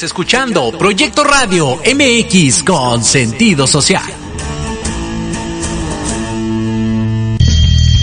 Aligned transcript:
Estás 0.00 0.12
escuchando 0.12 0.72
Proyecto 0.78 1.22
Radio 1.24 1.76
MX 1.76 2.62
con 2.62 3.04
sentido 3.04 3.66
social. 3.66 4.02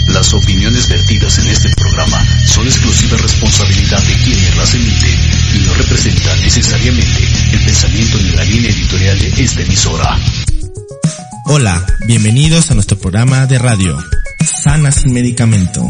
Las 0.06 0.32
opiniones 0.32 0.88
vertidas 0.88 1.40
en 1.40 1.48
este 1.48 1.70
programa 1.74 2.24
son 2.46 2.68
exclusiva 2.68 3.16
responsabilidad 3.16 4.00
de 4.00 4.14
quienes 4.22 4.56
las 4.56 4.74
emiten 4.74 5.10
y 5.56 5.66
no 5.66 5.74
representan 5.74 6.40
necesariamente 6.40 7.28
el 7.50 7.64
pensamiento 7.64 8.18
ni 8.18 8.30
la 8.30 8.44
línea 8.44 8.70
editorial 8.70 9.18
de 9.18 9.42
esta 9.42 9.62
emisora. 9.62 10.16
Hola, 11.46 11.84
bienvenidos 12.06 12.70
a 12.70 12.74
nuestro 12.74 12.96
programa 12.96 13.46
de 13.46 13.58
radio, 13.58 13.98
Sana 14.62 14.92
sin 14.92 15.12
medicamento. 15.14 15.82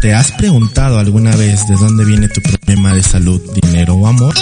¿Te 0.00 0.14
has 0.14 0.32
preguntado 0.32 0.98
alguna 0.98 1.36
vez 1.36 1.66
de 1.68 1.76
dónde 1.76 2.04
viene 2.04 2.28
tu 2.28 2.42
problema 2.42 2.92
de 2.92 3.04
salud, 3.04 3.40
dinero 3.62 3.94
o 3.94 4.08
amor? 4.08 4.34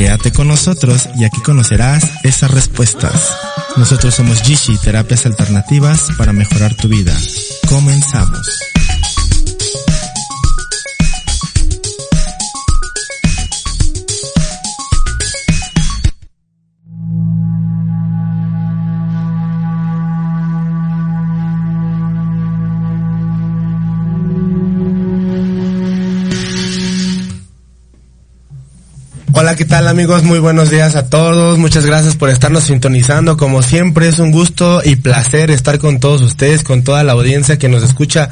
Quédate 0.00 0.32
con 0.32 0.48
nosotros 0.48 1.10
y 1.14 1.24
aquí 1.24 1.42
conocerás 1.42 2.10
esas 2.24 2.50
respuestas. 2.50 3.36
Nosotros 3.76 4.14
somos 4.14 4.40
Gishi, 4.40 4.78
terapias 4.78 5.26
alternativas 5.26 6.08
para 6.16 6.32
mejorar 6.32 6.74
tu 6.74 6.88
vida. 6.88 7.14
Comenzamos. 7.68 8.69
¿Qué 29.60 29.66
tal 29.66 29.88
amigos? 29.88 30.22
Muy 30.22 30.38
buenos 30.38 30.70
días 30.70 30.96
a 30.96 31.10
todos. 31.10 31.58
Muchas 31.58 31.84
gracias 31.84 32.16
por 32.16 32.30
estarnos 32.30 32.64
sintonizando. 32.64 33.36
Como 33.36 33.60
siempre 33.60 34.08
es 34.08 34.18
un 34.18 34.30
gusto 34.30 34.80
y 34.82 34.96
placer 34.96 35.50
estar 35.50 35.78
con 35.78 36.00
todos 36.00 36.22
ustedes, 36.22 36.64
con 36.64 36.82
toda 36.82 37.04
la 37.04 37.12
audiencia 37.12 37.58
que 37.58 37.68
nos 37.68 37.82
escucha 37.82 38.30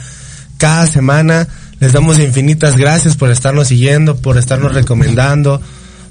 cada 0.57 0.87
semana. 0.87 1.47
Les 1.81 1.93
damos 1.93 2.19
infinitas 2.19 2.79
gracias 2.79 3.15
por 3.19 3.31
estarnos 3.31 3.69
siguiendo, 3.69 4.17
por 4.17 4.39
estarnos 4.39 4.73
recomendando, 4.73 5.61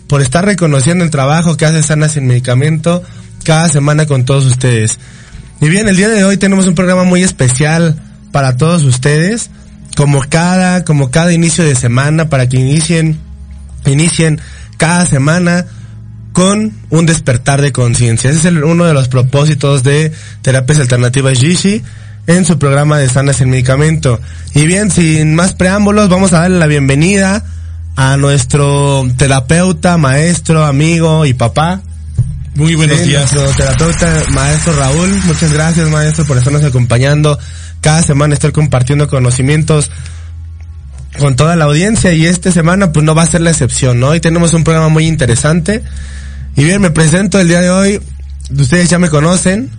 por 0.06 0.22
estar 0.22 0.46
reconociendo 0.46 1.04
el 1.04 1.10
trabajo 1.10 1.58
que 1.58 1.66
hace 1.66 1.82
Sana 1.82 2.10
Sin 2.10 2.28
Medicamento 2.28 3.02
cada 3.44 3.70
semana 3.70 4.06
con 4.06 4.24
todos 4.24 4.46
ustedes. 4.46 5.00
Y 5.62 5.68
bien, 5.68 5.90
el 5.90 5.96
día 5.96 6.10
de 6.10 6.26
hoy 6.26 6.38
tenemos 6.38 6.68
un 6.68 6.76
programa 6.76 7.06
muy 7.06 7.24
especial 7.24 8.00
para 8.32 8.56
todos 8.56 8.84
ustedes, 8.84 9.50
como 9.96 10.24
cada, 10.30 10.86
como 10.86 11.10
cada 11.10 11.34
inicio 11.34 11.64
de 11.64 11.74
semana, 11.74 12.30
para 12.30 12.48
que 12.48 12.58
inicien, 12.58 13.18
inicien 13.88 14.40
cada 14.78 15.06
semana 15.06 15.66
con 16.34 16.72
un 16.90 17.06
despertar 17.06 17.62
de 17.62 17.72
conciencia. 17.72 18.30
Ese 18.30 18.50
es 18.50 18.56
uno 18.56 18.86
de 18.86 18.94
los 18.94 19.08
propósitos 19.08 19.84
de 19.84 20.12
Terapias 20.44 20.80
Alternativas 20.80 21.40
Gishi 21.40 21.82
en 22.28 22.46
su 22.46 22.60
programa 22.60 23.00
de 23.00 23.10
Sanas 23.10 23.38
sin 23.38 23.50
Medicamento. 23.50 24.20
Y 24.54 24.68
bien, 24.68 24.92
sin 24.92 25.34
más 25.34 25.56
preámbulos, 25.56 26.10
vamos 26.10 26.34
a 26.34 26.42
darle 26.42 26.60
la 26.60 26.68
bienvenida 26.68 27.44
a 27.96 28.18
nuestro 28.18 29.08
terapeuta, 29.18 29.98
maestro, 29.98 30.64
amigo 30.64 31.26
y 31.26 31.34
papá. 31.34 31.82
Muy 32.54 32.76
buenos 32.76 33.04
días. 33.04 33.34
Nuestro 33.34 33.66
terapeuta, 33.66 34.24
maestro 34.30 34.76
Raúl. 34.76 35.10
Muchas 35.26 35.52
gracias, 35.54 35.90
maestro, 35.90 36.26
por 36.26 36.38
estarnos 36.38 36.64
acompañando. 36.64 37.40
Cada 37.82 38.04
semana 38.04 38.36
estar 38.36 38.52
compartiendo 38.52 39.08
conocimientos 39.08 39.90
con 41.18 41.36
toda 41.36 41.56
la 41.56 41.66
audiencia 41.66 42.14
y 42.14 42.26
esta 42.26 42.52
semana 42.52 42.92
pues 42.92 43.06
no 43.06 43.16
va 43.16 43.24
a 43.24 43.28
ser 43.28 43.42
la 43.42 43.52
excepción, 43.52 44.00
¿no? 44.00 44.10
Hoy 44.10 44.20
tenemos 44.20 44.54
un 44.54 44.64
programa 44.64 44.90
muy 44.90 45.08
interesante. 45.08 45.84
Y 46.56 46.64
bien, 46.64 46.82
me 46.82 46.92
presento 46.92 47.40
el 47.40 47.48
día 47.48 47.62
de 47.62 47.70
hoy. 47.70 48.02
Ustedes 48.58 48.90
ya 48.90 49.00
me 49.00 49.10
conocen. 49.10 49.70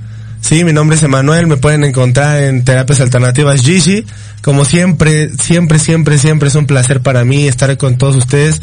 Sí, 0.41 0.65
mi 0.65 0.73
nombre 0.73 0.97
es 0.97 1.03
Emanuel, 1.03 1.47
me 1.47 1.57
pueden 1.57 1.85
encontrar 1.85 2.43
en 2.43 2.65
Terapias 2.65 3.01
Alternativas 3.01 3.63
Gigi. 3.63 4.05
Como 4.43 4.65
siempre, 4.65 5.31
siempre, 5.43 5.79
siempre, 5.79 6.19
siempre 6.19 6.49
es 6.49 6.55
un 6.55 6.67
placer 6.67 7.01
para 7.01 7.25
mí 7.25 7.49
estar 7.49 7.77
con 7.77 7.99
todos 7.99 8.17
ustedes 8.17 8.61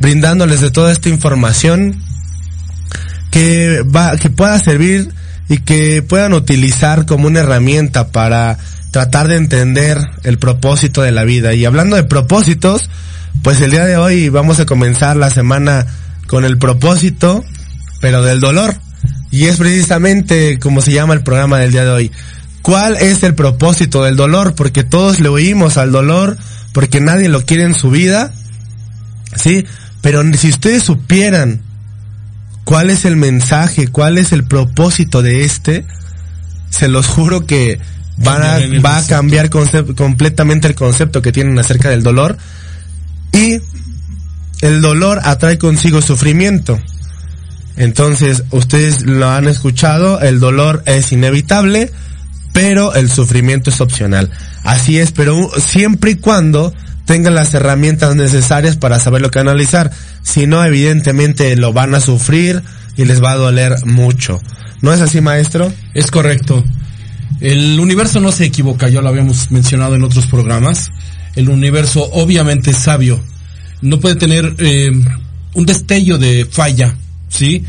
brindándoles 0.00 0.60
de 0.60 0.70
toda 0.70 0.92
esta 0.92 1.08
información 1.08 2.02
que 3.30 3.82
va, 3.82 4.16
que 4.16 4.30
pueda 4.30 4.58
servir 4.58 5.12
y 5.48 5.58
que 5.58 6.02
puedan 6.02 6.32
utilizar 6.32 7.04
como 7.04 7.26
una 7.26 7.40
herramienta 7.40 8.08
para 8.08 8.58
tratar 8.90 9.28
de 9.28 9.36
entender 9.36 9.98
el 10.24 10.38
propósito 10.38 11.02
de 11.02 11.12
la 11.12 11.24
vida. 11.24 11.54
Y 11.54 11.64
hablando 11.64 11.96
de 11.96 12.04
propósitos, 12.04 12.88
pues 13.42 13.60
el 13.60 13.70
día 13.70 13.84
de 13.84 13.96
hoy 13.96 14.28
vamos 14.28 14.60
a 14.60 14.66
comenzar 14.66 15.16
la 15.16 15.30
semana 15.30 15.86
con 16.26 16.44
el 16.44 16.58
propósito, 16.58 17.44
pero 18.00 18.22
del 18.22 18.40
dolor. 18.40 18.76
Y 19.30 19.44
es 19.44 19.56
precisamente 19.56 20.58
como 20.58 20.80
se 20.80 20.92
llama 20.92 21.14
el 21.14 21.22
programa 21.22 21.58
del 21.58 21.72
día 21.72 21.84
de 21.84 21.90
hoy. 21.90 22.12
¿Cuál 22.62 22.96
es 22.96 23.22
el 23.22 23.34
propósito 23.34 24.04
del 24.04 24.16
dolor? 24.16 24.54
Porque 24.54 24.84
todos 24.84 25.20
le 25.20 25.28
oímos 25.28 25.76
al 25.76 25.92
dolor, 25.92 26.36
porque 26.72 27.00
nadie 27.00 27.28
lo 27.28 27.44
quiere 27.44 27.64
en 27.64 27.74
su 27.74 27.90
vida, 27.90 28.32
¿sí? 29.36 29.64
Pero 30.00 30.22
si 30.34 30.48
ustedes 30.48 30.82
supieran 30.82 31.62
cuál 32.64 32.90
es 32.90 33.04
el 33.04 33.16
mensaje, 33.16 33.88
cuál 33.88 34.18
es 34.18 34.32
el 34.32 34.44
propósito 34.44 35.22
de 35.22 35.44
este, 35.44 35.86
se 36.70 36.88
los 36.88 37.06
juro 37.06 37.46
que 37.46 37.80
van 38.18 38.42
a, 38.42 38.80
va 38.80 38.98
a 38.98 39.06
cambiar 39.06 39.50
completamente 39.50 40.68
el 40.68 40.74
concepto 40.74 41.22
que 41.22 41.32
tienen 41.32 41.58
acerca 41.58 41.90
del 41.90 42.02
dolor. 42.02 42.36
Y 43.32 43.58
el 44.60 44.80
dolor 44.80 45.20
atrae 45.24 45.58
consigo 45.58 46.02
sufrimiento. 46.02 46.80
Entonces, 47.76 48.42
ustedes 48.50 49.02
lo 49.02 49.28
han 49.28 49.46
escuchado, 49.46 50.20
el 50.20 50.40
dolor 50.40 50.82
es 50.86 51.12
inevitable, 51.12 51.92
pero 52.52 52.94
el 52.94 53.08
sufrimiento 53.08 53.70
es 53.70 53.80
opcional. 53.80 54.30
Así 54.64 54.98
es, 54.98 55.12
pero 55.12 55.48
siempre 55.60 56.12
y 56.12 56.14
cuando 56.16 56.74
tengan 57.08 57.34
las 57.34 57.54
herramientas 57.54 58.16
necesarias 58.16 58.76
para 58.76 58.98
saber 59.00 59.22
lo 59.22 59.30
que 59.30 59.38
analizar. 59.38 59.90
Si 60.22 60.46
no, 60.46 60.62
evidentemente 60.62 61.56
lo 61.56 61.72
van 61.72 61.94
a 61.94 62.00
sufrir 62.00 62.62
y 62.96 63.06
les 63.06 63.22
va 63.22 63.30
a 63.30 63.36
doler 63.36 63.76
mucho. 63.86 64.40
¿No 64.82 64.92
es 64.92 65.00
así, 65.00 65.22
maestro? 65.22 65.72
Es 65.94 66.10
correcto. 66.10 66.62
El 67.40 67.78
universo 67.78 68.20
no 68.20 68.32
se 68.32 68.46
equivoca, 68.46 68.88
ya 68.88 69.00
lo 69.00 69.08
habíamos 69.08 69.50
mencionado 69.50 69.94
en 69.94 70.02
otros 70.02 70.26
programas. 70.26 70.90
El 71.36 71.48
universo 71.48 72.08
obviamente 72.12 72.70
es 72.70 72.78
sabio. 72.78 73.20
No 73.80 74.00
puede 74.00 74.16
tener 74.16 74.56
eh, 74.58 74.90
un 75.54 75.66
destello 75.66 76.18
de 76.18 76.46
falla, 76.50 76.96
¿sí? 77.28 77.64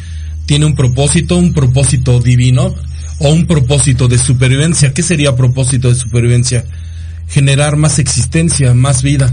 Tiene 0.45 0.65
un 0.65 0.73
propósito, 0.73 1.37
un 1.37 1.53
propósito 1.53 2.19
divino 2.19 2.73
o 3.19 3.29
un 3.29 3.45
propósito 3.45 4.07
de 4.07 4.17
supervivencia. 4.17 4.93
¿Qué 4.93 5.03
sería 5.03 5.35
propósito 5.35 5.89
de 5.89 5.95
supervivencia? 5.95 6.65
Generar 7.27 7.75
más 7.75 7.99
existencia, 7.99 8.73
más 8.73 9.03
vida, 9.03 9.31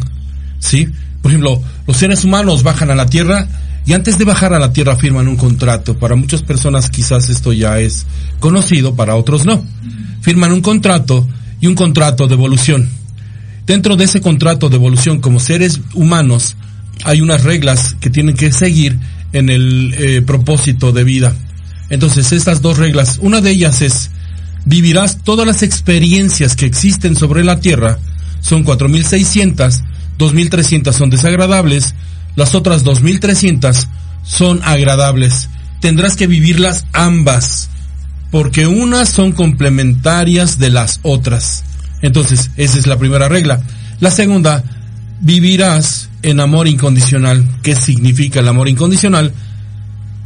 ¿sí? 0.58 0.88
Por 1.22 1.30
ejemplo, 1.30 1.62
los 1.86 1.96
seres 1.96 2.24
humanos 2.24 2.62
bajan 2.62 2.90
a 2.90 2.94
la 2.94 3.06
Tierra 3.06 3.48
y 3.86 3.92
antes 3.92 4.18
de 4.18 4.24
bajar 4.24 4.52
a 4.52 4.58
la 4.58 4.72
Tierra 4.72 4.96
firman 4.96 5.28
un 5.28 5.36
contrato. 5.36 5.96
Para 5.96 6.16
muchas 6.16 6.42
personas 6.42 6.90
quizás 6.90 7.30
esto 7.30 7.52
ya 7.52 7.78
es 7.78 8.06
conocido, 8.40 8.94
para 8.94 9.14
otros 9.14 9.46
no 9.46 9.64
firman 10.26 10.52
un 10.52 10.60
contrato 10.60 11.24
y 11.60 11.68
un 11.68 11.76
contrato 11.76 12.26
de 12.26 12.34
evolución. 12.34 12.88
Dentro 13.64 13.94
de 13.94 14.06
ese 14.06 14.20
contrato 14.20 14.68
de 14.68 14.74
evolución 14.74 15.20
como 15.20 15.38
seres 15.38 15.80
humanos 15.94 16.56
hay 17.04 17.20
unas 17.20 17.44
reglas 17.44 17.94
que 18.00 18.10
tienen 18.10 18.34
que 18.34 18.50
seguir 18.50 18.98
en 19.32 19.50
el 19.50 19.94
eh, 19.96 20.22
propósito 20.22 20.90
de 20.90 21.04
vida. 21.04 21.32
Entonces 21.90 22.32
estas 22.32 22.60
dos 22.60 22.76
reglas, 22.76 23.20
una 23.22 23.40
de 23.40 23.50
ellas 23.52 23.82
es 23.82 24.10
vivirás 24.64 25.22
todas 25.22 25.46
las 25.46 25.62
experiencias 25.62 26.56
que 26.56 26.66
existen 26.66 27.14
sobre 27.14 27.44
la 27.44 27.60
Tierra, 27.60 28.00
son 28.40 28.64
4.600, 28.64 29.80
2.300 30.18 30.92
son 30.92 31.08
desagradables, 31.08 31.94
las 32.36 32.54
otras 32.54 32.84
2.300 32.84 33.88
son 34.22 34.60
agradables. 34.62 35.48
Tendrás 35.80 36.16
que 36.16 36.26
vivirlas 36.26 36.84
ambas 36.92 37.70
porque 38.30 38.66
unas 38.66 39.08
son 39.08 39.32
complementarias 39.32 40.58
de 40.58 40.70
las 40.70 41.00
otras. 41.02 41.64
Entonces, 42.02 42.50
esa 42.56 42.78
es 42.78 42.86
la 42.86 42.98
primera 42.98 43.28
regla. 43.28 43.62
La 44.00 44.10
segunda, 44.10 44.62
vivirás 45.20 46.10
en 46.22 46.40
amor 46.40 46.68
incondicional. 46.68 47.44
¿Qué 47.62 47.74
significa 47.74 48.40
el 48.40 48.48
amor 48.48 48.68
incondicional? 48.68 49.32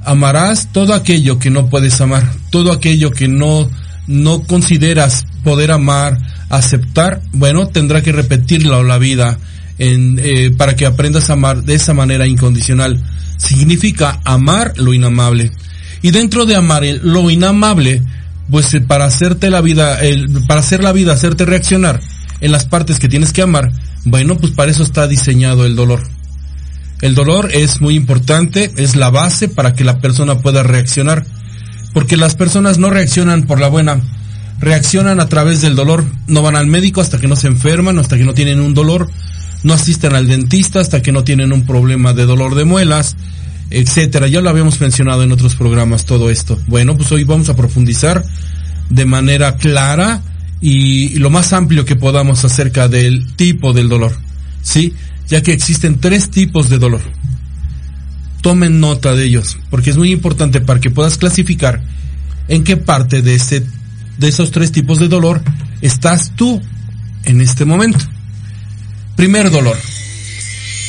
Amarás 0.04 0.68
todo 0.72 0.94
aquello 0.94 1.38
que 1.38 1.50
no 1.50 1.66
puedes 1.66 2.00
amar, 2.00 2.28
todo 2.50 2.72
aquello 2.72 3.10
que 3.10 3.28
no, 3.28 3.70
no 4.06 4.42
consideras 4.42 5.26
poder 5.44 5.70
amar, 5.70 6.18
aceptar, 6.48 7.20
bueno, 7.32 7.68
tendrá 7.68 8.02
que 8.02 8.12
repetirlo 8.12 8.82
la 8.82 8.98
vida 8.98 9.38
eh, 9.82 10.52
para 10.56 10.76
que 10.76 10.84
aprendas 10.84 11.30
a 11.30 11.32
amar 11.32 11.62
de 11.62 11.74
esa 11.74 11.94
manera 11.94 12.26
incondicional. 12.26 13.02
Significa 13.38 14.20
amar 14.24 14.74
lo 14.76 14.92
inamable. 14.92 15.50
Y 16.02 16.10
dentro 16.10 16.44
de 16.44 16.54
amar 16.54 16.82
lo 17.02 17.30
inamable, 17.30 18.02
pues 18.50 18.74
eh, 18.74 18.80
para 18.80 19.06
hacerte 19.06 19.48
la 19.48 19.62
vida, 19.62 19.98
para 20.46 20.60
hacer 20.60 20.82
la 20.82 20.92
vida, 20.92 21.14
hacerte 21.14 21.46
reaccionar 21.46 22.00
en 22.40 22.52
las 22.52 22.66
partes 22.66 22.98
que 22.98 23.08
tienes 23.08 23.32
que 23.32 23.42
amar, 23.42 23.72
bueno, 24.04 24.36
pues 24.36 24.52
para 24.52 24.70
eso 24.70 24.82
está 24.82 25.06
diseñado 25.06 25.66
el 25.66 25.76
dolor. 25.76 26.02
El 27.00 27.14
dolor 27.14 27.50
es 27.52 27.80
muy 27.80 27.94
importante, 27.94 28.72
es 28.76 28.96
la 28.96 29.08
base 29.08 29.48
para 29.48 29.74
que 29.74 29.84
la 29.84 30.00
persona 30.00 30.38
pueda 30.38 30.62
reaccionar, 30.62 31.24
porque 31.94 32.18
las 32.18 32.34
personas 32.34 32.78
no 32.78 32.90
reaccionan 32.90 33.44
por 33.44 33.60
la 33.60 33.68
buena, 33.68 34.00
reaccionan 34.58 35.20
a 35.20 35.28
través 35.28 35.62
del 35.62 35.74
dolor, 35.74 36.04
no 36.26 36.42
van 36.42 36.56
al 36.56 36.66
médico 36.66 37.00
hasta 37.00 37.18
que 37.18 37.28
no 37.28 37.36
se 37.36 37.48
enferman, 37.48 37.98
hasta 37.98 38.18
que 38.18 38.24
no 38.24 38.34
tienen 38.34 38.60
un 38.60 38.74
dolor, 38.74 39.10
no 39.62 39.74
asisten 39.74 40.14
al 40.14 40.28
dentista 40.28 40.80
hasta 40.80 41.02
que 41.02 41.12
no 41.12 41.24
tienen 41.24 41.52
un 41.52 41.66
problema 41.66 42.12
de 42.12 42.26
dolor 42.26 42.54
de 42.54 42.64
muelas, 42.64 43.16
etcétera. 43.70 44.26
Ya 44.28 44.40
lo 44.40 44.50
habíamos 44.50 44.80
mencionado 44.80 45.22
en 45.22 45.32
otros 45.32 45.54
programas 45.54 46.04
todo 46.04 46.30
esto. 46.30 46.58
Bueno, 46.66 46.96
pues 46.96 47.10
hoy 47.12 47.24
vamos 47.24 47.48
a 47.48 47.56
profundizar 47.56 48.24
de 48.88 49.04
manera 49.04 49.56
clara 49.56 50.22
y 50.60 51.18
lo 51.18 51.30
más 51.30 51.52
amplio 51.52 51.84
que 51.84 51.96
podamos 51.96 52.44
acerca 52.44 52.88
del 52.88 53.34
tipo 53.36 53.72
del 53.72 53.88
dolor. 53.88 54.16
¿Sí? 54.62 54.94
Ya 55.28 55.42
que 55.42 55.52
existen 55.52 56.00
tres 56.00 56.30
tipos 56.30 56.68
de 56.68 56.78
dolor. 56.78 57.02
Tomen 58.42 58.80
nota 58.80 59.14
de 59.14 59.24
ellos, 59.24 59.58
porque 59.68 59.90
es 59.90 59.96
muy 59.96 60.10
importante 60.10 60.60
para 60.60 60.80
que 60.80 60.90
puedas 60.90 61.18
clasificar 61.18 61.82
en 62.48 62.64
qué 62.64 62.76
parte 62.76 63.22
de 63.22 63.34
ese 63.34 63.64
de 64.18 64.28
esos 64.28 64.50
tres 64.50 64.70
tipos 64.70 64.98
de 64.98 65.08
dolor 65.08 65.40
estás 65.80 66.32
tú 66.36 66.60
en 67.24 67.40
este 67.40 67.64
momento. 67.64 68.04
Primer 69.20 69.50
dolor. 69.50 69.76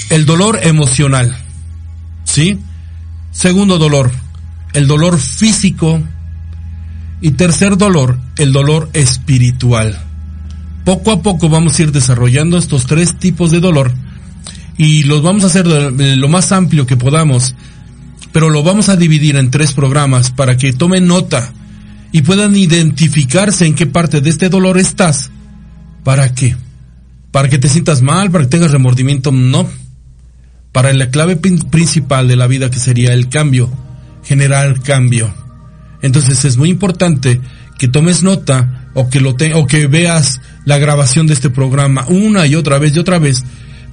El 0.10 0.26
dolor 0.26 0.62
emocional. 0.64 1.36
¿Sí? 2.24 2.58
Segundo 3.34 3.78
dolor. 3.78 4.10
El 4.72 4.88
dolor 4.88 5.20
físico. 5.20 6.02
Y 7.20 7.32
tercer 7.32 7.76
dolor, 7.76 8.22
el 8.38 8.54
dolor 8.54 8.90
espiritual. 8.94 10.02
Poco 10.86 11.12
a 11.12 11.22
poco 11.22 11.50
vamos 11.50 11.78
a 11.78 11.82
ir 11.82 11.92
desarrollando 11.92 12.58
estos 12.58 12.86
tres 12.86 13.20
tipos 13.20 13.52
de 13.52 13.60
dolor 13.60 13.92
y 14.78 15.04
los 15.04 15.22
vamos 15.22 15.44
a 15.44 15.48
hacer 15.48 15.68
lo 15.68 16.28
más 16.30 16.54
amplio 16.54 16.88
que 16.88 16.96
podamos, 16.96 17.54
pero 18.32 18.50
lo 18.50 18.64
vamos 18.64 18.88
a 18.88 18.96
dividir 18.96 19.36
en 19.36 19.52
tres 19.52 19.74
programas 19.74 20.32
para 20.32 20.56
que 20.56 20.72
tomen 20.72 21.06
nota 21.06 21.52
y 22.14 22.22
puedan 22.22 22.56
identificarse 22.56 23.66
en 23.66 23.76
qué 23.76 23.88
parte 23.88 24.22
de 24.22 24.30
este 24.30 24.48
dolor 24.48 24.78
estás. 24.78 25.32
¿Para 26.06 26.34
qué? 26.34 26.56
¿Para 27.32 27.50
que 27.50 27.58
te 27.58 27.70
sientas 27.70 28.02
mal? 28.02 28.30
¿Para 28.30 28.44
que 28.44 28.50
tengas 28.50 28.72
remordimiento? 28.72 29.32
No. 29.32 29.68
Para 30.72 30.94
la 30.94 31.10
clave 31.10 31.36
principal 31.36 32.28
de 32.28 32.36
la 32.36 32.48
vida 32.48 32.70
que 32.70 32.80
sería 32.80 33.14
el 33.14 33.30
cambio, 33.30 33.70
generar 34.24 34.82
cambio. 34.82 35.34
Entonces 36.02 36.46
es 36.46 36.58
muy 36.58 36.70
importante 36.70 37.42
que 37.78 37.88
tomes 37.88 38.24
nota 38.24 38.90
o 38.94 39.10
que 39.10 39.20
lo 39.20 39.36
te 39.36 39.54
o 39.54 39.68
que 39.68 39.88
veas 39.88 40.42
la 40.66 40.78
grabación 40.78 41.28
de 41.28 41.34
este 41.34 41.50
programa 41.50 42.06
una 42.08 42.46
y 42.48 42.56
otra 42.56 42.78
vez 42.78 42.96
y 42.96 43.00
otra 43.00 43.20
vez, 43.20 43.44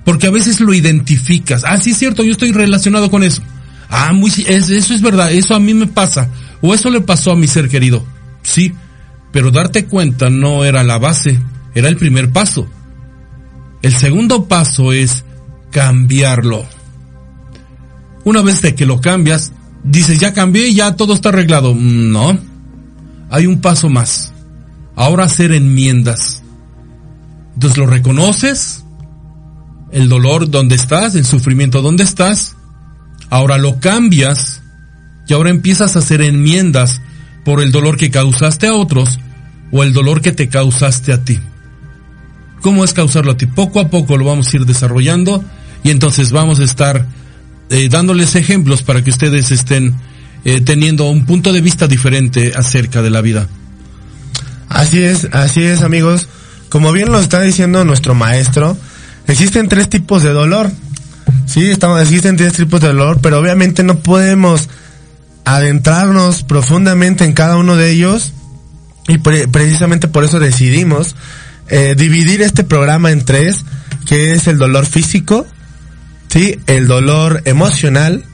porque 0.04 0.26
a 0.26 0.30
veces 0.30 0.60
lo 0.60 0.74
identificas. 0.74 1.64
Ah, 1.66 1.78
sí 1.78 1.90
es 1.90 1.98
cierto, 1.98 2.22
yo 2.22 2.32
estoy 2.32 2.52
relacionado 2.52 3.10
con 3.10 3.22
eso. 3.22 3.42
Ah, 3.88 4.12
muy, 4.12 4.30
eso 4.30 4.94
es 4.94 5.00
verdad, 5.00 5.32
eso 5.32 5.54
a 5.54 5.60
mí 5.60 5.74
me 5.74 5.86
pasa. 5.86 6.28
O 6.60 6.74
eso 6.74 6.90
le 6.90 7.00
pasó 7.00 7.32
a 7.32 7.36
mi 7.36 7.46
ser 7.46 7.68
querido. 7.68 8.04
Sí, 8.42 8.72
pero 9.32 9.50
darte 9.50 9.86
cuenta 9.86 10.28
no 10.28 10.64
era 10.64 10.82
la 10.82 10.98
base, 10.98 11.38
era 11.74 11.88
el 11.88 11.96
primer 11.96 12.30
paso. 12.30 12.68
El 13.82 13.94
segundo 13.94 14.46
paso 14.46 14.92
es 14.92 15.24
cambiarlo. 15.70 16.64
Una 18.24 18.42
vez 18.42 18.60
de 18.62 18.74
que 18.74 18.86
lo 18.86 19.00
cambias, 19.00 19.52
dices, 19.84 20.18
ya 20.18 20.32
cambié, 20.32 20.74
ya 20.74 20.96
todo 20.96 21.14
está 21.14 21.28
arreglado. 21.30 21.74
No, 21.74 22.38
hay 23.30 23.46
un 23.46 23.60
paso 23.60 23.88
más. 23.88 24.32
Ahora 24.96 25.24
hacer 25.24 25.52
enmiendas. 25.52 26.42
Entonces 27.54 27.78
lo 27.78 27.86
reconoces, 27.86 28.84
el 29.90 30.08
dolor 30.08 30.50
donde 30.50 30.76
estás, 30.76 31.14
el 31.14 31.24
sufrimiento 31.24 31.82
donde 31.82 32.04
estás, 32.04 32.56
ahora 33.30 33.58
lo 33.58 33.80
cambias 33.80 34.62
y 35.26 35.32
ahora 35.32 35.50
empiezas 35.50 35.96
a 35.96 36.00
hacer 36.00 36.22
enmiendas 36.22 37.00
por 37.44 37.60
el 37.60 37.72
dolor 37.72 37.96
que 37.96 38.10
causaste 38.10 38.66
a 38.66 38.74
otros 38.74 39.18
o 39.72 39.82
el 39.82 39.92
dolor 39.92 40.20
que 40.20 40.32
te 40.32 40.48
causaste 40.48 41.12
a 41.12 41.24
ti. 41.24 41.38
¿Cómo 42.60 42.84
es 42.84 42.92
causarlo 42.92 43.32
a 43.32 43.36
ti? 43.36 43.46
Poco 43.46 43.80
a 43.80 43.88
poco 43.88 44.16
lo 44.16 44.24
vamos 44.24 44.52
a 44.52 44.56
ir 44.56 44.66
desarrollando 44.66 45.44
y 45.84 45.90
entonces 45.90 46.32
vamos 46.32 46.60
a 46.60 46.64
estar 46.64 47.06
eh, 47.70 47.88
dándoles 47.90 48.34
ejemplos 48.34 48.82
para 48.82 49.02
que 49.02 49.10
ustedes 49.10 49.50
estén 49.50 49.94
eh, 50.44 50.60
teniendo 50.60 51.08
un 51.08 51.26
punto 51.26 51.52
de 51.52 51.60
vista 51.60 51.86
diferente 51.86 52.52
acerca 52.56 53.02
de 53.02 53.10
la 53.10 53.20
vida. 53.20 53.48
Así 54.68 55.02
es, 55.02 55.28
así 55.32 55.62
es 55.62 55.82
amigos. 55.82 56.28
Como 56.68 56.92
bien 56.92 57.10
lo 57.10 57.18
está 57.18 57.40
diciendo 57.40 57.84
nuestro 57.84 58.14
maestro, 58.14 58.76
existen 59.26 59.68
tres 59.68 59.88
tipos 59.88 60.22
de 60.22 60.32
dolor. 60.32 60.70
Sí, 61.46 61.70
estamos, 61.70 62.02
existen 62.02 62.36
tres 62.36 62.54
tipos 62.54 62.80
de 62.80 62.88
dolor, 62.88 63.20
pero 63.22 63.38
obviamente 63.38 63.82
no 63.82 63.98
podemos 63.98 64.68
adentrarnos 65.44 66.42
profundamente 66.42 67.24
en 67.24 67.32
cada 67.32 67.56
uno 67.56 67.76
de 67.76 67.90
ellos 67.90 68.34
y 69.08 69.16
precisamente 69.18 70.08
por 70.08 70.24
eso 70.24 70.38
decidimos 70.38 71.16
eh, 71.70 71.94
dividir 71.96 72.42
este 72.42 72.64
programa 72.64 73.10
en 73.10 73.24
tres, 73.24 73.64
que 74.06 74.32
es 74.32 74.46
el 74.46 74.58
dolor 74.58 74.86
físico, 74.86 75.46
sí, 76.28 76.58
el 76.66 76.86
dolor 76.86 77.42
emocional 77.44 78.24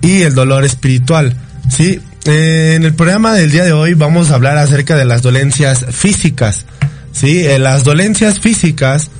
y 0.00 0.22
el 0.22 0.34
dolor 0.34 0.64
espiritual, 0.64 1.36
sí. 1.68 2.00
Eh, 2.26 2.74
en 2.76 2.84
el 2.84 2.94
programa 2.94 3.32
del 3.32 3.50
día 3.50 3.64
de 3.64 3.72
hoy 3.72 3.94
vamos 3.94 4.30
a 4.30 4.34
hablar 4.34 4.58
acerca 4.58 4.94
de 4.94 5.06
las 5.06 5.22
dolencias 5.22 5.86
físicas, 5.90 6.66
sí. 7.12 7.46
Eh, 7.46 7.58
las 7.58 7.84
dolencias 7.84 8.40
físicas 8.40 9.10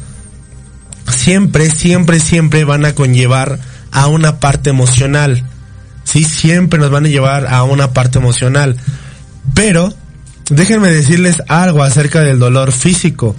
siempre, 1.11 1.71
siempre, 1.71 2.21
siempre 2.21 2.65
van 2.65 2.85
a 2.85 2.95
conllevar 2.95 3.59
a 3.91 4.07
una 4.07 4.39
parte 4.39 4.71
emocional 4.71 5.45
sí 6.11 6.25
siempre 6.25 6.79
nos 6.79 6.91
van 6.91 7.07
a 7.07 7.09
llevar 7.09 7.47
a 7.47 7.63
una 7.63 7.93
parte 7.93 8.19
emocional. 8.19 8.77
Pero, 9.55 9.95
déjenme 10.51 10.89
decirles 10.89 11.43
algo 11.49 11.83
acerca 11.83 12.21
del 12.21 12.39
dolor 12.39 12.73
físico. 12.73 13.35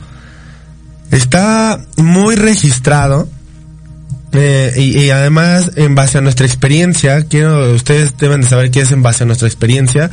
Está 1.12 1.80
muy 1.98 2.36
registrado 2.36 3.30
eh, 4.32 4.74
y, 4.77 5.10
además 5.10 5.72
en 5.75 5.94
base 5.94 6.18
a 6.18 6.22
nuestra 6.22 6.46
experiencia, 6.46 7.25
quiero, 7.25 7.74
ustedes 7.74 8.18
deben 8.18 8.41
de 8.41 8.48
saber 8.48 8.72
qué 8.72 8.82
es 8.82 8.91
en 8.91 9.03
base 9.03 9.24
a 9.24 9.27
nuestra 9.27 9.48
experiencia. 9.48 10.10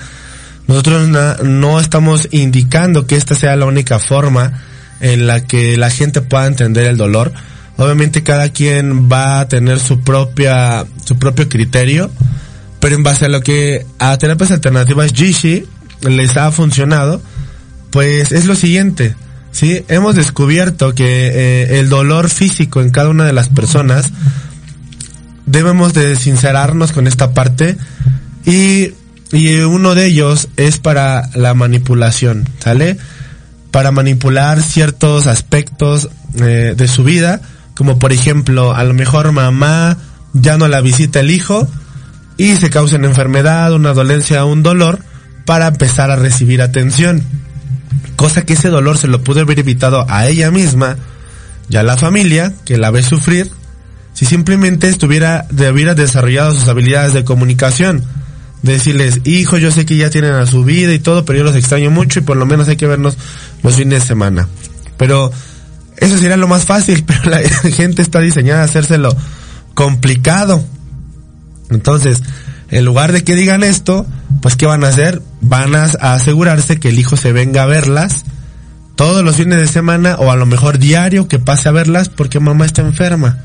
Nosotros 0.67 1.09
no 1.09 1.81
estamos 1.81 2.29
indicando 2.31 3.07
que 3.07 3.17
esta 3.17 3.35
sea 3.35 3.57
la 3.57 3.65
única 3.65 3.99
forma 3.99 4.65
en 5.01 5.27
la 5.27 5.45
que 5.45 5.77
la 5.79 5.89
gente 5.89 6.21
pueda 6.21 6.47
entender 6.47 6.87
el 6.87 6.97
dolor. 6.97 7.33
Obviamente 7.77 8.23
cada 8.23 8.51
quien 8.51 9.11
va 9.11 9.41
a 9.41 9.49
tener 9.49 9.79
su 9.79 10.01
propia, 10.01 10.85
su 11.05 11.17
propio 11.17 11.49
criterio 11.49 12.11
pero 12.81 12.95
en 12.95 13.03
base 13.03 13.27
a 13.27 13.29
lo 13.29 13.41
que 13.41 13.87
a 13.99 14.17
terapias 14.19 14.51
alternativas 14.51 15.13
Jishi 15.13 15.67
les 16.03 16.37
ha 16.37 16.51
funcionado, 16.53 17.21
pues 17.91 18.33
es 18.33 18.47
lo 18.47 18.55
siguiente, 18.55 19.17
¿sí? 19.53 19.85
Hemos 19.89 20.15
descubierto 20.15 20.95
que 20.95 21.29
eh, 21.29 21.79
el 21.79 21.89
dolor 21.89 22.29
físico 22.29 22.81
en 22.81 22.91
cada 22.91 23.09
una 23.09 23.25
de 23.25 23.33
las 23.33 23.49
personas 23.49 24.13
debemos 25.47 25.95
de 25.95 26.17
sincerarnos 26.17 26.93
con 26.93 27.07
esta 27.07 27.33
parte 27.33 27.77
y, 28.45 28.93
y 29.33 29.57
uno 29.61 29.95
de 29.95 30.07
ellos 30.07 30.49
es 30.57 30.79
para 30.79 31.31
la 31.35 31.55
manipulación, 31.55 32.49
¿sale? 32.59 32.99
Para 33.71 33.91
manipular 33.91 34.63
ciertos 34.63 35.27
aspectos 35.27 36.09
eh, 36.41 36.75
de 36.77 36.89
su 36.89 37.05
vida, 37.05 37.41
como 37.75 37.99
por 37.99 38.13
ejemplo, 38.13 38.75
a 38.75 38.85
lo 38.85 38.95
mejor 38.95 39.33
mamá 39.33 39.97
ya 40.35 40.59
no 40.59 40.69
la 40.69 40.81
visita 40.81 41.21
el 41.21 41.31
hijo, 41.31 41.69
y 42.37 42.57
se 42.57 42.71
causa 42.71 42.97
una 42.97 43.09
enfermedad, 43.09 43.73
una 43.73 43.93
dolencia, 43.93 44.45
un 44.45 44.63
dolor 44.63 45.01
para 45.49 45.69
empezar 45.69 46.11
a 46.11 46.17
recibir 46.17 46.61
atención. 46.61 47.23
Cosa 48.17 48.45
que 48.45 48.53
ese 48.53 48.69
dolor 48.69 48.99
se 48.99 49.09
lo 49.09 49.25
pudo 49.25 49.41
haber 49.41 49.59
evitado 49.59 50.05
a 50.07 50.27
ella 50.27 50.51
misma 50.51 50.99
y 51.71 51.79
a 51.79 51.83
la 51.83 51.97
familia 51.97 52.53
que 52.67 52.77
la 52.77 52.91
ve 52.91 53.03
sufrir 53.03 53.51
si 54.13 54.27
simplemente 54.27 54.91
estuviera, 54.91 55.47
hubiera 55.51 55.95
desarrollado 55.95 56.53
sus 56.53 56.69
habilidades 56.69 57.15
de 57.15 57.25
comunicación. 57.25 58.05
Decirles, 58.61 59.23
hijo, 59.25 59.57
yo 59.57 59.71
sé 59.71 59.87
que 59.87 59.97
ya 59.97 60.11
tienen 60.11 60.35
a 60.35 60.45
su 60.45 60.65
vida 60.65 60.93
y 60.93 60.99
todo, 60.99 61.25
pero 61.25 61.39
yo 61.39 61.45
los 61.45 61.57
extraño 61.57 61.91
mucho 61.91 62.19
y 62.19 62.23
por 62.23 62.37
lo 62.37 62.45
menos 62.45 62.69
hay 62.69 62.77
que 62.77 62.87
vernos 62.87 63.17
los 63.63 63.75
fines 63.75 64.03
de 64.03 64.07
semana. 64.07 64.49
Pero 64.99 65.33
eso 65.97 66.19
sería 66.19 66.37
lo 66.37 66.47
más 66.47 66.67
fácil, 66.67 67.05
pero 67.07 67.31
la 67.31 67.39
gente 67.39 68.03
está 68.03 68.21
diseñada 68.21 68.61
a 68.61 68.65
hacérselo 68.65 69.17
complicado. 69.73 70.63
Entonces, 71.71 72.21
en 72.71 72.85
lugar 72.85 73.13
de 73.13 73.25
que 73.25 73.35
digan 73.35 73.63
esto, 73.63 74.07
pues 74.43 74.57
¿qué 74.57 74.67
van 74.67 74.85
a 74.85 74.89
hacer? 74.89 75.23
Van 75.41 75.75
a, 75.75 75.85
asegurarse 75.85 76.79
que 76.79 76.91
el 76.91 76.99
hijo 76.99 77.17
se 77.17 77.33
venga 77.33 77.63
a 77.63 77.67
verlas 77.67 78.25
todos 78.95 79.25
los 79.25 79.37
fines 79.37 79.61
de 79.61 79.69
semana 79.69 80.17
o 80.17 80.31
a 80.31 80.37
lo 80.37 80.45
mejor 80.45 80.79
diario 80.79 81.29
que 81.29 81.39
pase 81.39 81.69
a 81.69 81.73
verlas 81.73 82.09
porque 82.09 82.41
mamá 82.41 82.67
está 82.67 82.83
enferma. 82.83 83.39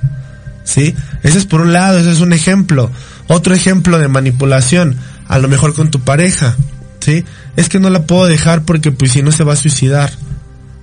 ¿Sí? 0.63 0.95
Ese 1.23 1.37
es 1.37 1.45
por 1.45 1.61
un 1.61 1.73
lado, 1.73 1.99
ese 1.99 2.11
es 2.11 2.21
un 2.21 2.33
ejemplo. 2.33 2.89
Otro 3.27 3.53
ejemplo 3.53 3.99
de 3.99 4.07
manipulación, 4.07 4.97
a 5.27 5.37
lo 5.37 5.47
mejor 5.47 5.73
con 5.73 5.91
tu 5.91 5.99
pareja. 5.99 6.55
¿Sí? 6.99 7.23
Es 7.55 7.69
que 7.69 7.79
no 7.79 7.89
la 7.89 8.03
puedo 8.03 8.25
dejar 8.25 8.63
porque 8.63 8.91
pues 8.91 9.11
si 9.11 9.21
no 9.21 9.31
se 9.31 9.43
va 9.43 9.53
a 9.53 9.57
suicidar. 9.57 10.11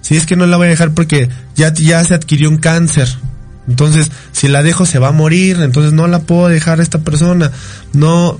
Sí, 0.02 0.16
es 0.16 0.26
que 0.26 0.36
no 0.36 0.46
la 0.46 0.56
voy 0.56 0.66
a 0.66 0.70
dejar 0.70 0.92
porque 0.92 1.28
ya, 1.56 1.72
ya 1.72 2.02
se 2.04 2.14
adquirió 2.14 2.48
un 2.48 2.58
cáncer. 2.58 3.08
Entonces, 3.68 4.10
si 4.32 4.48
la 4.48 4.62
dejo 4.62 4.86
se 4.86 4.98
va 4.98 5.08
a 5.08 5.12
morir, 5.12 5.58
entonces 5.60 5.92
no 5.92 6.06
la 6.06 6.20
puedo 6.20 6.48
dejar 6.48 6.80
a 6.80 6.82
esta 6.82 6.98
persona. 7.00 7.52
No, 7.92 8.38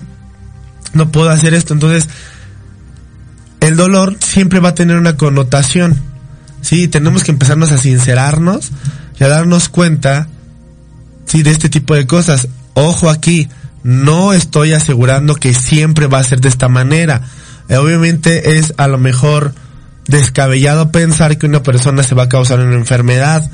no 0.93 1.13
puedo 1.13 1.31
hacer 1.31 1.55
esto. 1.55 1.75
Entonces, 1.75 2.09
el 3.61 3.77
dolor 3.77 4.17
siempre 4.21 4.61
va 4.61 4.71
a 4.71 4.75
tener 4.75 4.97
una 4.97 5.17
connotación. 5.17 6.01
Sí, 6.63 6.89
tenemos 6.89 7.25
que 7.25 7.31
empezarnos 7.31 7.73
a 7.73 7.79
sincerarnos 7.79 8.71
y 9.19 9.25
a 9.25 9.29
darnos 9.29 9.69
cuenta, 9.69 10.29
sí, 11.27 11.43
de 11.43 11.51
este 11.51 11.69
tipo 11.69 11.95
de 11.95 12.07
cosas. 12.07 12.49
Ojo 12.75 13.09
aquí, 13.09 13.49
no 13.83 14.33
estoy 14.33 14.73
asegurando 14.73 15.35
que 15.35 15.55
siempre 15.55 16.07
va 16.07 16.19
a 16.19 16.25
ser 16.25 16.41
de 16.41 16.49
esta 16.49 16.69
manera. 16.69 17.23
Eh, 17.69 17.77
obviamente 17.77 18.59
es 18.59 18.75
a 18.77 18.89
lo 18.89 18.99
mejor 18.99 19.55
descabellado 20.07 20.91
pensar 20.91 21.39
que 21.39 21.47
una 21.47 21.63
persona 21.63 22.03
se 22.03 22.15
va 22.15 22.25
a 22.25 22.29
causar 22.29 22.61
una 22.61 22.75
enfermedad, 22.75 23.49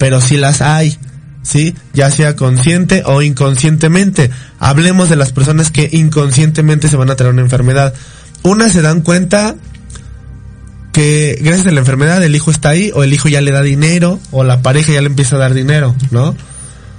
pero 0.00 0.22
si 0.22 0.38
las 0.38 0.62
hay, 0.62 0.96
¿sí? 1.42 1.74
Ya 1.92 2.10
sea 2.10 2.34
consciente 2.34 3.02
o 3.04 3.20
inconscientemente. 3.20 4.30
Hablemos 4.58 5.10
de 5.10 5.16
las 5.16 5.30
personas 5.30 5.70
que 5.70 5.90
inconscientemente 5.92 6.88
se 6.88 6.96
van 6.96 7.10
a 7.10 7.16
traer 7.16 7.34
una 7.34 7.42
enfermedad. 7.42 7.92
Unas 8.42 8.72
se 8.72 8.80
dan 8.80 9.02
cuenta 9.02 9.56
que 10.94 11.38
gracias 11.42 11.66
a 11.66 11.72
la 11.72 11.80
enfermedad 11.80 12.24
el 12.24 12.34
hijo 12.34 12.50
está 12.50 12.70
ahí 12.70 12.90
o 12.94 13.04
el 13.04 13.12
hijo 13.12 13.28
ya 13.28 13.42
le 13.42 13.50
da 13.50 13.60
dinero 13.60 14.18
o 14.30 14.42
la 14.42 14.62
pareja 14.62 14.92
ya 14.94 15.02
le 15.02 15.08
empieza 15.08 15.36
a 15.36 15.40
dar 15.40 15.52
dinero, 15.52 15.94
¿no? 16.10 16.34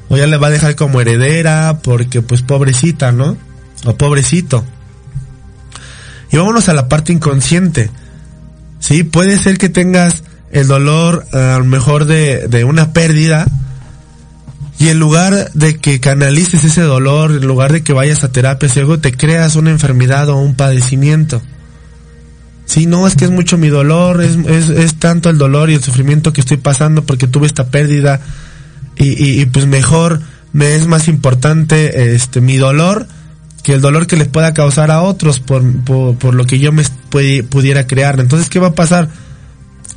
O 0.09 0.15
ya 0.15 0.27
le 0.27 0.37
va 0.37 0.47
a 0.47 0.51
dejar 0.51 0.75
como 0.75 1.01
heredera 1.01 1.79
porque 1.81 2.21
pues 2.21 2.43
pobrecita, 2.43 3.11
¿no? 3.11 3.35
O 3.83 3.95
pobrecito. 3.97 4.63
Y 6.31 6.37
vámonos 6.37 6.69
a 6.69 6.75
la 6.75 6.87
parte 6.87 7.11
inconsciente. 7.11 7.89
Sí, 8.77 9.03
puede 9.03 9.39
ser 9.39 9.57
que 9.57 9.69
tengas 9.69 10.21
el 10.51 10.67
dolor 10.67 11.25
a 11.33 11.57
lo 11.57 11.65
mejor 11.65 12.05
de, 12.05 12.47
de 12.47 12.63
una 12.63 12.93
pérdida 12.93 13.47
y 14.79 14.89
en 14.89 14.99
lugar 14.99 15.51
de 15.53 15.77
que 15.77 15.99
canalices 15.99 16.63
ese 16.63 16.81
dolor, 16.81 17.31
en 17.31 17.45
lugar 17.45 17.71
de 17.71 17.83
que 17.83 17.93
vayas 17.93 18.23
a 18.23 18.31
terapia, 18.31 18.67
si 18.67 18.79
algo 18.79 18.99
te 18.99 19.11
creas 19.11 19.55
una 19.55 19.69
enfermedad 19.69 20.29
o 20.29 20.37
un 20.37 20.55
padecimiento. 20.55 21.41
Sí, 22.65 22.85
no, 22.85 23.05
es 23.05 23.15
que 23.15 23.25
es 23.25 23.31
mucho 23.31 23.57
mi 23.57 23.67
dolor, 23.67 24.21
es, 24.23 24.37
es, 24.47 24.69
es 24.69 24.95
tanto 24.95 25.29
el 25.29 25.37
dolor 25.37 25.69
y 25.69 25.75
el 25.75 25.83
sufrimiento 25.83 26.33
que 26.33 26.41
estoy 26.41 26.57
pasando 26.57 27.03
porque 27.03 27.27
tuve 27.27 27.45
esta 27.45 27.67
pérdida 27.67 28.21
y, 28.97 29.09
y, 29.23 29.41
y 29.41 29.45
pues 29.45 29.67
mejor 29.67 30.21
me 30.53 30.75
es 30.75 30.87
más 30.87 31.07
importante 31.07 32.13
este 32.15 32.41
mi 32.41 32.57
dolor 32.57 33.07
que 33.63 33.73
el 33.73 33.81
dolor 33.81 34.07
que 34.07 34.15
les 34.15 34.27
pueda 34.27 34.53
causar 34.53 34.89
a 34.89 35.01
otros 35.01 35.39
por, 35.39 35.63
por, 35.83 36.15
por 36.15 36.33
lo 36.33 36.45
que 36.45 36.59
yo 36.59 36.71
me 36.71 36.83
pudiera 37.49 37.85
crear. 37.85 38.19
Entonces, 38.19 38.49
¿qué 38.49 38.59
va 38.59 38.69
a 38.69 38.75
pasar? 38.75 39.09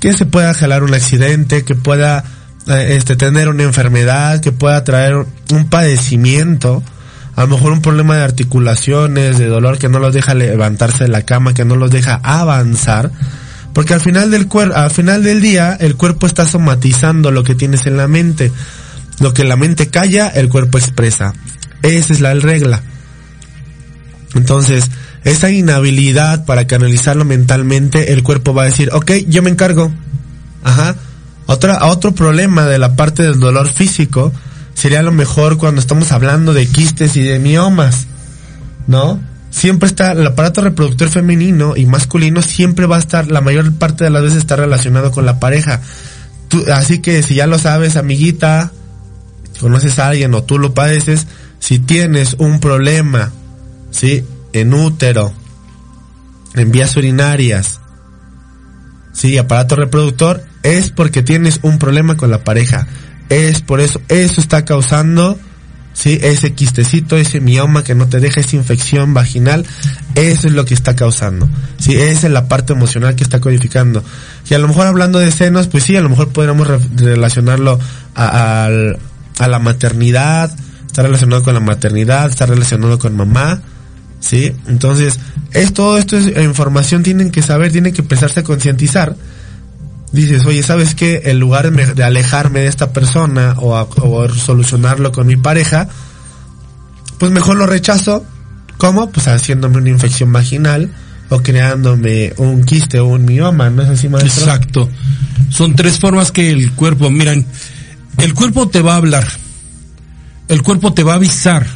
Que 0.05 0.13
se 0.13 0.27
pueda 0.27 0.53
jalar 0.53 0.83
un 0.83 0.93
accidente, 0.93 1.65
que 1.65 1.75
pueda 1.75 2.25
eh, 2.67 2.89
este, 2.91 3.17
tener 3.17 3.49
una 3.49 3.63
enfermedad, 3.63 4.39
que 4.43 4.53
pueda 4.53 4.85
traer 4.85 5.15
un 5.51 5.65
padecimiento, 5.71 6.83
a 7.35 7.41
lo 7.41 7.49
mejor 7.49 7.73
un 7.73 7.81
problema 7.81 8.15
de 8.15 8.23
articulaciones, 8.23 9.39
de 9.39 9.47
dolor 9.47 9.79
que 9.79 9.89
no 9.89 10.01
los 10.01 10.13
deja 10.13 10.35
levantarse 10.35 11.05
de 11.05 11.09
la 11.09 11.23
cama, 11.23 11.55
que 11.55 11.65
no 11.65 11.75
los 11.77 11.91
deja 11.91 12.21
avanzar, 12.23 13.13
porque 13.73 13.95
al 13.95 14.03
final 14.03 14.31
del 14.31 14.47
cuer 14.47 14.73
al 14.75 14.91
final 14.91 15.23
del 15.23 15.41
día 15.41 15.75
el 15.81 15.97
cuerpo 15.97 16.27
está 16.27 16.45
somatizando 16.45 17.31
lo 17.31 17.43
que 17.43 17.55
tienes 17.55 17.87
en 17.87 17.97
la 17.97 18.07
mente. 18.07 18.53
Lo 19.21 19.33
que 19.33 19.45
la 19.45 19.57
mente 19.57 19.89
calla, 19.89 20.29
el 20.29 20.51
cuerpo 20.51 20.77
expresa. 20.77 21.33
Esa 21.81 22.13
es 22.13 22.21
la 22.21 22.35
regla. 22.35 22.83
Entonces, 24.35 24.91
esa 25.25 25.51
inhabilidad 25.51 26.45
para 26.45 26.67
canalizarlo 26.67 27.25
mentalmente, 27.25 28.13
el 28.13 28.23
cuerpo 28.23 28.55
va 28.55 28.63
a 28.63 28.67
decir, 28.67 28.91
ok, 28.93 29.13
yo 29.27 29.43
me 29.43 29.51
encargo. 29.51 29.93
Ajá. 30.63 30.97
Otra, 31.47 31.87
otro 31.87 32.13
problema 32.13 32.67
de 32.67 32.79
la 32.79 32.97
parte 32.97 33.23
del 33.23 33.41
dolor 33.41 33.69
físico 33.69 34.33
sería 34.75 35.01
a 35.01 35.03
lo 35.03 35.13
mejor 35.13 35.57
cuando 35.57 35.81
estamos 35.81 36.13
hablando 36.13 36.53
de 36.53 36.67
quistes 36.67 37.17
y 37.17 37.23
de 37.23 37.39
miomas, 37.39 38.07
¿no? 38.87 39.21
Siempre 39.51 39.87
está, 39.87 40.13
el 40.13 40.27
aparato 40.27 40.63
reproductor 40.63 41.09
femenino 41.09 41.77
y 41.77 41.87
masculino 41.87 42.43
siempre 42.43 42.87
va 42.87 42.97
a 42.97 42.99
estar, 42.99 43.31
la 43.31 43.41
mayor 43.41 43.73
parte 43.75 44.05
de 44.05 44.11
las 44.11 44.23
veces 44.23 44.39
está 44.39 44.57
relacionado 44.57 45.11
con 45.11 45.27
la 45.27 45.39
pareja. 45.39 45.81
Así 46.73 46.99
que 46.99 47.23
si 47.23 47.37
ya 47.37 47.47
lo 47.47 47.59
sabes, 47.59 47.97
amiguita, 47.97 48.73
conoces 49.61 49.99
a 49.99 50.09
alguien 50.09 50.35
o 50.35 50.43
tú 50.43 50.59
lo 50.59 50.75
padeces, 50.75 51.27
si 51.61 51.79
tienes 51.79 52.35
un 52.39 52.59
problema 52.61 53.33
¿sí? 53.95 54.25
En 54.55 54.73
útero, 54.73 55.35
en 56.55 56.71
vías 56.71 56.97
urinarias, 56.97 57.81
¿sí? 59.13 59.37
Aparato 59.37 59.77
reproductor, 59.77 60.45
es 60.63 60.91
porque 60.91 61.23
tienes 61.23 61.61
un 61.63 61.79
problema 61.79 62.17
con 62.17 62.31
la 62.31 62.45
pareja. 62.45 62.87
Es 63.29 63.63
por 63.63 63.81
eso, 63.81 64.01
eso 64.09 64.41
está 64.41 64.65
causando, 64.65 65.39
¿sí? 65.93 66.19
Ese 66.23 66.53
quistecito, 66.53 67.17
ese 67.17 67.41
mioma 67.41 67.83
que 67.83 67.95
no 67.95 68.09
te 68.09 68.21
deja 68.21 68.41
esa 68.41 68.57
infección 68.57 69.13
vaginal, 69.13 69.67
eso 70.15 70.47
es 70.47 70.53
lo 70.53 70.65
que 70.65 70.75
está 70.75 70.95
causando, 70.95 71.49
¿sí? 71.79 71.97
Esa 71.97 72.27
es 72.27 72.33
la 72.33 72.47
parte 72.47 72.75
emocional 72.75 73.17
que 73.17 73.25
está 73.25 73.41
codificando. 73.41 74.05
Y 74.49 74.55
a 74.55 74.59
lo 74.59 74.69
mejor 74.69 74.87
hablando 74.87 75.19
de 75.19 75.33
senos, 75.33 75.69
pues 75.69 75.85
sí, 75.85 75.97
a 75.97 76.01
lo 76.01 76.11
mejor 76.11 76.29
podríamos 76.29 76.67
re 76.67 76.79
relacionarlo 76.97 77.79
a, 78.15 78.67
a, 78.67 78.69
a 79.39 79.49
la 79.49 79.59
maternidad, 79.59 80.55
está 80.87 81.03
relacionado 81.03 81.43
con 81.43 81.55
la 81.55 81.61
maternidad, 81.61 82.31
está 82.31 82.47
relacionado 82.47 82.99
con 82.99 83.17
mamá, 83.17 83.63
¿sí? 84.25 84.53
Entonces, 84.67 85.19
es 85.53 85.73
todo 85.73 85.99
esto 85.99 86.17
es 86.17 86.27
información 86.43 87.03
tienen 87.03 87.31
que 87.31 87.43
saber, 87.43 87.73
tienen 87.73 87.93
que 87.93 88.03
empezarse 88.03 88.41
a 88.41 88.43
concientizar. 88.43 89.17
Dices, 90.13 90.47
oye, 90.47 90.63
¿sabes 90.63 90.95
qué? 90.95 91.23
En 91.27 91.41
lugar 91.41 91.71
de 91.73 92.05
alejarme 92.05 92.61
de 92.61 92.69
esta 92.69 92.93
persona 92.93 93.57
o, 93.59 94.29
solucionarlo 94.29 95.13
con 95.13 95.27
mi 95.27 95.37
pareja, 95.37 95.89
pues 97.19 97.33
mejor 97.33 97.57
lo 97.57 97.67
rechazo. 97.67 98.25
¿Cómo? 98.79 99.11
Pues 99.11 99.29
haciéndome 99.29 99.79
una 99.79 99.91
infección 99.91 100.33
vaginal 100.33 100.91
o 101.29 101.41
creándome 101.41 102.33
un 102.39 102.65
quiste 102.65 103.01
o 103.01 103.07
un 103.07 103.25
mioma, 103.25 103.71
¿no 103.71 103.83
es 103.83 103.89
así, 103.89 104.09
maestro? 104.09 104.45
Exacto. 104.45 104.91
Son 105.51 105.75
tres 105.75 105.99
formas 105.99 106.33
que 106.33 106.51
el 106.51 106.73
cuerpo, 106.73 107.11
miran, 107.11 107.45
el 108.19 108.35
cuerpo 108.35 108.69
te 108.69 108.83
va 108.83 108.95
a 108.95 108.97
hablar, 108.97 109.27
el 110.49 110.63
cuerpo 110.63 110.93
te 110.93 111.03
va 111.03 111.13
a 111.13 111.17
avisar, 111.17 111.67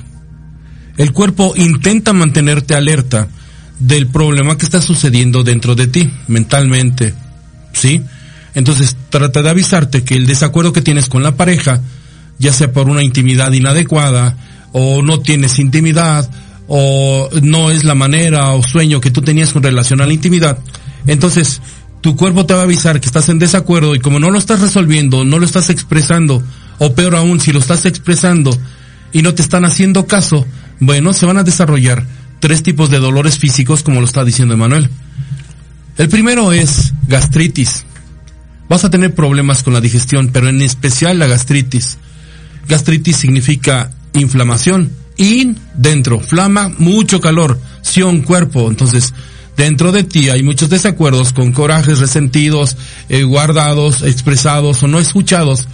el 0.99 1.13
cuerpo 1.13 1.55
intenta 1.57 2.13
mantenerte 2.13 2.75
alerta 2.75 3.29
del 3.79 4.09
problema 4.09 4.59
que 4.59 4.65
está 4.65 4.83
sucediendo 4.83 5.45
dentro 5.45 5.75
de 5.75 5.87
ti, 5.87 6.11
mentalmente, 6.27 7.15
¿sí? 7.73 8.03
Entonces 8.55 8.97
trata 9.09 9.41
de 9.41 9.51
avisarte 9.51 10.03
que 10.03 10.17
el 10.17 10.27
desacuerdo 10.27 10.73
que 10.73 10.83
tienes 10.83 11.09
con 11.09 11.23
la 11.23 11.37
pareja, 11.37 11.81
ya 12.39 12.53
sea 12.53 12.73
por 12.73 12.89
una 12.89 13.05
intimidad 13.05 13.53
inadecuada, 13.53 14.37
o 14.73 15.01
no 15.03 15.21
tienes 15.21 15.61
intimidad, 15.61 16.29
o 16.67 17.31
no 17.43 17.71
es 17.71 17.85
la 17.85 17.95
manera 17.95 18.51
o 18.51 18.63
sueño 18.63 19.01
que 19.01 19.13
tú 19.13 19.23
tenías 19.23 19.53
con 19.53 19.63
relación 19.63 20.01
a 20.01 20.07
la 20.07 20.13
intimidad, 20.13 20.59
entonces 21.07 21.63
tu 22.01 22.17
cuerpo 22.17 22.45
te 22.47 22.55
va 22.55 22.61
a 22.61 22.65
avisar 22.65 23.01
que 23.01 23.07
estás 23.07 23.29
en 23.29 23.39
desacuerdo 23.39 23.95
y 23.95 24.01
como 24.01 24.19
no 24.19 24.31
lo 24.31 24.39
estás 24.39 24.61
resolviendo, 24.61 25.25
no 25.25 25.39
lo 25.39 25.47
estás 25.47 25.71
expresando, 25.71 26.43
o 26.79 26.95
peor 26.95 27.15
aún, 27.15 27.41
si 27.41 27.53
lo 27.53 27.61
estás 27.61 27.87
expresando 27.87 28.51
y 29.13 29.23
no 29.23 29.35
te 29.35 29.43
están 29.43 29.65
haciendo 29.65 30.07
caso, 30.07 30.47
bueno, 30.81 31.13
se 31.13 31.27
van 31.27 31.39
a 31.39 31.45
desarrollar 31.45 32.05
tres 32.41 32.63
tipos 32.63 32.91
de 32.91 32.99
dolores 32.99 33.39
físicos, 33.39 33.83
como 33.83 34.01
lo 34.01 34.07
está 34.07 34.25
diciendo 34.25 34.55
Emanuel. 34.55 34.89
El 35.97 36.09
primero 36.09 36.53
es 36.53 36.93
gastritis. 37.09 37.85
Vas 38.69 38.85
a 38.85 38.91
tener 38.91 39.15
problemas 39.15 39.63
con 39.63 39.73
la 39.73 39.81
digestión, 39.81 40.31
pero 40.33 40.49
en 40.49 40.63
especial 40.63 41.19
la 41.19 41.27
gastritis. 41.27 41.99
Gastritis 42.69 43.17
significa 43.17 43.91
inflamación. 44.13 44.93
In, 45.17 45.59
dentro, 45.75 46.21
flama, 46.21 46.71
mucho 46.79 47.21
calor, 47.21 47.59
sion, 47.83 48.23
cuerpo. 48.23 48.69
Entonces, 48.69 49.13
dentro 49.57 49.91
de 49.91 50.05
ti 50.05 50.29
hay 50.29 50.45
muchos 50.45 50.69
desacuerdos 50.69 51.33
con 51.33 51.53
corajes 51.53 51.99
resentidos, 51.99 52.77
eh, 53.09 53.25
guardados, 53.25 54.03
expresados 54.03 54.83
o 54.83 54.87
no 54.87 55.01
escuchados. 55.01 55.67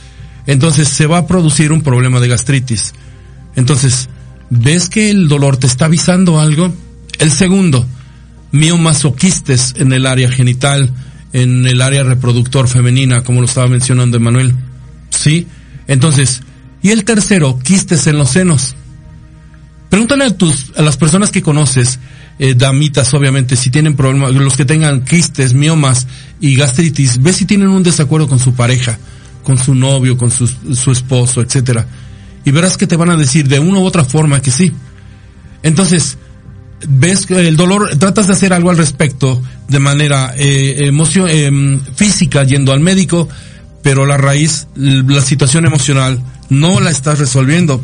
Entonces 0.47 0.89
se 0.89 1.07
va 1.07 1.19
a 1.19 1.27
producir 1.27 1.73
un 1.73 1.83
problema 1.83 2.21
de 2.21 2.29
gastritis. 2.29 2.95
Entonces, 3.57 4.09
¿ves 4.51 4.89
que 4.89 5.11
el 5.11 5.29
dolor 5.29 5.57
te 5.57 5.67
está 5.67 5.87
avisando 5.87 6.41
algo? 6.41 6.73
El 7.19 7.31
segundo, 7.31 7.87
miomasoquistes 8.53 9.75
en 9.77 9.93
el 9.93 10.07
área 10.07 10.31
genital, 10.31 10.91
en 11.33 11.67
el 11.67 11.81
área 11.81 12.05
reproductor 12.05 12.69
femenina, 12.69 13.23
como 13.23 13.41
lo 13.41 13.47
estaba 13.47 13.67
mencionando 13.69 14.17
Emanuel. 14.17 14.55
¿Sí? 15.11 15.47
Entonces, 15.87 16.43
y 16.83 16.91
el 16.91 17.05
tercero, 17.05 17.59
quistes 17.59 18.07
en 18.07 18.19
los 18.19 18.31
senos. 18.31 18.75
Pregúntale 19.89 20.25
a 20.25 20.37
tus, 20.37 20.73
a 20.77 20.83
las 20.83 20.97
personas 20.97 21.31
que 21.31 21.43
conoces, 21.43 22.01
eh, 22.39 22.55
damitas 22.55 23.15
obviamente, 23.15 23.55
si 23.57 23.71
tienen 23.71 23.95
problemas, 23.95 24.35
los 24.35 24.57
que 24.57 24.65
tengan 24.65 25.05
quistes, 25.05 25.55
miomas 25.55 26.09
y 26.41 26.57
gastritis, 26.57 27.23
ve 27.23 27.33
si 27.33 27.45
tienen 27.45 27.69
un 27.69 27.85
desacuerdo 27.85 28.29
con 28.29 28.41
su 28.41 28.55
pareja, 28.55 28.99
con 29.45 29.57
su 29.57 29.75
novio, 29.75 30.17
con 30.17 30.31
su, 30.31 30.49
su 30.49 30.91
esposo, 30.91 31.41
etcétera 31.41 31.87
y 32.45 32.51
verás 32.51 32.77
que 32.77 32.87
te 32.87 32.97
van 32.97 33.11
a 33.11 33.17
decir 33.17 33.49
de 33.49 33.59
una 33.59 33.79
u 33.79 33.85
otra 33.85 34.05
forma 34.05 34.41
que 34.41 34.51
sí. 34.51 34.73
Entonces, 35.63 36.19
ves 36.87 37.31
el 37.31 37.57
dolor, 37.57 37.97
tratas 37.99 38.27
de 38.27 38.35
hacer 38.35 38.53
algo 38.53 38.71
al 38.71 38.77
respecto 38.77 39.43
de 39.69 39.79
manera 39.79 40.35
eh, 40.37 40.91
eh, 40.91 41.81
física 41.95 42.45
yendo 42.45 42.73
al 42.73 42.81
médico, 42.81 43.29
pero 43.83 44.07
la 44.07 44.17
raíz, 44.17 44.67
la 44.75 45.23
situación 45.23 45.67
emocional 45.67 46.23
no 46.51 46.81
la 46.81 46.91
estás 46.91 47.19
resolviendo. 47.19 47.83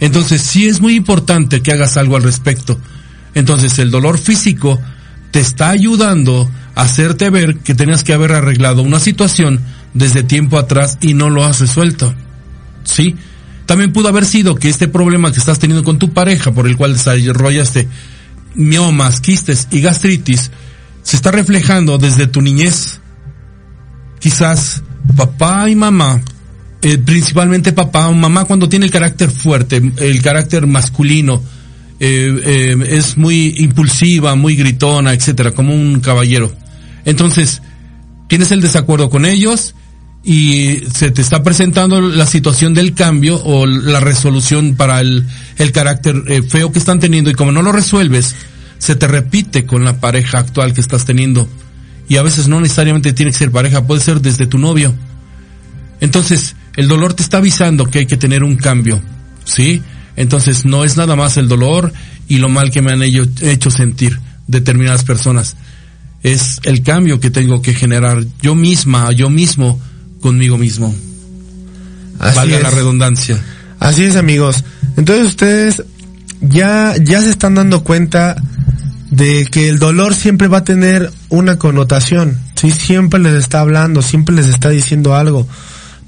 Entonces 0.00 0.42
sí 0.42 0.66
es 0.66 0.80
muy 0.80 0.96
importante 0.96 1.62
que 1.62 1.72
hagas 1.72 1.96
algo 1.96 2.16
al 2.16 2.22
respecto. 2.22 2.78
Entonces 3.34 3.78
el 3.78 3.90
dolor 3.90 4.18
físico 4.18 4.80
te 5.30 5.40
está 5.40 5.70
ayudando 5.70 6.50
a 6.74 6.82
hacerte 6.82 7.30
ver 7.30 7.58
que 7.58 7.74
tenías 7.74 8.04
que 8.04 8.12
haber 8.12 8.32
arreglado 8.32 8.82
una 8.82 9.00
situación 9.00 9.60
desde 9.94 10.22
tiempo 10.22 10.58
atrás 10.58 10.98
y 11.00 11.14
no 11.14 11.30
lo 11.30 11.44
has 11.44 11.60
resuelto. 11.60 12.14
¿Sí? 12.84 13.16
También 13.66 13.92
pudo 13.92 14.08
haber 14.08 14.24
sido 14.24 14.56
que 14.56 14.68
este 14.68 14.88
problema 14.88 15.32
que 15.32 15.38
estás 15.38 15.58
teniendo 15.58 15.84
con 15.84 15.98
tu 15.98 16.12
pareja, 16.12 16.52
por 16.52 16.66
el 16.66 16.76
cual 16.76 16.94
desarrollaste 16.94 17.88
miomas, 18.54 19.20
quistes 19.20 19.68
y 19.70 19.80
gastritis, 19.80 20.50
se 21.02 21.16
está 21.16 21.30
reflejando 21.30 21.98
desde 21.98 22.26
tu 22.26 22.42
niñez. 22.42 23.00
Quizás 24.18 24.82
papá 25.16 25.68
y 25.68 25.74
mamá, 25.74 26.20
eh, 26.80 26.98
principalmente 26.98 27.72
papá 27.72 28.08
o 28.08 28.12
mamá 28.12 28.44
cuando 28.44 28.68
tiene 28.68 28.86
el 28.86 28.92
carácter 28.92 29.30
fuerte, 29.30 29.82
el 29.96 30.22
carácter 30.22 30.66
masculino, 30.66 31.42
eh, 31.98 32.40
eh, 32.44 32.76
es 32.88 33.16
muy 33.16 33.54
impulsiva, 33.58 34.34
muy 34.34 34.56
gritona, 34.56 35.12
etcétera, 35.12 35.52
como 35.52 35.74
un 35.74 36.00
caballero. 36.00 36.52
Entonces, 37.04 37.62
tienes 38.28 38.50
el 38.50 38.60
desacuerdo 38.60 39.10
con 39.10 39.24
ellos 39.24 39.74
y 40.24 40.82
se 40.94 41.10
te 41.10 41.20
está 41.20 41.42
presentando 41.42 42.00
la 42.00 42.26
situación 42.26 42.74
del 42.74 42.94
cambio 42.94 43.42
o 43.42 43.66
la 43.66 43.98
resolución 43.98 44.76
para 44.76 45.00
el, 45.00 45.26
el 45.58 45.72
carácter 45.72 46.22
eh, 46.28 46.42
feo 46.42 46.70
que 46.70 46.78
están 46.78 47.00
teniendo 47.00 47.30
y 47.30 47.34
como 47.34 47.50
no 47.50 47.62
lo 47.62 47.72
resuelves, 47.72 48.36
se 48.78 48.94
te 48.94 49.08
repite 49.08 49.66
con 49.66 49.84
la 49.84 49.98
pareja 49.98 50.38
actual 50.38 50.74
que 50.74 50.80
estás 50.80 51.04
teniendo. 51.04 51.48
Y 52.08 52.16
a 52.16 52.22
veces 52.22 52.48
no 52.48 52.60
necesariamente 52.60 53.12
tiene 53.12 53.32
que 53.32 53.38
ser 53.38 53.50
pareja, 53.50 53.86
puede 53.86 54.00
ser 54.00 54.20
desde 54.20 54.46
tu 54.46 54.58
novio. 54.58 54.94
Entonces, 56.00 56.56
el 56.76 56.88
dolor 56.88 57.14
te 57.14 57.22
está 57.22 57.38
avisando 57.38 57.86
que 57.86 58.00
hay 58.00 58.06
que 58.06 58.16
tener 58.16 58.42
un 58.42 58.56
cambio, 58.56 59.00
¿sí? 59.44 59.82
Entonces, 60.16 60.64
no 60.64 60.84
es 60.84 60.96
nada 60.96 61.16
más 61.16 61.36
el 61.36 61.48
dolor 61.48 61.92
y 62.28 62.38
lo 62.38 62.48
mal 62.48 62.70
que 62.70 62.82
me 62.82 62.92
han 62.92 63.02
hecho 63.02 63.70
sentir 63.70 64.18
determinadas 64.46 65.04
personas. 65.04 65.56
Es 66.22 66.60
el 66.64 66.82
cambio 66.82 67.20
que 67.20 67.30
tengo 67.30 67.62
que 67.62 67.74
generar 67.74 68.24
yo 68.40 68.54
misma, 68.54 69.12
yo 69.12 69.30
mismo, 69.30 69.80
conmigo 70.22 70.56
mismo. 70.56 70.94
Así 72.18 72.36
Valga 72.36 72.56
es. 72.56 72.62
la 72.62 72.70
redundancia. 72.70 73.38
Así 73.78 74.04
es, 74.04 74.16
amigos. 74.16 74.64
Entonces 74.96 75.26
ustedes 75.26 75.82
ya, 76.40 76.94
ya 77.02 77.20
se 77.20 77.30
están 77.30 77.54
dando 77.54 77.84
cuenta 77.84 78.36
de 79.10 79.46
que 79.50 79.68
el 79.68 79.78
dolor 79.78 80.14
siempre 80.14 80.48
va 80.48 80.58
a 80.58 80.64
tener 80.64 81.10
una 81.28 81.58
connotación. 81.58 82.38
Sí, 82.54 82.70
siempre 82.70 83.20
les 83.20 83.34
está 83.34 83.60
hablando, 83.60 84.00
siempre 84.00 84.34
les 84.34 84.46
está 84.46 84.70
diciendo 84.70 85.14
algo. 85.14 85.46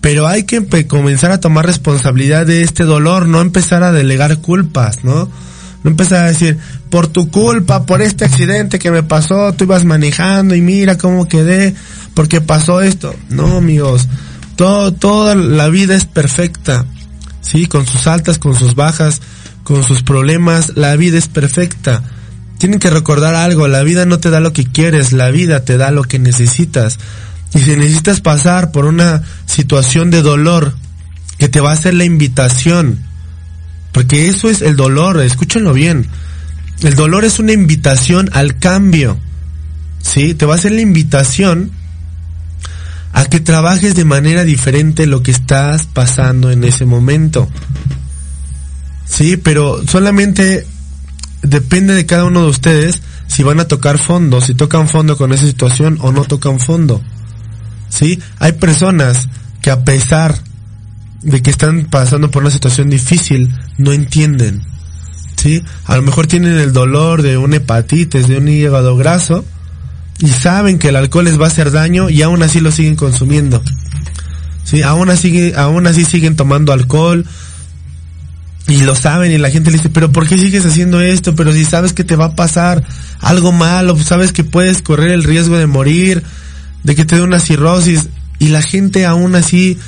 Pero 0.01 0.27
hay 0.27 0.45
que 0.45 0.87
comenzar 0.87 1.31
a 1.31 1.41
tomar 1.41 1.67
responsabilidad 1.67 2.47
de 2.47 2.63
este 2.63 2.85
dolor, 2.85 3.27
no 3.27 3.41
empezar 3.41 3.83
a 3.83 3.93
delegar 3.93 4.39
culpas, 4.39 5.05
¿no? 5.05 5.29
No 5.83 5.91
empezar 5.91 6.25
a 6.25 6.29
decir, 6.29 6.59
por 6.95 7.09
tu 7.09 7.29
culpa, 7.29 7.87
por 7.87 8.03
este 8.03 8.25
accidente 8.25 8.79
que 8.79 8.93
me 8.93 9.03
pasó, 9.03 9.53
tú 9.53 9.65
ibas 9.65 9.85
manejando 9.85 10.55
y 10.55 10.61
mira 10.61 10.97
cómo 10.97 11.27
quedé, 11.27 11.75
porque 12.15 12.41
pasó 12.41 12.83
esto. 12.83 13.13
No, 13.31 13.57
amigos, 13.57 14.07
todo, 14.55 14.95
toda 14.95 15.35
la 15.35 15.69
vida 15.71 15.97
es 15.97 16.05
perfecta. 16.05 16.87
Sí, 17.41 17.67
con 17.67 17.85
sus 17.85 18.07
altas, 18.07 18.39
con 18.39 18.55
sus 18.55 18.77
bajas, 18.77 19.23
con 19.65 19.83
sus 19.83 20.05
problemas, 20.05 20.77
la 20.77 20.95
vida 20.95 21.19
es 21.19 21.27
perfecta. 21.27 22.01
Tienen 22.59 22.79
que 22.79 22.91
recordar 22.91 23.35
algo, 23.35 23.67
la 23.67 23.83
vida 23.83 24.07
no 24.07 24.21
te 24.21 24.31
da 24.31 24.39
lo 24.39 24.53
que 24.53 24.65
quieres, 24.65 25.13
la 25.13 25.31
vida 25.31 25.65
te 25.65 25.77
da 25.77 25.91
lo 25.91 26.05
que 26.05 26.21
necesitas. 26.21 27.01
Y 27.55 27.59
si 27.59 27.71
necesitas 27.73 28.21
pasar 28.21 28.71
por 28.71 28.85
una 28.85 29.25
situación 29.47 30.13
de 30.13 30.23
dolor, 30.23 30.77
que 31.39 31.49
te 31.49 31.59
va 31.59 31.71
a 31.71 31.75
hacer 31.75 31.95
la 31.95 32.05
invitación, 32.05 33.01
porque 33.91 34.29
eso 34.29 34.49
es 34.49 34.63
el 34.63 34.77
dolor, 34.77 35.21
escúchenlo 35.21 35.73
bien. 35.73 36.09
El 36.85 36.97
dolor 36.97 37.25
es 37.25 37.39
una 37.39 37.53
invitación 37.53 38.29
al 38.35 38.59
cambio. 38.59 39.19
¿Sí? 40.03 40.35
Te 40.35 40.45
va 40.45 40.53
a 40.53 40.59
hacer 40.59 40.73
la 40.73 40.83
invitación 40.83 41.71
a 43.15 43.25
que 43.25 43.41
trabajes 43.41 43.95
de 43.95 44.05
manera 44.05 44.45
diferente 44.45 45.07
lo 45.07 45.23
que 45.23 45.31
estás 45.31 45.87
pasando 45.87 46.51
en 46.51 46.63
ese 46.63 46.85
momento. 46.85 47.49
Sí, 49.07 49.39
pero 49.39 49.83
solamente 49.87 50.67
depende 51.43 51.95
de 51.95 52.05
cada 52.05 52.27
uno 52.27 52.43
de 52.43 52.51
ustedes 52.51 53.01
si 53.29 53.43
van 53.43 53.61
a 53.61 53.69
tocar 53.69 53.99
fondo, 53.99 54.43
si 54.43 54.55
tocan 54.55 54.89
fondo 54.89 55.17
con 55.17 55.33
esa 55.33 55.47
situación 55.47 55.97
o 56.03 56.13
no 56.13 56.25
tocan 56.25 56.61
fondo. 56.61 57.03
Sí, 57.89 58.21
hay 58.41 58.53
personas 58.53 59.31
que 59.63 59.71
a 59.71 59.85
pesar 59.85 60.39
de 61.23 61.41
que 61.41 61.51
están 61.51 61.87
pasando 61.87 62.31
por 62.31 62.43
una 62.43 62.51
situación 62.51 62.91
difícil, 62.91 63.55
no 63.79 63.93
entienden. 63.93 64.74
A 65.87 65.97
lo 65.97 66.03
mejor 66.03 66.27
tienen 66.27 66.59
el 66.59 66.73
dolor 66.73 67.23
de 67.23 67.37
una 67.37 67.57
hepatitis, 67.57 68.29
de 68.29 68.39
un 68.39 68.49
hígado 68.49 68.97
graso, 68.97 69.45
y 70.19 70.29
saben 70.29 70.79
que 70.79 70.89
el 70.89 70.97
alcohol 70.97 71.25
les 71.25 71.41
va 71.41 71.45
a 71.45 71.49
hacer 71.49 71.71
daño 71.71 72.09
y 72.09 72.23
aún 72.23 72.43
así 72.43 72.61
lo 72.61 72.73
siguen 72.73 72.97
consumiendo. 72.97 73.63
¿Sí? 74.65 74.83
Aún 74.83 75.11
así, 75.11 75.53
aún 75.55 75.87
así 75.87 76.05
siguen 76.05 76.37
tomando 76.37 76.73
alcohol 76.73 77.27
y 78.67 78.79
lo 78.83 78.95
saben 78.95 79.31
y 79.31 79.39
la 79.39 79.51
gente 79.51 79.71
le 79.71 79.77
dice, 79.77 79.91
pero 79.91 80.11
¿por 80.11 80.27
qué 80.27 80.39
sigues 80.39 80.65
haciendo 80.65 81.01
esto? 81.01 81.35
Pero 81.35 81.53
si 81.53 81.65
sabes 81.65 81.93
que 81.93 82.05
te 82.05 82.17
va 82.17 82.27
a 82.27 82.37
pasar 82.37 82.83
algo 83.21 83.53
malo, 83.53 83.97
sabes 83.99 84.33
que 84.33 84.45
puedes 84.45 84.81
correr 84.81 85.11
el 85.11 85.25
riesgo 85.25 85.59
de 85.59 85.67
morir, 85.67 86.23
de 86.83 86.95
que 86.95 87.05
te 87.05 87.17
dé 87.17 87.23
una 87.23 87.41
cirrosis 87.41 88.09
y 88.39 88.49
la 88.49 88.63
gente 88.63 89.05
aún 89.05 89.35
así 89.35 89.79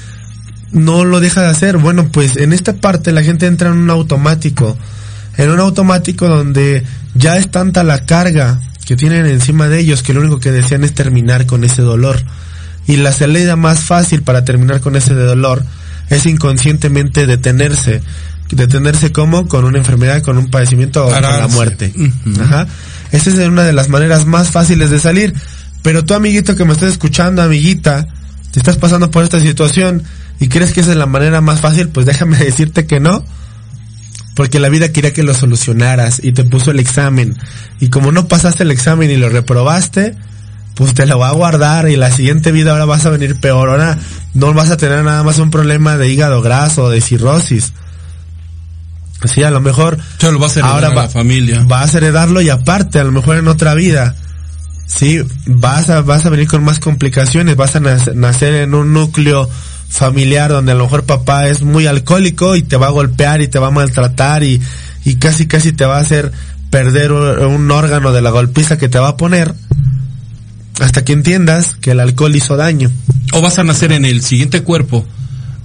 no 0.73 1.05
lo 1.05 1.21
deja 1.21 1.40
de 1.40 1.49
hacer. 1.49 1.79
Bueno, 1.79 2.09
pues 2.12 2.37
en 2.37 2.53
esta 2.53 2.75
parte 2.75 3.12
la 3.12 3.23
gente 3.23 3.47
entra 3.47 3.71
en 3.71 3.79
un 3.79 3.90
automático, 3.90 4.77
en 5.37 5.51
un 5.51 5.61
automático 5.61 6.29
donde 6.29 6.85
ya 7.14 7.37
es 7.37 7.51
tanta 7.51 7.83
la 7.85 8.05
carga 8.05 8.61
que 8.85 8.96
tienen 8.96 9.27
encima 9.27 9.68
de 9.68 9.81
ellos 9.81 10.03
que 10.03 10.14
lo 10.14 10.20
único 10.20 10.40
que 10.40 10.53
desean 10.53 10.85
es 10.85 10.94
terminar 10.94 11.46
con 11.46 11.64
ese 11.64 11.83
dolor. 11.83 12.22
Y 12.87 12.96
la 12.96 13.12
salida 13.12 13.57
más 13.57 13.81
fácil 13.81 14.22
para 14.22 14.44
terminar 14.44 14.81
con 14.81 14.94
ese 14.94 15.14
dolor 15.14 15.64
es 16.09 16.25
inconscientemente 16.27 17.27
detenerse. 17.27 18.01
Detenerse 18.51 19.11
como 19.11 19.49
con 19.49 19.64
una 19.64 19.79
enfermedad, 19.79 20.22
con 20.22 20.38
un 20.38 20.51
padecimiento 20.51 21.05
o 21.05 21.11
con 21.11 21.20
la 21.20 21.49
muerte. 21.49 21.92
Ujú. 21.96 22.42
Ajá. 22.42 22.68
Esa 23.11 23.31
es 23.31 23.37
una 23.49 23.64
de 23.64 23.72
las 23.72 23.88
maneras 23.88 24.25
más 24.25 24.51
fáciles 24.51 24.90
de 24.90 25.01
salir. 25.01 25.35
Pero 25.83 26.05
tú, 26.05 26.14
amiguito 26.14 26.55
que 26.55 26.64
me 26.64 26.72
estás 26.72 26.92
escuchando, 26.92 27.42
amiguita, 27.42 28.07
te 28.53 28.61
estás 28.61 28.77
pasando 28.77 29.11
por 29.11 29.25
esta 29.25 29.40
situación 29.40 30.05
y 30.38 30.49
crees 30.49 30.72
que 30.72 30.81
esa 30.81 30.92
es 30.92 30.96
la 30.96 31.07
manera 31.07 31.40
más 31.40 31.61
fácil, 31.61 31.88
pues 31.88 32.07
déjame 32.07 32.38
decirte 32.44 32.87
que 32.87 33.01
no. 33.01 33.25
Porque 34.37 34.61
la 34.61 34.68
vida 34.68 34.92
quería 34.92 35.12
que 35.12 35.25
lo 35.25 35.35
solucionaras 35.35 36.20
y 36.22 36.31
te 36.31 36.44
puso 36.44 36.70
el 36.70 36.79
examen. 36.79 37.37
Y 37.81 37.88
como 37.88 38.12
no 38.12 38.29
pasaste 38.29 38.62
el 38.62 38.70
examen 38.70 39.11
y 39.11 39.16
lo 39.16 39.29
reprobaste, 39.29 40.14
pues 40.75 40.94
te 40.94 41.07
lo 41.07 41.18
va 41.18 41.31
a 41.31 41.33
guardar 41.33 41.88
y 41.88 41.96
la 41.96 42.12
siguiente 42.12 42.53
vida 42.53 42.70
ahora 42.72 42.85
vas 42.85 43.05
a 43.07 43.11
venir 43.11 43.40
peor. 43.40 43.70
Ahora 43.70 43.99
no 44.35 44.53
vas 44.55 44.70
a 44.70 44.77
tener 44.77 45.03
nada 45.03 45.22
más 45.25 45.38
un 45.38 45.51
problema 45.51 45.96
de 45.96 46.09
hígado 46.11 46.42
graso 46.42 46.85
o 46.85 46.90
de 46.90 47.01
cirrosis. 47.01 47.72
Sí, 49.25 49.42
a 49.42 49.51
lo 49.51 49.61
mejor 49.61 49.96
Te 50.18 50.31
lo 50.31 50.38
vas 50.38 50.57
a 50.57 50.61
heredar 50.61 50.75
ahora 50.75 50.88
a 50.88 50.94
va- 50.94 51.03
la 51.05 51.09
familia. 51.09 51.64
vas 51.66 51.94
a 51.94 51.99
heredarlo 51.99 52.40
y 52.42 52.51
aparte, 52.51 52.99
a 53.01 53.05
lo 53.05 53.12
mejor 53.12 53.38
en 53.38 53.49
otra 53.49 53.75
vida, 53.75 54.14
sí, 54.87 55.22
vas 55.46 55.88
a, 55.88 56.03
vas 56.03 56.27
a 56.27 56.29
venir 56.31 56.46
con 56.46 56.62
más 56.62 56.79
complicaciones, 56.79 57.57
vas 57.57 57.75
a 57.77 57.81
nac- 57.81 58.12
nacer 58.14 58.55
en 58.55 58.75
un 58.75 58.92
núcleo 58.92 59.49
familiar 59.88 60.51
donde 60.51 60.72
a 60.72 60.75
lo 60.75 60.85
mejor 60.85 61.05
papá 61.05 61.49
es 61.49 61.62
muy 61.62 61.87
alcohólico 61.87 62.57
y 62.57 62.62
te 62.62 62.77
va 62.77 62.88
a 62.88 62.90
golpear 62.90 63.40
y 63.40 63.49
te 63.49 63.59
va 63.59 63.68
a 63.68 63.70
maltratar 63.70 64.42
y, 64.42 64.61
y 65.05 65.16
casi 65.16 65.46
casi 65.46 65.72
te 65.72 65.85
va 65.85 65.99
a 65.99 66.01
hacer 66.01 66.33
perder 66.70 67.12
un, 67.12 67.70
órgano 67.70 68.12
de 68.12 68.20
la 68.20 68.31
golpiza 68.31 68.77
que 68.77 68.88
te 68.88 68.99
va 68.99 69.09
a 69.09 69.16
poner 69.16 69.55
hasta 70.81 71.05
que 71.05 71.12
entiendas 71.12 71.77
que 71.81 71.92
el 71.92 72.01
alcohol 72.01 72.35
hizo 72.37 72.57
daño. 72.57 72.90
O 73.33 73.40
vas 73.40 73.59
a 73.59 73.64
nacer 73.64 73.92
en 73.92 74.05
el 74.05 74.22
siguiente 74.22 74.62
cuerpo. 74.62 75.07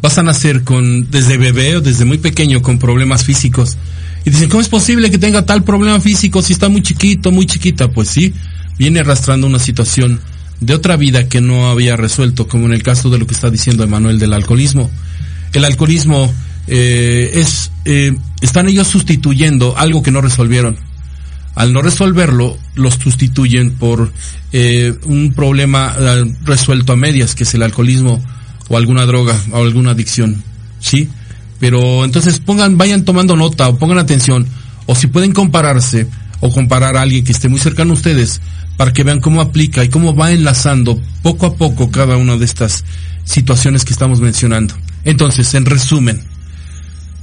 Vas 0.01 0.17
a 0.17 0.23
nacer 0.23 0.63
con, 0.63 1.11
desde 1.11 1.37
bebé 1.37 1.75
o 1.75 1.81
desde 1.81 2.05
muy 2.05 2.17
pequeño 2.17 2.61
con 2.61 2.79
problemas 2.79 3.25
físicos. 3.25 3.77
Y 4.23 4.29
dicen, 4.29 4.49
¿cómo 4.49 4.61
es 4.61 4.69
posible 4.69 5.11
que 5.11 5.17
tenga 5.17 5.45
tal 5.45 5.63
problema 5.63 5.99
físico 5.99 6.41
si 6.41 6.53
está 6.53 6.69
muy 6.69 6.81
chiquito, 6.81 7.31
muy 7.31 7.45
chiquita? 7.45 7.89
Pues 7.89 8.07
sí, 8.07 8.33
viene 8.77 8.99
arrastrando 9.01 9.47
una 9.47 9.59
situación 9.59 10.21
de 10.61 10.75
otra 10.75 10.95
vida 10.95 11.27
que 11.27 11.41
no 11.41 11.69
había 11.69 11.97
resuelto, 11.97 12.47
como 12.47 12.67
en 12.67 12.73
el 12.73 12.83
caso 12.83 13.09
de 13.09 13.17
lo 13.17 13.27
que 13.27 13.33
está 13.33 13.49
diciendo 13.49 13.83
Emanuel 13.83 14.19
del 14.19 14.33
alcoholismo. 14.33 14.89
El 15.53 15.65
alcoholismo 15.65 16.31
eh, 16.67 17.31
es, 17.33 17.71
eh, 17.83 18.15
están 18.41 18.69
ellos 18.69 18.87
sustituyendo 18.87 19.77
algo 19.77 20.03
que 20.03 20.11
no 20.11 20.21
resolvieron. 20.21 20.77
Al 21.55 21.73
no 21.73 21.81
resolverlo, 21.81 22.57
los 22.75 22.93
sustituyen 22.93 23.71
por 23.71 24.13
eh, 24.53 24.93
un 25.03 25.33
problema 25.33 25.93
eh, 25.99 26.33
resuelto 26.45 26.93
a 26.93 26.95
medias, 26.95 27.35
que 27.35 27.43
es 27.43 27.53
el 27.55 27.63
alcoholismo 27.63 28.23
o 28.69 28.77
alguna 28.77 29.05
droga 29.05 29.35
o 29.51 29.63
alguna 29.63 29.91
adicción, 29.91 30.43
¿sí? 30.79 31.09
Pero 31.59 32.05
entonces 32.05 32.39
pongan, 32.39 32.77
vayan 32.77 33.03
tomando 33.03 33.35
nota 33.35 33.67
o 33.67 33.77
pongan 33.77 33.97
atención, 33.97 34.47
o 34.85 34.95
si 34.95 35.07
pueden 35.07 35.33
compararse 35.33 36.07
o 36.41 36.51
comparar 36.51 36.97
a 36.97 37.01
alguien 37.01 37.23
que 37.23 37.31
esté 37.31 37.47
muy 37.47 37.59
cercano 37.59 37.91
a 37.91 37.95
ustedes 37.95 38.41
para 38.75 38.91
que 38.91 39.03
vean 39.03 39.21
cómo 39.21 39.39
aplica 39.39 39.83
y 39.83 39.89
cómo 39.89 40.13
va 40.13 40.31
enlazando 40.31 41.01
poco 41.21 41.45
a 41.45 41.55
poco 41.55 41.91
cada 41.91 42.17
una 42.17 42.35
de 42.35 42.45
estas 42.45 42.83
situaciones 43.23 43.85
que 43.85 43.93
estamos 43.93 44.19
mencionando. 44.19 44.75
Entonces, 45.05 45.53
en 45.53 45.65
resumen, 45.65 46.25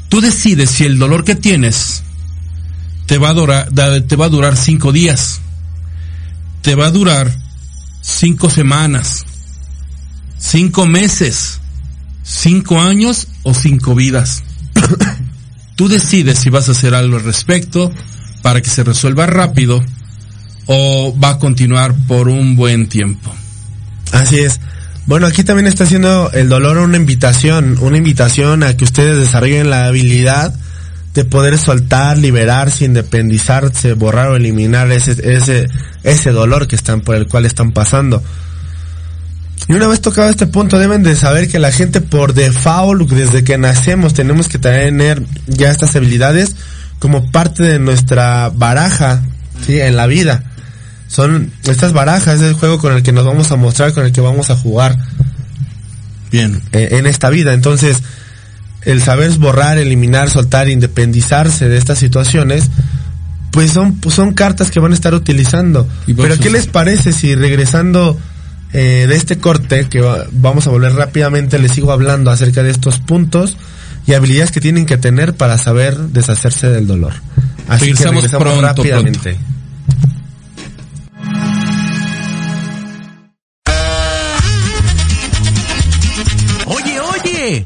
Tú 0.08 0.20
decides 0.20 0.70
si 0.70 0.84
el 0.84 0.98
dolor 0.98 1.24
que 1.24 1.34
tienes 1.34 2.02
te 3.06 3.18
va 3.18 3.30
a 3.30 3.34
durar, 3.34 3.68
te 4.06 4.16
va 4.16 4.26
a 4.26 4.30
durar 4.30 4.56
cinco 4.56 4.92
días, 4.92 5.40
te 6.62 6.74
va 6.74 6.86
a 6.86 6.90
durar 6.90 7.34
cinco 8.00 8.48
semanas, 8.48 9.24
cinco 10.38 10.86
meses, 10.86 11.60
cinco 12.22 12.80
años 12.80 13.28
o 13.42 13.52
cinco 13.52 13.94
vidas. 13.94 14.42
Tú 15.76 15.88
decides 15.88 16.38
si 16.38 16.50
vas 16.50 16.68
a 16.68 16.72
hacer 16.72 16.94
algo 16.94 17.16
al 17.16 17.24
respecto 17.24 17.92
para 18.48 18.62
que 18.62 18.70
se 18.70 18.82
resuelva 18.82 19.26
rápido 19.26 19.84
o 20.64 21.14
va 21.22 21.32
a 21.32 21.38
continuar 21.38 21.94
por 22.06 22.30
un 22.30 22.56
buen 22.56 22.88
tiempo. 22.88 23.30
Así 24.10 24.38
es. 24.38 24.58
Bueno, 25.04 25.26
aquí 25.26 25.44
también 25.44 25.66
está 25.66 25.84
haciendo 25.84 26.30
el 26.32 26.48
dolor 26.48 26.78
una 26.78 26.96
invitación, 26.96 27.76
una 27.82 27.98
invitación 27.98 28.62
a 28.62 28.74
que 28.74 28.84
ustedes 28.84 29.18
desarrollen 29.18 29.68
la 29.68 29.84
habilidad 29.84 30.54
de 31.12 31.26
poder 31.26 31.58
soltar, 31.58 32.16
liberarse, 32.16 32.86
independizarse, 32.86 33.92
borrar 33.92 34.28
o 34.28 34.36
eliminar 34.36 34.90
ese, 34.92 35.10
ese, 35.30 35.68
ese 36.02 36.30
dolor 36.30 36.66
que 36.66 36.76
están, 36.76 37.02
por 37.02 37.16
el 37.16 37.26
cual 37.26 37.44
están 37.44 37.72
pasando. 37.72 38.22
Y 39.68 39.74
una 39.74 39.88
vez 39.88 40.00
tocado 40.00 40.30
este 40.30 40.46
punto, 40.46 40.78
deben 40.78 41.02
de 41.02 41.16
saber 41.16 41.48
que 41.48 41.58
la 41.58 41.70
gente 41.70 42.00
por 42.00 42.32
default, 42.32 43.10
desde 43.10 43.44
que 43.44 43.58
nacemos, 43.58 44.14
tenemos 44.14 44.48
que 44.48 44.58
tener 44.58 45.22
ya 45.48 45.70
estas 45.70 45.94
habilidades 45.96 46.56
como 46.98 47.30
parte 47.30 47.62
de 47.62 47.78
nuestra 47.78 48.50
baraja, 48.54 49.22
¿sí? 49.66 49.80
En 49.80 49.96
la 49.96 50.06
vida 50.06 50.44
son 51.08 51.50
estas 51.64 51.94
barajas, 51.94 52.36
es 52.36 52.42
el 52.42 52.52
juego 52.52 52.78
con 52.78 52.94
el 52.94 53.02
que 53.02 53.12
nos 53.12 53.24
vamos 53.24 53.50
a 53.50 53.56
mostrar, 53.56 53.92
con 53.92 54.04
el 54.04 54.12
que 54.12 54.20
vamos 54.20 54.50
a 54.50 54.56
jugar. 54.56 54.96
Bien. 56.30 56.60
Eh, 56.72 56.88
en 56.92 57.06
esta 57.06 57.30
vida. 57.30 57.54
Entonces, 57.54 58.02
el 58.82 59.02
saber 59.02 59.30
borrar, 59.38 59.78
eliminar, 59.78 60.28
soltar, 60.28 60.68
independizarse 60.68 61.68
de 61.68 61.78
estas 61.78 61.98
situaciones, 61.98 62.68
pues 63.50 63.72
son, 63.72 63.96
pues 63.96 64.14
son 64.14 64.34
cartas 64.34 64.70
que 64.70 64.80
van 64.80 64.92
a 64.92 64.94
estar 64.94 65.14
utilizando. 65.14 65.88
Pero 66.06 66.38
¿qué 66.38 66.50
les 66.50 66.66
parece 66.66 67.14
si 67.14 67.34
regresando 67.34 68.18
eh, 68.74 69.06
de 69.08 69.16
este 69.16 69.38
corte, 69.38 69.88
que 69.88 70.02
vamos 70.32 70.66
a 70.66 70.70
volver 70.70 70.92
rápidamente, 70.92 71.58
les 71.58 71.72
sigo 71.72 71.90
hablando 71.90 72.30
acerca 72.30 72.62
de 72.62 72.70
estos 72.70 72.98
puntos 72.98 73.56
y 74.08 74.14
habilidades 74.14 74.50
que 74.50 74.60
tienen 74.60 74.86
que 74.86 74.96
tener 74.96 75.34
para 75.34 75.56
saber 75.58 75.96
deshacerse 75.96 76.68
del 76.68 76.88
dolor? 76.88 77.12
Así 77.68 77.92
que 77.92 78.04
regresamos 78.04 78.60
rápidamente. 78.60 79.38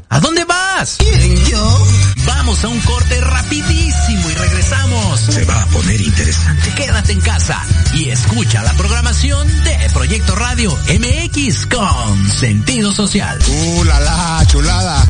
¿A 0.09 0.19
dónde 0.19 0.45
vas? 0.45 0.97
¿Quién, 0.99 1.45
yo? 1.45 1.87
Vamos 2.25 2.63
a 2.63 2.67
un 2.67 2.79
corte 2.81 3.19
rapidísimo 3.19 4.29
y 4.29 4.33
regresamos. 4.33 5.19
Se 5.19 5.43
va 5.45 5.61
a 5.61 5.65
poner 5.65 5.99
interesante. 5.99 6.69
Quédate 6.75 7.11
en 7.11 7.19
casa 7.19 7.61
y 7.93 8.09
escucha 8.09 8.63
la 8.63 8.71
programación 8.73 9.47
de 9.63 9.89
Proyecto 9.91 10.35
Radio 10.35 10.77
MX 10.87 11.65
con 11.65 12.29
sentido 12.29 12.93
social. 12.93 13.39
¡Uh, 13.49 13.83
la, 13.83 13.99
la 13.99 14.45
chulada! 14.47 15.09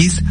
MX 0.00 0.29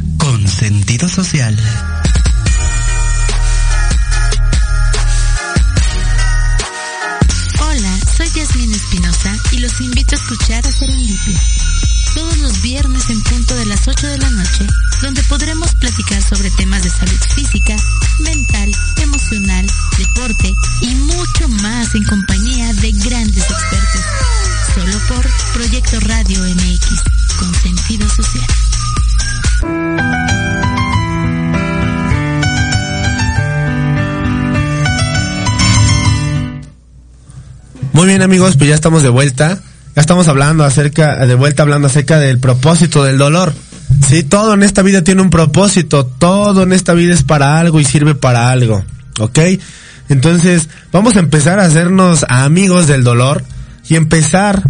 pues 38.55 38.69
ya 38.69 38.75
estamos 38.75 39.03
de 39.03 39.09
vuelta. 39.09 39.59
Ya 39.95 40.01
estamos 40.01 40.27
hablando 40.27 40.63
acerca, 40.63 41.25
de 41.25 41.35
vuelta 41.35 41.63
hablando 41.63 41.87
acerca 41.87 42.19
del 42.19 42.39
propósito 42.39 43.03
del 43.03 43.17
dolor. 43.17 43.53
Sí, 44.07 44.23
todo 44.23 44.53
en 44.53 44.63
esta 44.63 44.81
vida 44.81 45.03
tiene 45.03 45.21
un 45.21 45.29
propósito, 45.29 46.05
todo 46.05 46.63
en 46.63 46.73
esta 46.73 46.93
vida 46.93 47.13
es 47.13 47.23
para 47.23 47.59
algo 47.59 47.79
y 47.79 47.85
sirve 47.85 48.15
para 48.15 48.49
algo. 48.49 48.83
¿Ok? 49.19 49.39
Entonces, 50.09 50.69
vamos 50.91 51.15
a 51.15 51.19
empezar 51.19 51.59
a 51.59 51.65
hacernos 51.65 52.25
amigos 52.29 52.87
del 52.87 53.03
dolor 53.03 53.43
y 53.87 53.95
empezar 53.95 54.63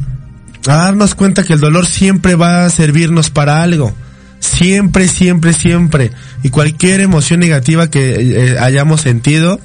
a 0.68 0.76
darnos 0.76 1.16
cuenta 1.16 1.44
que 1.44 1.54
el 1.54 1.60
dolor 1.60 1.86
siempre 1.86 2.36
va 2.36 2.66
a 2.66 2.70
servirnos 2.70 3.30
para 3.30 3.62
algo. 3.62 3.94
Siempre, 4.40 5.08
siempre, 5.08 5.54
siempre. 5.54 6.12
Y 6.44 6.50
cualquier 6.50 7.02
emoción 7.02 7.40
negativa 7.40 7.90
que 7.90 8.16
eh, 8.16 8.58
hayamos 8.60 9.02
sentido, 9.02 9.60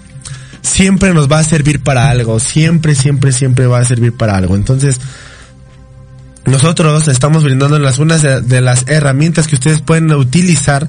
siempre 0.64 1.14
nos 1.14 1.31
va 1.31 1.38
a 1.38 1.44
servir 1.44 1.83
para 1.83 2.11
algo. 2.11 2.40
Siempre, 2.40 2.96
siempre, 2.96 3.31
siempre 3.31 3.66
va 3.66 3.79
a 3.79 3.85
servir 3.85 4.16
para 4.16 4.37
algo. 4.37 4.57
Entonces, 4.57 4.98
nosotros 6.46 7.07
estamos 7.07 7.44
brindándoles 7.44 7.98
unas 7.98 8.22
de, 8.22 8.61
las 8.61 8.85
herramientas 8.88 9.46
que 9.46 9.55
ustedes 9.55 9.83
pueden 9.83 10.11
utilizar 10.12 10.88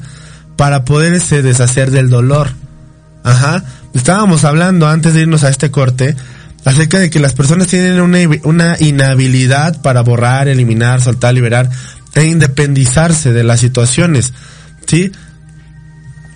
para 0.55 0.85
poderse 0.85 1.43
deshacer 1.43 1.91
del 1.91 2.09
dolor. 2.09 2.49
Ajá. 3.23 3.63
Estábamos 3.93 4.43
hablando 4.43 4.87
antes 4.87 5.13
de 5.13 5.21
irnos 5.21 5.43
a 5.43 5.49
este 5.49 5.71
corte 5.71 6.15
acerca 6.63 6.97
de 6.97 7.09
que 7.09 7.19
las 7.19 7.33
personas 7.33 7.67
tienen 7.67 8.01
una, 8.01 8.19
una 8.43 8.75
inhabilidad 8.79 9.81
para 9.81 10.01
borrar, 10.01 10.47
eliminar, 10.47 11.01
soltar, 11.01 11.33
liberar 11.33 11.69
e 12.15 12.25
independizarse 12.25 13.33
de 13.33 13.43
las 13.43 13.59
situaciones. 13.59 14.33
¿Sí? 14.87 15.11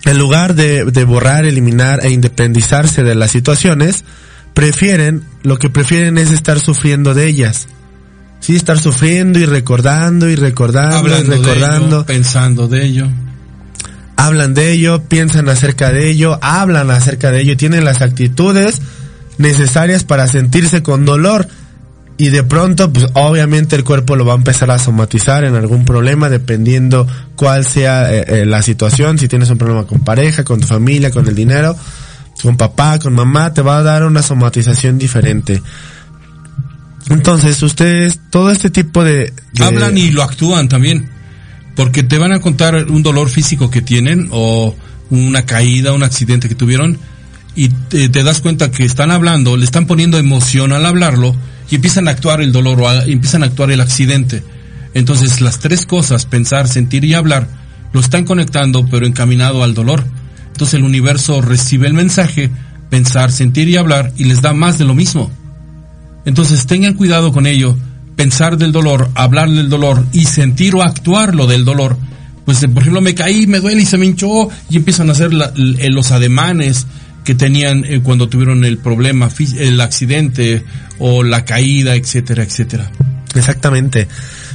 En 0.10 0.18
lugar 0.18 0.56
de, 0.56 0.86
de 0.86 1.04
borrar, 1.04 1.46
eliminar 1.46 2.04
e 2.04 2.10
independizarse 2.10 3.04
de 3.04 3.14
las 3.14 3.30
situaciones, 3.30 4.04
prefieren, 4.56 5.24
lo 5.44 5.60
que 5.60 5.70
prefieren 5.70 6.18
es 6.18 6.32
estar 6.32 6.60
sufriendo 6.60 7.14
de 7.14 7.28
ellas. 7.28 7.68
Sí, 8.40 8.56
estar 8.56 8.80
sufriendo 8.80 9.38
y 9.38 9.46
recordando 9.46 10.28
y 10.28 10.36
recordando 10.36 11.08
y 11.08 11.22
recordando. 11.22 12.08
pensando 12.08 12.68
de 12.68 12.86
ello. 12.88 13.08
Hablan 14.16 14.56
de 14.56 14.72
ello, 14.72 15.04
piensan 15.04 15.48
acerca 15.48 15.92
de 15.92 16.10
ello, 16.10 16.40
hablan 16.42 16.90
acerca 16.90 17.30
de 17.30 17.42
ello, 17.42 17.56
tienen 17.56 17.86
las 17.86 18.02
actitudes 18.02 18.82
necesarias 19.38 20.06
para 20.06 20.28
sentirse 20.28 20.82
con 20.82 21.06
dolor. 21.06 21.48
Y 22.22 22.28
de 22.28 22.44
pronto, 22.44 22.92
pues 22.92 23.08
obviamente 23.14 23.78
el 23.78 23.86
cuerpo 23.86 24.18
lo 24.18 24.26
va 24.26 24.34
a 24.34 24.36
empezar 24.36 24.70
a 24.72 24.78
somatizar 24.78 25.46
en 25.46 25.56
algún 25.56 25.86
problema, 25.86 26.28
dependiendo 26.28 27.08
cuál 27.38 27.64
sea 27.64 28.14
eh, 28.14 28.26
eh, 28.28 28.46
la 28.46 28.62
situación, 28.62 29.18
si 29.18 29.30
tienes 29.30 29.50
un 29.50 29.58
problema 29.58 29.86
con 29.86 30.02
pareja, 30.02 30.44
con 30.44 30.60
tu 30.60 30.68
familia, 30.68 31.12
con 31.12 31.26
el 31.30 31.34
dinero, 31.34 31.78
con 32.44 32.58
papá, 32.58 33.00
con 33.00 33.14
mamá, 33.14 33.54
te 33.54 33.62
va 33.62 33.78
a 33.78 33.84
dar 33.84 34.04
una 34.04 34.22
somatización 34.22 34.98
diferente. 34.98 35.62
Entonces, 37.10 37.64
ustedes, 37.64 38.20
todo 38.30 38.52
este 38.52 38.70
tipo 38.70 39.02
de... 39.06 39.32
Hablan 39.58 39.98
y 39.98 40.12
lo 40.12 40.22
actúan 40.22 40.68
también. 40.68 41.10
Porque 41.78 42.04
te 42.04 42.18
van 42.18 42.34
a 42.34 42.42
contar 42.42 42.88
un 42.90 43.02
dolor 43.02 43.30
físico 43.30 43.72
que 43.72 43.82
tienen 43.82 44.28
o 44.32 44.76
una 45.10 45.46
caída, 45.46 45.94
un 45.94 46.04
accidente 46.04 46.50
que 46.50 46.56
tuvieron 46.56 46.98
y 47.56 47.70
te 47.70 48.24
das 48.24 48.42
cuenta 48.42 48.72
que 48.72 48.84
están 48.84 49.10
hablando, 49.10 49.56
le 49.56 49.64
están 49.64 49.88
poniendo 49.88 50.18
emoción 50.18 50.74
al 50.74 50.86
hablarlo 50.86 51.34
y 51.70 51.76
empiezan 51.76 52.08
a 52.08 52.12
actuar 52.12 52.42
el 52.42 52.52
dolor 52.52 52.82
o 52.82 52.92
empiezan 53.04 53.44
a 53.44 53.48
actuar 53.48 53.72
el 53.72 53.82
accidente. 53.82 54.44
Entonces 54.94 55.42
las 55.42 55.60
tres 55.60 55.86
cosas, 55.86 56.26
pensar, 56.26 56.68
sentir 56.68 57.06
y 57.06 57.14
hablar, 57.14 57.48
lo 57.94 58.00
están 58.00 58.26
conectando 58.26 58.86
pero 58.86 59.06
encaminado 59.06 59.64
al 59.64 59.74
dolor. 59.74 60.04
Entonces 60.48 60.76
el 60.76 60.84
universo 60.84 61.42
recibe 61.42 61.88
el 61.88 61.94
mensaje, 61.94 62.50
pensar, 62.90 63.32
sentir 63.32 63.70
y 63.70 63.78
hablar 63.78 64.12
y 64.18 64.26
les 64.26 64.42
da 64.42 64.54
más 64.54 64.78
de 64.78 64.86
lo 64.86 64.96
mismo. 64.96 65.32
Entonces 66.26 66.66
tengan 66.66 66.96
cuidado 66.96 67.32
con 67.32 67.48
ello, 67.48 67.78
pensar 68.16 68.58
del 68.58 68.72
dolor, 68.72 69.10
hablar 69.16 69.50
del 69.50 69.70
dolor 69.70 70.06
y 70.12 70.26
sentir 70.26 70.76
o 70.76 70.84
actuar 70.84 71.36
lo 71.36 71.48
del 71.48 71.66
dolor. 71.66 71.98
Pues 72.46 72.66
por 72.66 72.82
ejemplo 72.82 73.02
me 73.02 73.16
caí, 73.16 73.48
me 73.48 73.60
duele 73.60 73.84
y 73.84 73.86
se 73.86 73.98
me 73.98 74.08
hinchó 74.08 74.50
y 74.70 74.78
empiezan 74.78 75.10
a 75.10 75.12
hacer 75.12 75.32
los 75.34 76.12
ademanes 76.12 76.88
que 77.24 77.36
tenían 77.36 77.84
eh, 77.86 78.02
cuando 78.02 78.30
tuvieron 78.30 78.66
el 78.66 78.78
problema, 78.78 79.30
el 79.58 79.82
accidente 79.82 80.64
o 80.98 81.24
la 81.24 81.46
caída, 81.46 81.96
etcétera, 81.96 82.44
etcétera. 82.44 82.92
Exactamente. 83.36 84.08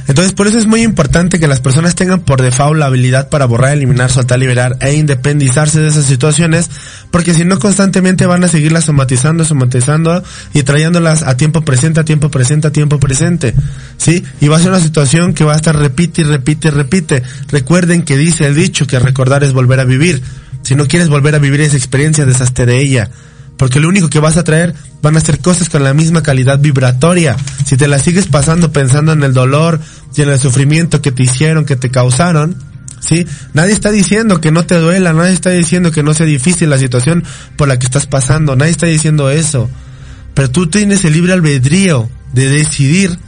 Entonces, 0.07 0.33
por 0.33 0.45
eso 0.45 0.59
es 0.59 0.67
muy 0.67 0.83
importante 0.83 1.39
que 1.39 1.47
las 1.47 1.61
personas 1.61 1.95
tengan 1.95 2.21
por 2.21 2.41
default 2.41 2.77
la 2.77 2.85
habilidad 2.85 3.29
para 3.29 3.45
borrar, 3.45 3.73
eliminar, 3.73 4.11
soltar, 4.11 4.37
liberar 4.37 4.77
e 4.79 4.93
independizarse 4.93 5.81
de 5.81 5.87
esas 5.87 6.05
situaciones, 6.05 6.69
porque 7.09 7.33
si 7.33 7.43
no 7.43 7.57
constantemente 7.57 8.27
van 8.27 8.43
a 8.43 8.47
seguirlas 8.47 8.85
somatizando, 8.85 9.45
somatizando 9.45 10.23
y 10.53 10.61
trayéndolas 10.61 11.23
a 11.23 11.37
tiempo 11.37 11.63
presente, 11.63 12.01
a 12.01 12.05
tiempo 12.05 12.29
presente, 12.29 12.67
a 12.67 12.71
tiempo 12.71 12.99
presente. 12.99 13.55
¿Sí? 13.97 14.23
Y 14.41 14.47
va 14.47 14.57
a 14.57 14.59
ser 14.59 14.69
una 14.69 14.79
situación 14.79 15.33
que 15.33 15.43
va 15.43 15.53
a 15.53 15.55
estar 15.55 15.75
repite 15.75 16.21
y 16.21 16.25
repite 16.25 16.67
y 16.67 16.71
repite. 16.71 17.23
Recuerden 17.49 18.03
que 18.03 18.15
dice 18.15 18.45
el 18.45 18.53
dicho 18.53 18.85
que 18.85 18.99
recordar 18.99 19.43
es 19.43 19.53
volver 19.53 19.79
a 19.79 19.85
vivir. 19.85 20.21
Si 20.65 20.73
no 20.73 20.87
quieres 20.87 21.09
volver 21.09 21.35
a 21.35 21.39
vivir 21.39 21.61
esa 21.61 21.77
experiencia, 21.77 22.25
deshazte 22.25 22.65
de 22.65 22.81
ella. 22.81 23.11
Porque 23.55 23.79
lo 23.79 23.87
único 23.87 24.09
que 24.09 24.19
vas 24.19 24.35
a 24.35 24.43
traer 24.43 24.73
van 25.03 25.15
a 25.15 25.19
ser 25.19 25.37
cosas 25.37 25.69
con 25.69 25.83
la 25.83 25.93
misma 25.93 26.23
calidad 26.23 26.57
vibratoria. 26.57 27.37
Si 27.67 27.77
te 27.77 27.87
la 27.87 27.99
sigues 27.99 28.25
pasando 28.25 28.71
pensando 28.71 29.13
en 29.13 29.21
el 29.21 29.31
dolor 29.31 29.79
y 30.15 30.23
en 30.23 30.29
el 30.29 30.39
sufrimiento 30.39 31.03
que 31.03 31.11
te 31.11 31.21
hicieron, 31.21 31.65
que 31.65 31.75
te 31.75 31.91
causaron, 31.91 32.57
¿sí? 32.99 33.27
Nadie 33.53 33.73
está 33.73 33.91
diciendo 33.91 34.41
que 34.41 34.51
no 34.51 34.65
te 34.65 34.79
duela, 34.79 35.13
nadie 35.13 35.33
está 35.33 35.51
diciendo 35.51 35.91
que 35.91 36.01
no 36.01 36.15
sea 36.15 36.25
difícil 36.25 36.71
la 36.71 36.79
situación 36.79 37.23
por 37.57 37.67
la 37.67 37.77
que 37.77 37.85
estás 37.85 38.07
pasando, 38.07 38.55
nadie 38.55 38.71
está 38.71 38.87
diciendo 38.87 39.29
eso. 39.29 39.69
Pero 40.33 40.49
tú 40.49 40.65
tienes 40.65 41.05
el 41.05 41.13
libre 41.13 41.33
albedrío 41.33 42.09
de 42.33 42.49
decidir 42.49 43.19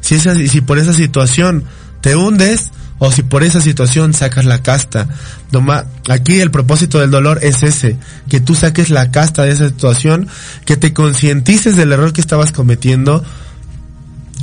si, 0.00 0.14
esa, 0.14 0.36
si 0.36 0.60
por 0.60 0.78
esa 0.78 0.92
situación 0.92 1.64
te 2.00 2.14
hundes 2.14 2.70
o 3.06 3.12
si 3.12 3.22
por 3.22 3.42
esa 3.42 3.60
situación 3.60 4.14
sacas 4.14 4.44
la 4.44 4.62
casta. 4.62 5.08
Noma- 5.52 5.84
aquí 6.08 6.40
el 6.40 6.50
propósito 6.50 6.98
del 7.00 7.10
dolor 7.10 7.38
es 7.42 7.62
ese, 7.62 7.96
que 8.28 8.40
tú 8.40 8.54
saques 8.54 8.90
la 8.90 9.10
casta 9.10 9.42
de 9.44 9.52
esa 9.52 9.68
situación, 9.68 10.28
que 10.64 10.76
te 10.76 10.92
concientices 10.92 11.76
del 11.76 11.92
error 11.92 12.12
que 12.12 12.20
estabas 12.20 12.52
cometiendo. 12.52 13.22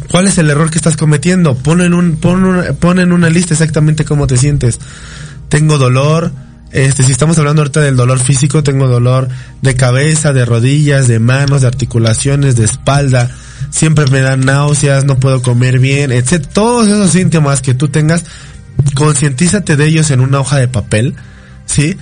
¿Cuál 0.10 0.28
es 0.28 0.38
el 0.38 0.50
error 0.50 0.70
que 0.70 0.78
estás 0.78 0.98
cometiendo? 0.98 1.56
Pon 1.56 1.82
en, 1.82 1.94
un, 1.94 2.20
una- 2.24 2.74
pon 2.74 3.00
en 3.00 3.12
una 3.14 3.30
lista 3.30 3.54
exactamente 3.54 4.06
cómo 4.06 4.28
te 4.28 4.38
sientes. 4.38 4.80
Tengo 5.50 5.78
dolor, 5.78 6.32
este, 6.72 7.04
si 7.04 7.12
estamos 7.12 7.38
hablando 7.38 7.62
ahorita 7.62 7.82
del 7.82 7.96
dolor 7.96 8.20
físico, 8.20 8.64
tengo 8.64 8.88
dolor 8.88 9.28
de 9.62 9.76
cabeza, 9.76 10.34
de 10.34 10.46
rodillas, 10.46 11.08
de 11.08 11.20
manos, 11.20 11.62
de 11.62 11.68
articulaciones, 11.68 12.56
de 12.56 12.66
espalda. 12.66 13.30
Siempre 13.70 14.06
me 14.08 14.22
dan 14.22 14.42
náuseas, 14.42 15.06
no 15.06 15.18
puedo 15.20 15.42
comer 15.42 15.80
bien, 15.80 16.12
etc. 16.12 16.46
Todos 16.52 16.88
esos 16.88 17.12
síntomas 17.12 17.62
que 17.62 17.74
tú 17.74 17.88
tengas, 17.90 18.26
concientízate 18.96 19.76
de 19.76 19.86
ellos 19.88 20.12
en 20.12 20.20
una 20.20 20.40
hoja 20.40 20.58
de 20.58 20.68
papel, 20.68 21.16
¿sí? 21.66 21.98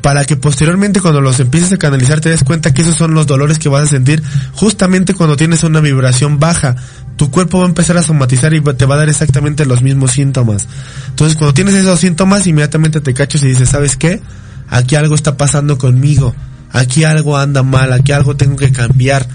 Para 0.00 0.24
que 0.24 0.36
posteriormente 0.36 1.00
cuando 1.00 1.20
los 1.20 1.40
empieces 1.40 1.72
a 1.72 1.76
canalizar 1.76 2.20
te 2.20 2.30
des 2.30 2.44
cuenta 2.44 2.72
que 2.72 2.82
esos 2.82 2.96
son 2.96 3.14
los 3.14 3.26
dolores 3.26 3.58
que 3.58 3.68
vas 3.68 3.84
a 3.84 3.86
sentir 3.86 4.22
justamente 4.52 5.14
cuando 5.14 5.36
tienes 5.36 5.64
una 5.64 5.80
vibración 5.80 6.38
baja. 6.38 6.76
Tu 7.16 7.30
cuerpo 7.30 7.58
va 7.58 7.64
a 7.64 7.68
empezar 7.68 7.98
a 7.98 8.02
somatizar 8.02 8.54
y 8.54 8.60
te 8.60 8.86
va 8.86 8.94
a 8.94 8.98
dar 8.98 9.08
exactamente 9.08 9.66
los 9.66 9.82
mismos 9.82 10.12
síntomas. 10.12 10.66
Entonces 11.08 11.36
cuando 11.36 11.54
tienes 11.54 11.74
esos 11.74 12.00
síntomas 12.00 12.46
inmediatamente 12.46 13.00
te 13.00 13.12
cachas 13.12 13.42
y 13.42 13.48
dices, 13.48 13.68
¿sabes 13.68 13.96
qué? 13.96 14.20
Aquí 14.68 14.94
algo 14.94 15.14
está 15.14 15.36
pasando 15.36 15.76
conmigo. 15.76 16.34
Aquí 16.70 17.04
algo 17.04 17.36
anda 17.36 17.62
mal, 17.62 17.92
aquí 17.92 18.12
algo 18.12 18.36
tengo 18.36 18.56
que 18.56 18.72
cambiar. 18.72 19.26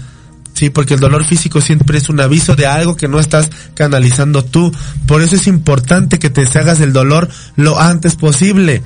Sí, 0.58 0.70
porque 0.70 0.94
el 0.94 1.00
dolor 1.00 1.24
físico 1.24 1.60
siempre 1.60 1.98
es 1.98 2.08
un 2.08 2.18
aviso 2.18 2.56
de 2.56 2.66
algo 2.66 2.96
que 2.96 3.06
no 3.06 3.20
estás 3.20 3.48
canalizando 3.74 4.44
tú. 4.44 4.74
Por 5.06 5.22
eso 5.22 5.36
es 5.36 5.46
importante 5.46 6.18
que 6.18 6.30
te 6.30 6.40
deshagas 6.40 6.80
del 6.80 6.92
dolor 6.92 7.28
lo 7.54 7.78
antes 7.78 8.16
posible. 8.16 8.82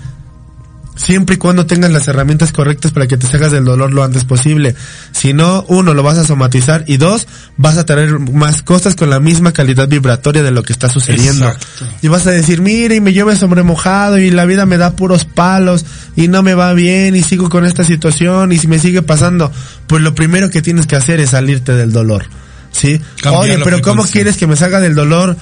Siempre 0.94 1.36
y 1.36 1.38
cuando 1.38 1.64
tengas 1.64 1.90
las 1.90 2.06
herramientas 2.06 2.52
correctas 2.52 2.92
para 2.92 3.06
que 3.06 3.16
te 3.16 3.26
salgas 3.26 3.50
del 3.50 3.64
dolor 3.64 3.94
lo 3.94 4.04
antes 4.04 4.24
posible. 4.24 4.74
Si 5.12 5.32
no, 5.32 5.64
uno, 5.68 5.94
lo 5.94 6.02
vas 6.02 6.18
a 6.18 6.24
somatizar 6.24 6.84
y 6.86 6.98
dos, 6.98 7.26
vas 7.56 7.78
a 7.78 7.86
traer 7.86 8.18
más 8.18 8.62
cosas 8.62 8.94
con 8.94 9.08
la 9.08 9.18
misma 9.18 9.52
calidad 9.52 9.88
vibratoria 9.88 10.42
de 10.42 10.50
lo 10.50 10.62
que 10.62 10.72
está 10.72 10.90
sucediendo. 10.90 11.46
Exacto. 11.46 11.86
Y 12.02 12.08
vas 12.08 12.26
a 12.26 12.30
decir, 12.30 12.60
mire, 12.60 12.96
y 12.96 13.00
me 13.00 13.14
llueve 13.14 13.36
sobre 13.36 13.62
mojado 13.62 14.18
y 14.18 14.30
la 14.30 14.44
vida 14.44 14.66
me 14.66 14.76
da 14.76 14.94
puros 14.94 15.24
palos 15.24 15.86
y 16.14 16.28
no 16.28 16.42
me 16.42 16.54
va 16.54 16.74
bien 16.74 17.16
y 17.16 17.22
sigo 17.22 17.48
con 17.48 17.64
esta 17.64 17.84
situación 17.84 18.52
y 18.52 18.58
si 18.58 18.68
me 18.68 18.78
sigue 18.78 19.00
pasando, 19.00 19.50
pues 19.86 20.02
lo 20.02 20.14
primero 20.14 20.50
que 20.50 20.60
tienes 20.60 20.86
que 20.86 20.96
hacer 20.96 21.20
es 21.20 21.30
salirte 21.30 21.72
del 21.72 21.92
dolor. 21.92 22.26
¿Sí? 22.70 23.00
Cambiar 23.20 23.42
Oye, 23.42 23.58
pero 23.64 23.80
¿cómo 23.80 24.04
quieres 24.04 24.36
que 24.36 24.46
me 24.46 24.56
salga 24.56 24.80
del 24.80 24.94
dolor? 24.94 25.36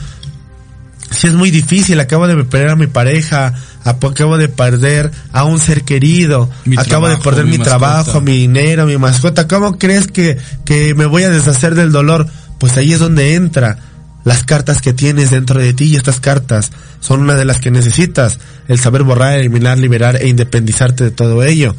Si 1.11 1.27
es 1.27 1.35
muy 1.35 1.51
difícil, 1.51 1.99
acabo 1.99 2.27
de 2.29 2.45
perder 2.45 2.71
a 2.71 2.77
mi 2.77 2.87
pareja, 2.87 3.55
acabo 3.85 4.37
de 4.39 4.49
perder 4.49 5.11
a 5.33 5.45
un 5.45 5.59
ser 5.59 5.83
querido, 5.83 6.51
Mi 6.65 6.77
acabo 6.79 7.09
de 7.09 7.17
perder 7.17 7.47
mi 7.47 7.59
trabajo, 7.59 8.21
mi 8.21 8.33
dinero, 8.33 8.87
mi 8.87 8.99
mascota. 8.99 9.49
¿Cómo 9.49 9.79
crees 9.79 10.09
que, 10.09 10.39
que 10.65 10.95
me 10.95 11.07
voy 11.07 11.23
a 11.25 11.31
deshacer 11.31 11.75
del 11.75 11.93
dolor? 11.93 12.27
Pues 12.59 12.77
ahí 12.77 12.93
es 12.93 12.99
donde 12.99 13.35
entra 13.35 13.79
las 14.25 14.45
cartas 14.45 14.83
que 14.83 14.93
tienes 14.93 15.31
dentro 15.31 15.61
de 15.61 15.73
ti 15.73 15.85
y 15.85 15.97
estas 15.97 16.21
cartas 16.21 16.73
son 17.01 17.21
una 17.21 17.35
de 17.35 17.45
las 17.45 17.59
que 17.59 17.71
necesitas, 17.71 18.39
el 18.69 18.79
saber 18.79 19.03
borrar, 19.03 19.39
eliminar, 19.39 19.79
liberar 19.79 20.17
e 20.17 20.29
independizarte 20.29 21.05
de 21.05 21.11
todo 21.11 21.43
ello. 21.43 21.75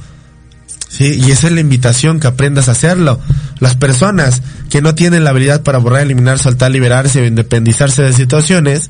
Sí, 0.89 1.21
y 1.25 1.31
esa 1.31 1.47
es 1.47 1.53
la 1.53 1.61
invitación 1.61 2.19
que 2.19 2.27
aprendas 2.27 2.67
a 2.67 2.73
hacerlo. 2.73 3.19
Las 3.59 3.75
personas 3.75 4.41
que 4.69 4.81
no 4.81 4.93
tienen 4.93 5.23
la 5.23 5.29
habilidad 5.29 5.63
para 5.63 5.77
borrar, 5.77 6.01
eliminar, 6.01 6.37
soltar, 6.37 6.71
liberarse 6.71 7.21
o 7.21 7.25
independizarse 7.25 8.01
de 8.01 8.11
situaciones, 8.11 8.89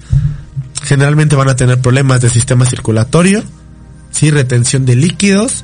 generalmente 0.81 1.35
van 1.35 1.49
a 1.49 1.55
tener 1.55 1.79
problemas 1.79 2.21
de 2.21 2.29
sistema 2.29 2.65
circulatorio, 2.65 3.43
sí, 4.11 4.31
retención 4.31 4.85
de 4.85 4.95
líquidos 4.95 5.63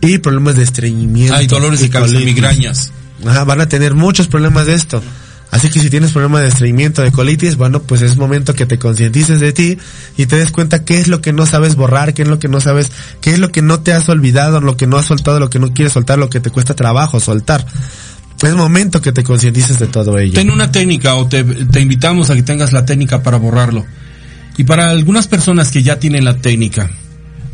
y 0.00 0.18
problemas 0.18 0.56
de 0.56 0.64
estreñimiento. 0.64 1.34
Hay 1.34 1.46
dolores 1.46 1.80
y 1.80 1.84
de 1.84 1.90
cabeza, 1.90 2.14
colitis. 2.14 2.34
migrañas. 2.34 2.92
Ajá, 3.26 3.44
van 3.44 3.60
a 3.60 3.68
tener 3.68 3.94
muchos 3.94 4.28
problemas 4.28 4.66
de 4.66 4.74
esto. 4.74 5.02
Así 5.50 5.70
que 5.70 5.80
si 5.80 5.88
tienes 5.88 6.12
problemas 6.12 6.42
de 6.42 6.48
estreñimiento, 6.48 7.02
de 7.02 7.10
colitis, 7.10 7.56
bueno, 7.56 7.82
pues 7.82 8.02
es 8.02 8.16
momento 8.18 8.54
que 8.54 8.66
te 8.66 8.78
concientices 8.78 9.40
de 9.40 9.52
ti 9.54 9.78
y 10.16 10.26
te 10.26 10.36
des 10.36 10.52
cuenta 10.52 10.84
qué 10.84 10.98
es 10.98 11.08
lo 11.08 11.22
que 11.22 11.32
no 11.32 11.46
sabes 11.46 11.74
borrar, 11.74 12.12
qué 12.12 12.22
es 12.22 12.28
lo 12.28 12.38
que 12.38 12.48
no 12.48 12.60
sabes, 12.60 12.92
qué 13.22 13.30
es 13.30 13.38
lo 13.38 13.50
que 13.50 13.62
no 13.62 13.80
te 13.80 13.94
has 13.94 14.08
olvidado, 14.10 14.60
lo 14.60 14.76
que 14.76 14.86
no 14.86 14.98
has 14.98 15.06
soltado, 15.06 15.40
lo 15.40 15.48
que 15.48 15.58
no 15.58 15.72
quieres 15.72 15.94
soltar, 15.94 16.18
lo 16.18 16.28
que 16.28 16.40
te 16.40 16.50
cuesta 16.50 16.74
trabajo 16.74 17.18
soltar. 17.18 17.64
Es 18.42 18.54
momento 18.54 19.00
que 19.00 19.10
te 19.10 19.24
concientices 19.24 19.78
de 19.78 19.86
todo 19.86 20.18
ello. 20.18 20.34
Ten 20.34 20.50
una 20.50 20.70
técnica 20.70 21.14
o 21.14 21.26
te, 21.26 21.42
te 21.42 21.80
invitamos 21.80 22.30
a 22.30 22.36
que 22.36 22.42
tengas 22.42 22.72
la 22.72 22.84
técnica 22.84 23.22
para 23.22 23.38
borrarlo. 23.38 23.86
Y 24.58 24.64
para 24.64 24.90
algunas 24.90 25.26
personas 25.28 25.70
que 25.70 25.82
ya 25.82 25.98
tienen 25.98 26.24
la 26.26 26.36
técnica, 26.36 26.90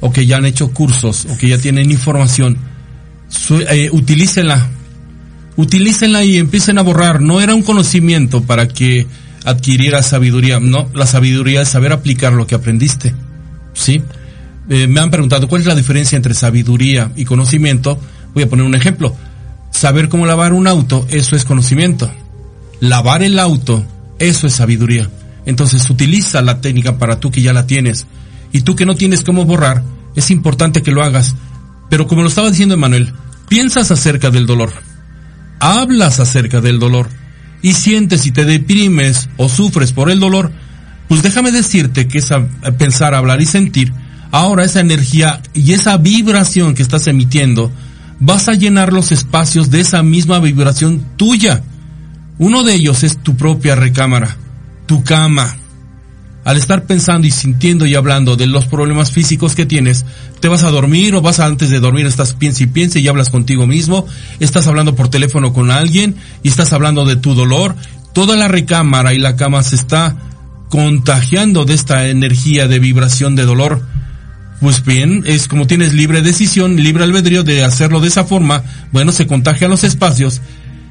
o 0.01 0.11
que 0.11 0.27
ya 0.27 0.39
han 0.39 0.47
hecho 0.47 0.71
cursos, 0.73 1.27
o 1.31 1.37
que 1.39 1.49
ya 1.49 1.59
tienen 1.59 1.91
información, 1.93 2.57
su- 3.29 3.61
eh, 3.61 3.91
utilícenla. 3.93 4.69
Utilícenla 5.57 6.25
y 6.25 6.39
empiecen 6.39 6.79
a 6.79 6.83
borrar. 6.83 7.21
No 7.21 7.41
era 7.41 7.55
un 7.55 7.63
conocimiento 7.63 8.43
para 8.43 8.67
que 8.67 9.07
adquirieras 9.45 10.07
sabiduría. 10.09 10.59
No, 10.59 10.89
la 10.95 11.07
sabiduría 11.07 11.63
es 11.63 11.69
saber 11.69 11.93
aplicar 11.93 12.33
lo 12.33 12.47
que 12.47 12.55
aprendiste. 12.57 13.15
¿Sí? 13.73 14.03
Eh, 14.69 14.87
me 14.89 15.01
han 15.01 15.11
preguntado 15.11 15.47
cuál 15.47 15.61
es 15.61 15.67
la 15.69 15.75
diferencia 15.75 16.17
entre 16.17 16.35
sabiduría 16.35 17.13
y 17.17 17.25
conocimiento. 17.25 18.01
Voy 18.33 18.43
a 18.45 18.49
poner 18.49 18.65
un 18.67 18.75
ejemplo. 18.75 19.15
Saber 19.71 20.09
cómo 20.09 20.25
lavar 20.27 20.53
un 20.55 20.67
auto, 20.67 21.07
eso 21.11 21.37
es 21.37 21.45
conocimiento. 21.45 22.11
Lavar 22.81 23.23
el 23.23 23.39
auto, 23.39 23.85
eso 24.19 24.47
es 24.47 24.55
sabiduría. 24.55 25.11
Entonces 25.47 25.89
utiliza 25.91 26.43
la 26.43 26.61
técnica 26.61 26.99
para 26.99 27.21
tú 27.21 27.31
que 27.31 27.43
ya 27.43 27.53
la 27.53 27.67
tienes. 27.67 28.07
Y 28.53 28.63
tú 28.63 28.77
que 28.77 28.87
no 28.87 28.95
tienes 28.95 29.25
cómo 29.25 29.45
borrar, 29.45 29.83
es 30.15 30.31
importante 30.31 30.83
que 30.83 30.93
lo 30.93 31.03
hagas. 31.03 31.35
Pero 31.91 32.07
como 32.07 32.23
lo 32.23 32.29
estaba 32.29 32.51
diciendo 32.51 32.75
Emanuel, 32.75 33.13
piensas 33.49 33.91
acerca 33.91 34.31
del 34.31 34.47
dolor. 34.47 34.73
Hablas 35.61 36.21
acerca 36.21 36.61
del 36.61 36.79
dolor. 36.79 37.09
y 37.63 37.73
sientes 37.73 38.27
y 38.27 38.31
te 38.31 38.45
deprimes 38.45 39.31
o 39.39 39.49
sufres 39.49 39.93
por 39.93 40.11
el 40.11 40.21
dolor, 40.21 40.53
pues 41.09 41.23
déjame 41.23 41.51
decirte 41.51 42.07
que 42.07 42.19
esa 42.19 42.47
pensar, 42.77 43.15
hablar 43.15 43.41
y 43.41 43.47
sentir, 43.47 43.91
ahora 44.31 44.65
esa 44.65 44.81
energía 44.81 45.41
y 45.55 45.73
esa 45.73 45.97
vibración 45.97 46.75
que 46.75 46.83
estás 46.83 47.07
emitiendo, 47.07 47.73
vas 48.21 48.49
a 48.49 48.53
llenar 48.53 48.93
los 48.93 49.13
espacios 49.13 49.71
de 49.71 49.81
esa 49.81 50.03
misma 50.03 50.41
vibración 50.41 51.05
tuya. 51.17 51.63
Uno 52.39 52.65
de 52.65 52.75
ellos 52.75 53.03
es 53.03 53.17
tu 53.23 53.35
propia 53.35 53.77
recámara, 53.77 54.37
tu 54.87 55.03
cama. 55.05 55.57
Al 56.45 56.59
estar 56.59 56.85
pensando 56.85 57.27
y 57.27 57.31
sintiendo 57.31 57.87
y 57.87 57.95
hablando 57.95 58.37
de 58.37 58.47
los 58.47 58.67
problemas 58.67 59.11
físicos 59.11 59.55
que 59.55 59.65
tienes, 59.65 60.05
te 60.41 60.49
vas 60.49 60.63
a 60.63 60.71
dormir 60.71 61.15
o 61.15 61.23
vas 61.23 61.41
antes 61.41 61.71
de 61.71 61.81
dormir, 61.81 62.07
estás 62.07 62.35
piensa 62.35 62.63
y 62.63 62.67
piensa 62.67 62.99
y 62.99 63.09
hablas 63.09 63.31
contigo 63.31 63.67
mismo, 63.67 64.07
estás 64.41 64.67
hablando 64.67 64.95
por 64.95 65.09
teléfono 65.09 65.55
con 65.55 65.71
alguien 65.71 66.17
y 66.43 66.49
estás 66.49 66.75
hablando 66.75 67.07
de 67.07 67.17
tu 67.17 67.35
dolor. 67.35 67.75
Toda 68.13 68.37
la 68.37 68.49
recámara 68.49 69.15
y 69.15 69.19
la 69.19 69.37
cama 69.37 69.63
se 69.63 69.77
está 69.77 70.17
contagiando 70.69 71.65
de 71.65 71.75
esta 71.75 72.09
energía 72.09 72.69
de 72.69 72.79
vibración 72.79 73.37
de 73.37 73.47
dolor. 73.47 73.83
Pues 74.61 74.85
bien, 74.85 75.25
es 75.27 75.49
como 75.49 75.67
tienes 75.67 75.95
libre 75.95 76.21
decisión, 76.21 76.77
libre 76.77 77.05
albedrío 77.05 77.43
de 77.43 77.65
hacerlo 77.65 78.01
de 78.01 78.09
esa 78.09 78.25
forma, 78.25 78.63
bueno, 78.93 79.13
se 79.13 79.27
contagia 79.27 79.67
los 79.67 79.83
espacios 79.83 80.43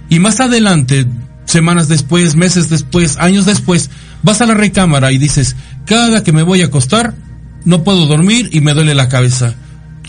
y 0.10 0.20
más 0.20 0.40
adelante 0.40 1.06
semanas 1.46 1.88
después, 1.88 2.36
meses 2.36 2.70
después, 2.70 3.18
años 3.18 3.46
después, 3.46 3.90
vas 4.22 4.42
a 4.42 4.46
la 4.46 4.54
recámara 4.54 5.12
y 5.12 5.18
dices, 5.18 5.56
cada 5.86 6.24
que 6.24 6.32
me 6.32 6.44
voy 6.44 6.62
a 6.62 6.66
acostar, 6.66 7.16
no 7.66 7.84
puedo 7.84 8.06
dormir 8.06 8.50
y 8.52 8.62
me 8.62 8.74
duele 8.74 8.96
la 8.96 9.10
cabeza 9.10 9.56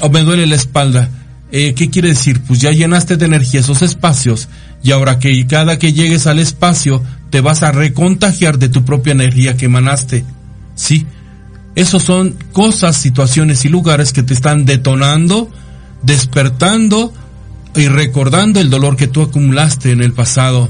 o 0.01 0.11
me 0.11 0.23
duele 0.23 0.47
la 0.47 0.57
espalda. 0.57 1.09
Eh, 1.53 1.75
¿Qué 1.75 1.89
quiere 1.89 2.09
decir? 2.09 2.41
Pues 2.43 2.61
ya 2.61 2.73
llenaste 2.73 3.17
de 3.17 3.27
energía 3.27 3.61
esos 3.61 3.83
espacios 3.83 4.49
y 4.83 4.91
ahora 4.91 5.19
que 5.19 5.47
cada 5.47 5.79
que 5.79 5.93
llegues 5.93 6.27
al 6.27 6.39
espacio 6.39 7.03
te 7.31 7.41
vas 7.41 7.63
a 7.63 7.73
recontagiar 7.73 8.59
de 8.59 8.69
tu 8.69 8.85
propia 8.85 9.13
energía 9.13 9.57
que 9.57 9.67
emanaste. 9.67 10.25
Sí, 10.75 11.07
esos 11.75 12.03
son 12.03 12.37
cosas, 12.53 12.97
situaciones 12.97 13.65
y 13.65 13.69
lugares 13.69 14.13
que 14.13 14.23
te 14.23 14.35
están 14.35 14.65
detonando, 14.65 15.51
despertando 16.03 17.13
y 17.75 17.89
recordando 17.89 18.61
el 18.61 18.71
dolor 18.71 18.97
que 18.97 19.09
tú 19.09 19.23
acumulaste 19.23 19.91
en 19.91 20.03
el 20.03 20.13
pasado. 20.13 20.69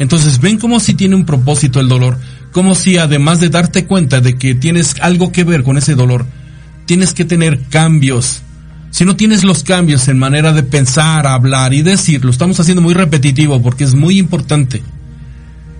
Entonces 0.00 0.40
ven 0.40 0.58
como 0.58 0.80
si 0.80 0.94
tiene 0.94 1.14
un 1.14 1.26
propósito 1.26 1.78
el 1.78 1.88
dolor, 1.88 2.16
como 2.52 2.74
si 2.74 2.96
además 2.96 3.38
de 3.38 3.50
darte 3.50 3.84
cuenta 3.84 4.22
de 4.22 4.36
que 4.38 4.54
tienes 4.54 4.96
algo 5.02 5.30
que 5.30 5.44
ver 5.44 5.62
con 5.62 5.76
ese 5.76 5.94
dolor, 5.94 6.24
tienes 6.86 7.12
que 7.12 7.26
tener 7.26 7.60
cambios. 7.68 8.40
Si 8.90 9.04
no 9.04 9.14
tienes 9.14 9.44
los 9.44 9.62
cambios 9.62 10.08
en 10.08 10.18
manera 10.18 10.54
de 10.54 10.62
pensar, 10.62 11.26
hablar 11.26 11.74
y 11.74 11.82
decir, 11.82 12.24
lo 12.24 12.30
estamos 12.30 12.58
haciendo 12.58 12.80
muy 12.80 12.94
repetitivo 12.94 13.60
porque 13.60 13.84
es 13.84 13.94
muy 13.94 14.18
importante. 14.18 14.82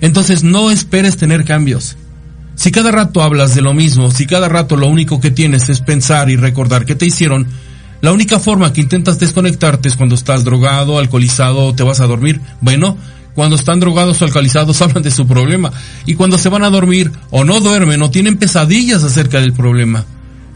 Entonces 0.03 0.45
no 0.45 0.71
esperes 0.71 1.17
tener 1.17 1.47
cambios. 1.47 1.97
Si 2.57 2.71
cada 2.71 2.93
rato 2.93 3.23
hablas 3.23 3.55
de 3.55 3.63
lo 3.63 3.73
mismo, 3.73 4.11
si 4.11 4.27
cada 4.27 4.51
rato 4.51 4.77
lo 4.77 4.87
único 4.87 5.19
que 5.19 5.31
tienes 5.31 5.71
es 5.71 5.81
pensar 5.81 6.29
y 6.29 6.37
recordar 6.37 6.85
que 6.85 6.95
te 6.95 7.07
hicieron, 7.07 7.47
la 8.03 8.13
única 8.13 8.39
forma 8.39 8.75
que 8.75 8.83
intentas 8.83 9.19
desconectarte 9.19 9.89
es 9.89 9.97
cuando 9.97 10.15
estás 10.15 10.45
drogado, 10.45 10.99
alcoholizado 10.99 11.65
o 11.65 11.75
te 11.75 11.85
vas 11.85 12.01
a 12.01 12.07
dormir. 12.07 12.39
Bueno, 12.61 12.99
cuando 13.41 13.57
están 13.57 13.81
drogados 13.81 14.21
o 14.21 14.27
alcoholizados 14.27 14.83
hablan 14.83 15.03
de 15.03 15.11
su 15.11 15.27
problema. 15.27 15.73
Y 16.05 16.15
cuando 16.15 16.37
se 16.37 16.51
van 16.51 16.63
a 16.63 16.69
dormir 16.69 17.11
o 17.31 17.43
no 17.43 17.61
duermen 17.61 18.03
o 18.03 18.11
tienen 18.11 18.37
pesadillas 18.37 19.03
acerca 19.03 19.41
del 19.41 19.55
problema. 19.55 20.05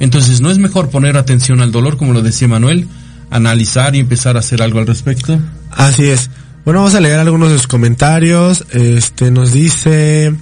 Entonces, 0.01 0.43
¿no 0.43 0.51
es 0.51 0.59
mejor 0.59 0.91
poner 0.91 1.16
atención 1.16 1.62
al 1.62 1.72
dolor, 1.72 1.97
como 1.97 2.12
lo 2.12 2.20
decía 2.20 2.47
Manuel? 2.47 2.87
Analizar 3.30 3.97
y 3.97 4.01
empezar 4.01 4.37
a 4.37 4.41
hacer 4.41 4.61
algo 4.61 4.80
al 4.80 4.87
respecto. 4.87 5.41
Así 5.70 6.05
es. 6.11 6.28
Bueno, 6.66 6.80
vamos 6.80 6.95
a 6.95 7.01
leer 7.01 7.18
algunos 7.20 7.49
de 7.49 7.55
los 7.55 7.66
comentarios. 7.66 8.66
Este 8.70 9.30
nos 9.30 9.53
dice 9.53 10.35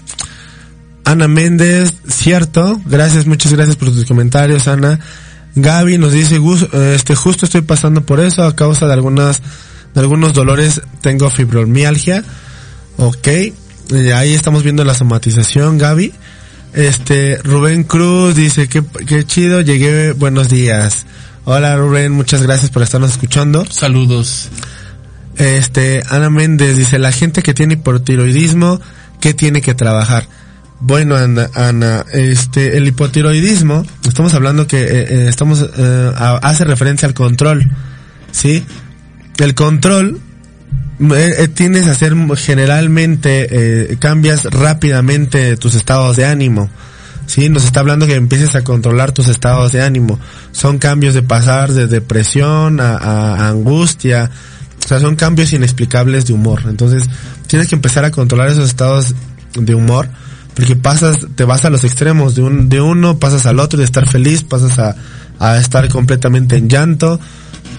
Ana 1.05 1.29
Méndez, 1.29 1.95
cierto. 2.09 2.81
Gracias, 2.87 3.25
muchas 3.25 3.53
gracias 3.53 3.77
por 3.77 3.93
tus 3.93 4.05
comentarios, 4.05 4.67
Ana. 4.67 4.99
Gaby 5.55 5.97
nos 5.97 6.11
dice, 6.11 6.41
este, 6.93 7.15
justo 7.15 7.45
estoy 7.45 7.61
pasando 7.61 8.05
por 8.05 8.19
eso 8.19 8.43
a 8.43 8.57
causa 8.57 8.89
de 8.89 8.95
algunas 8.95 9.41
de 9.95 10.01
algunos 10.01 10.33
dolores 10.33 10.83
tengo 11.01 11.31
fibromialgia. 11.31 12.25
Ok. 12.97 13.29
ahí 14.15 14.35
estamos 14.35 14.63
viendo 14.63 14.85
la 14.85 14.95
somatización, 14.95 15.79
Gaby. 15.79 16.13
Este, 16.73 17.37
Rubén 17.39 17.85
Cruz 17.85 18.35
dice 18.35 18.67
que, 18.69 18.83
qué 19.07 19.25
chido, 19.25 19.61
llegué, 19.61 20.13
buenos 20.13 20.49
días. 20.49 21.05
Hola 21.45 21.77
Rubén, 21.77 22.13
muchas 22.13 22.43
gracias 22.43 22.71
por 22.71 22.83
estarnos 22.83 23.11
escuchando. 23.11 23.67
Saludos. 23.69 24.49
Este, 25.37 26.03
Ana 26.09 26.31
Méndez 26.31 26.77
dice, 26.77 26.99
la 26.99 27.13
gente 27.13 27.43
que 27.43 27.53
tiene 27.53 27.75
hipotiroidismo, 27.75 28.81
¿qué 29.21 29.35
tiene 29.35 29.61
que 29.61 29.75
trabajar? 29.75 30.27
Bueno, 30.81 31.17
Ana, 31.17 31.49
Ana, 31.55 32.05
este, 32.13 32.77
el 32.77 32.89
hipotiroidismo, 32.89 33.85
estamos 34.07 34.35
hablando 34.35 34.67
que 34.67 34.83
eh, 34.83 35.07
eh, 35.09 35.27
estamos, 35.29 35.65
eh, 35.77 36.13
hace 36.17 36.65
referencia 36.65 37.07
al 37.07 37.15
control, 37.15 37.71
¿sí? 38.31 38.65
El 39.39 39.55
control 39.55 40.21
eh, 41.11 41.35
eh, 41.39 41.49
tienes 41.49 41.89
a 41.89 41.93
hacer 41.93 42.15
generalmente 42.37 43.49
eh, 43.93 43.97
cambias 43.99 44.45
rápidamente 44.45 45.57
tus 45.57 45.75
estados 45.75 46.17
de 46.17 46.25
ánimo. 46.25 46.71
Sí, 47.27 47.49
nos 47.49 47.65
está 47.65 47.81
hablando 47.81 48.07
que 48.07 48.15
empieces 48.15 48.55
a 48.55 48.63
controlar 48.63 49.13
tus 49.13 49.29
estados 49.29 49.73
de 49.73 49.83
ánimo. 49.83 50.19
Son 50.53 50.79
cambios 50.79 51.15
de 51.15 51.23
pasar 51.23 51.73
de 51.73 51.87
depresión 51.87 52.79
a, 52.81 53.49
angustia. 53.49 54.31
O 54.85 54.89
sea, 54.89 55.01
son 55.01 55.17
cambios 55.17 55.53
inexplicables 55.53 56.27
de 56.27 56.35
humor. 56.35 56.63
Entonces, 56.69 57.05
tienes 57.47 57.69
que 57.69 57.75
empezar 57.75 58.05
a 58.05 58.11
controlar 58.11 58.49
esos 58.49 58.69
estados 58.69 59.15
de 59.55 59.75
humor. 59.75 60.09
Porque 60.55 60.77
pasas, 60.77 61.27
te 61.35 61.45
vas 61.45 61.65
a 61.65 61.71
los 61.71 61.85
extremos. 61.85 62.35
De, 62.35 62.43
un, 62.43 62.69
de 62.69 62.81
uno 62.81 63.19
pasas 63.19 63.47
al 63.47 63.61
otro, 63.61 63.79
de 63.79 63.85
estar 63.87 64.07
feliz, 64.09 64.43
pasas 64.43 64.79
a, 64.79 64.97
a 65.39 65.59
estar 65.59 65.89
completamente 65.89 66.57
en 66.57 66.69
llanto 66.69 67.19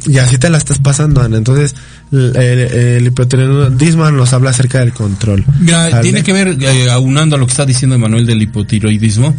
y 0.05 0.17
así 0.17 0.37
te 0.37 0.49
la 0.49 0.57
estás 0.57 0.79
pasando, 0.79 1.21
Ana. 1.21 1.37
Entonces, 1.37 1.75
el, 2.11 2.35
el 2.35 3.07
hipotiroidismo 3.07 4.09
nos 4.11 4.33
habla 4.33 4.49
acerca 4.49 4.79
del 4.79 4.93
control. 4.93 5.45
Mira, 5.59 6.01
tiene 6.01 6.23
que 6.23 6.33
ver, 6.33 6.57
eh, 6.61 6.91
aunando 6.91 7.35
a 7.35 7.39
lo 7.39 7.45
que 7.45 7.51
está 7.51 7.65
diciendo 7.65 7.97
Manuel 7.97 8.25
del 8.25 8.41
hipotiroidismo, 8.41 9.35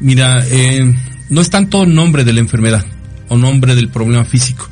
mira, 0.00 0.44
eh, 0.46 0.94
no 1.28 1.40
es 1.40 1.50
tanto 1.50 1.86
nombre 1.86 2.24
de 2.24 2.32
la 2.32 2.40
enfermedad 2.40 2.84
o 3.28 3.36
nombre 3.36 3.74
del 3.74 3.88
problema 3.88 4.24
físico. 4.24 4.68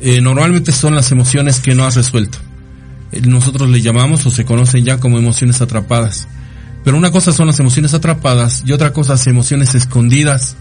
Eh, 0.00 0.20
normalmente 0.20 0.72
son 0.72 0.94
las 0.94 1.10
emociones 1.12 1.60
que 1.60 1.74
no 1.74 1.84
has 1.84 1.96
resuelto. 1.96 2.38
nosotros 3.26 3.70
le 3.70 3.80
llamamos 3.80 4.26
o 4.26 4.30
se 4.30 4.44
conocen 4.44 4.84
ya 4.84 4.98
como 4.98 5.18
emociones 5.18 5.60
atrapadas. 5.60 6.28
Pero 6.84 6.98
una 6.98 7.10
cosa 7.10 7.32
son 7.32 7.46
las 7.46 7.58
emociones 7.58 7.94
atrapadas 7.94 8.62
y 8.66 8.72
otra 8.72 8.92
cosa 8.92 9.12
las 9.12 9.26
emociones 9.26 9.74
escondidas. 9.74 10.56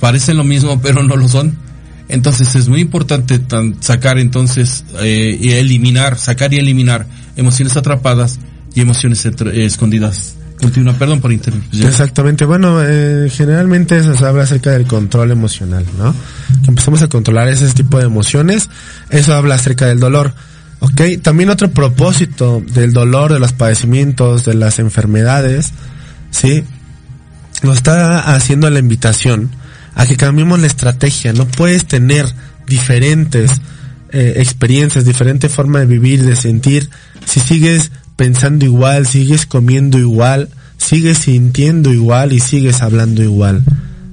Parecen 0.00 0.38
lo 0.38 0.44
mismo, 0.44 0.80
pero 0.80 1.02
no 1.02 1.16
lo 1.16 1.28
son. 1.28 1.65
Entonces 2.08 2.54
es 2.54 2.68
muy 2.68 2.80
importante 2.80 3.40
sacar 3.80 4.18
entonces 4.18 4.84
eh, 5.00 5.36
y 5.40 5.50
eliminar, 5.52 6.18
sacar 6.18 6.54
y 6.54 6.58
eliminar 6.58 7.06
emociones 7.36 7.76
atrapadas 7.76 8.38
y 8.74 8.80
emociones 8.80 9.24
escondidas. 9.24 10.36
Continúa, 10.60 10.94
perdón 10.94 11.20
por 11.20 11.32
interrumpir. 11.32 11.84
Exactamente, 11.84 12.44
bueno, 12.46 12.82
eh, 12.82 13.28
generalmente 13.30 14.02
se 14.02 14.24
habla 14.24 14.44
acerca 14.44 14.70
del 14.70 14.86
control 14.86 15.30
emocional, 15.30 15.84
¿no? 15.98 16.14
Que 16.62 16.70
empezamos 16.70 17.02
a 17.02 17.08
controlar 17.08 17.48
ese 17.48 17.68
tipo 17.72 17.98
de 17.98 18.04
emociones, 18.04 18.70
eso 19.10 19.34
habla 19.34 19.56
acerca 19.56 19.86
del 19.86 20.00
dolor. 20.00 20.32
Ok, 20.80 21.02
también 21.22 21.50
otro 21.50 21.70
propósito 21.70 22.62
del 22.72 22.92
dolor, 22.92 23.32
de 23.32 23.38
los 23.38 23.52
padecimientos, 23.52 24.44
de 24.44 24.54
las 24.54 24.78
enfermedades, 24.78 25.72
¿sí? 26.30 26.64
Nos 27.62 27.76
está 27.76 28.34
haciendo 28.34 28.70
la 28.70 28.78
invitación 28.78 29.50
a 29.96 30.06
que 30.06 30.16
cambiemos 30.16 30.60
la 30.60 30.68
estrategia. 30.68 31.32
No 31.32 31.46
puedes 31.48 31.86
tener 31.86 32.26
diferentes 32.68 33.50
eh, 34.12 34.34
experiencias, 34.36 35.04
diferente 35.04 35.48
forma 35.48 35.80
de 35.80 35.86
vivir, 35.86 36.22
de 36.22 36.36
sentir, 36.36 36.88
si 37.24 37.40
sigues 37.40 37.90
pensando 38.14 38.64
igual, 38.64 39.06
sigues 39.06 39.46
comiendo 39.46 39.98
igual, 39.98 40.50
sigues 40.76 41.18
sintiendo 41.18 41.92
igual 41.92 42.32
y 42.32 42.38
sigues 42.38 42.82
hablando 42.82 43.22
igual. 43.22 43.64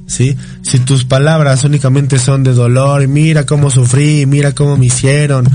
¿Sí? 0.07 0.36
Si 0.61 0.79
tus 0.79 1.05
palabras 1.05 1.63
únicamente 1.63 2.19
son 2.19 2.43
de 2.43 2.53
dolor, 2.53 3.07
mira 3.07 3.45
cómo 3.45 3.69
sufrí, 3.69 4.25
mira 4.25 4.53
cómo 4.53 4.77
me 4.77 4.88
hicieron, 4.88 5.47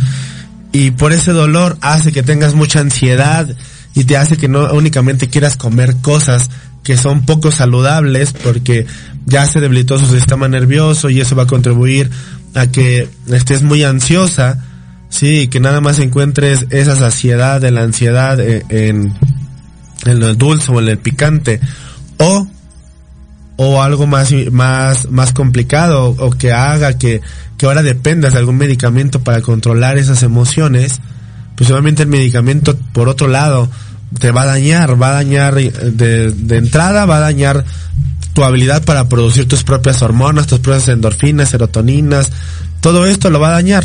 y 0.72 0.90
por 0.90 1.12
ese 1.12 1.32
dolor 1.32 1.78
hace 1.80 2.12
que 2.12 2.22
tengas 2.22 2.54
mucha 2.54 2.80
ansiedad 2.80 3.48
y 3.94 4.04
te 4.04 4.16
hace 4.16 4.36
que 4.36 4.48
no 4.48 4.72
únicamente 4.72 5.28
quieras 5.28 5.56
comer 5.56 5.96
cosas 5.96 6.50
que 6.82 6.96
son 6.96 7.24
poco 7.26 7.50
saludables 7.50 8.32
porque 8.32 8.86
ya 9.28 9.46
se 9.46 9.60
debilitó 9.60 9.98
su 9.98 10.06
sistema 10.06 10.48
nervioso 10.48 11.10
y 11.10 11.20
eso 11.20 11.36
va 11.36 11.44
a 11.44 11.46
contribuir 11.46 12.10
a 12.54 12.66
que 12.66 13.08
estés 13.28 13.62
muy 13.62 13.84
ansiosa, 13.84 14.64
sí, 15.10 15.48
que 15.48 15.60
nada 15.60 15.80
más 15.80 15.98
encuentres 15.98 16.66
esa 16.70 16.96
saciedad 16.96 17.60
de 17.60 17.70
la 17.70 17.82
ansiedad 17.82 18.40
eh, 18.40 18.64
en, 18.70 19.14
en 20.06 20.22
el 20.22 20.38
dulce 20.38 20.72
o 20.72 20.80
en 20.80 20.88
el 20.88 20.98
picante, 20.98 21.60
o, 22.16 22.48
o 23.56 23.82
algo 23.82 24.06
más, 24.06 24.32
más, 24.50 25.10
más 25.10 25.32
complicado, 25.32 26.16
o 26.18 26.30
que 26.30 26.52
haga 26.52 26.96
que, 26.96 27.20
que 27.58 27.66
ahora 27.66 27.82
dependas 27.82 28.32
de 28.32 28.38
algún 28.38 28.56
medicamento 28.56 29.20
para 29.20 29.42
controlar 29.42 29.98
esas 29.98 30.22
emociones, 30.22 31.00
pues 31.54 31.70
obviamente 31.70 32.02
el 32.04 32.08
medicamento, 32.08 32.78
por 32.92 33.08
otro 33.10 33.28
lado, 33.28 33.68
te 34.18 34.30
va 34.30 34.42
a 34.42 34.46
dañar, 34.46 35.00
va 35.00 35.10
a 35.10 35.12
dañar 35.12 35.58
eh, 35.58 35.70
de, 35.70 36.32
de 36.32 36.56
entrada, 36.56 37.04
va 37.04 37.18
a 37.18 37.20
dañar 37.20 37.64
tu 38.38 38.44
habilidad 38.44 38.84
para 38.84 39.08
producir 39.08 39.48
tus 39.48 39.64
propias 39.64 40.00
hormonas, 40.00 40.46
tus 40.46 40.60
propias 40.60 40.86
endorfinas, 40.86 41.48
serotoninas, 41.48 42.30
todo 42.80 43.04
esto 43.04 43.30
lo 43.30 43.40
va 43.40 43.48
a 43.48 43.54
dañar. 43.54 43.84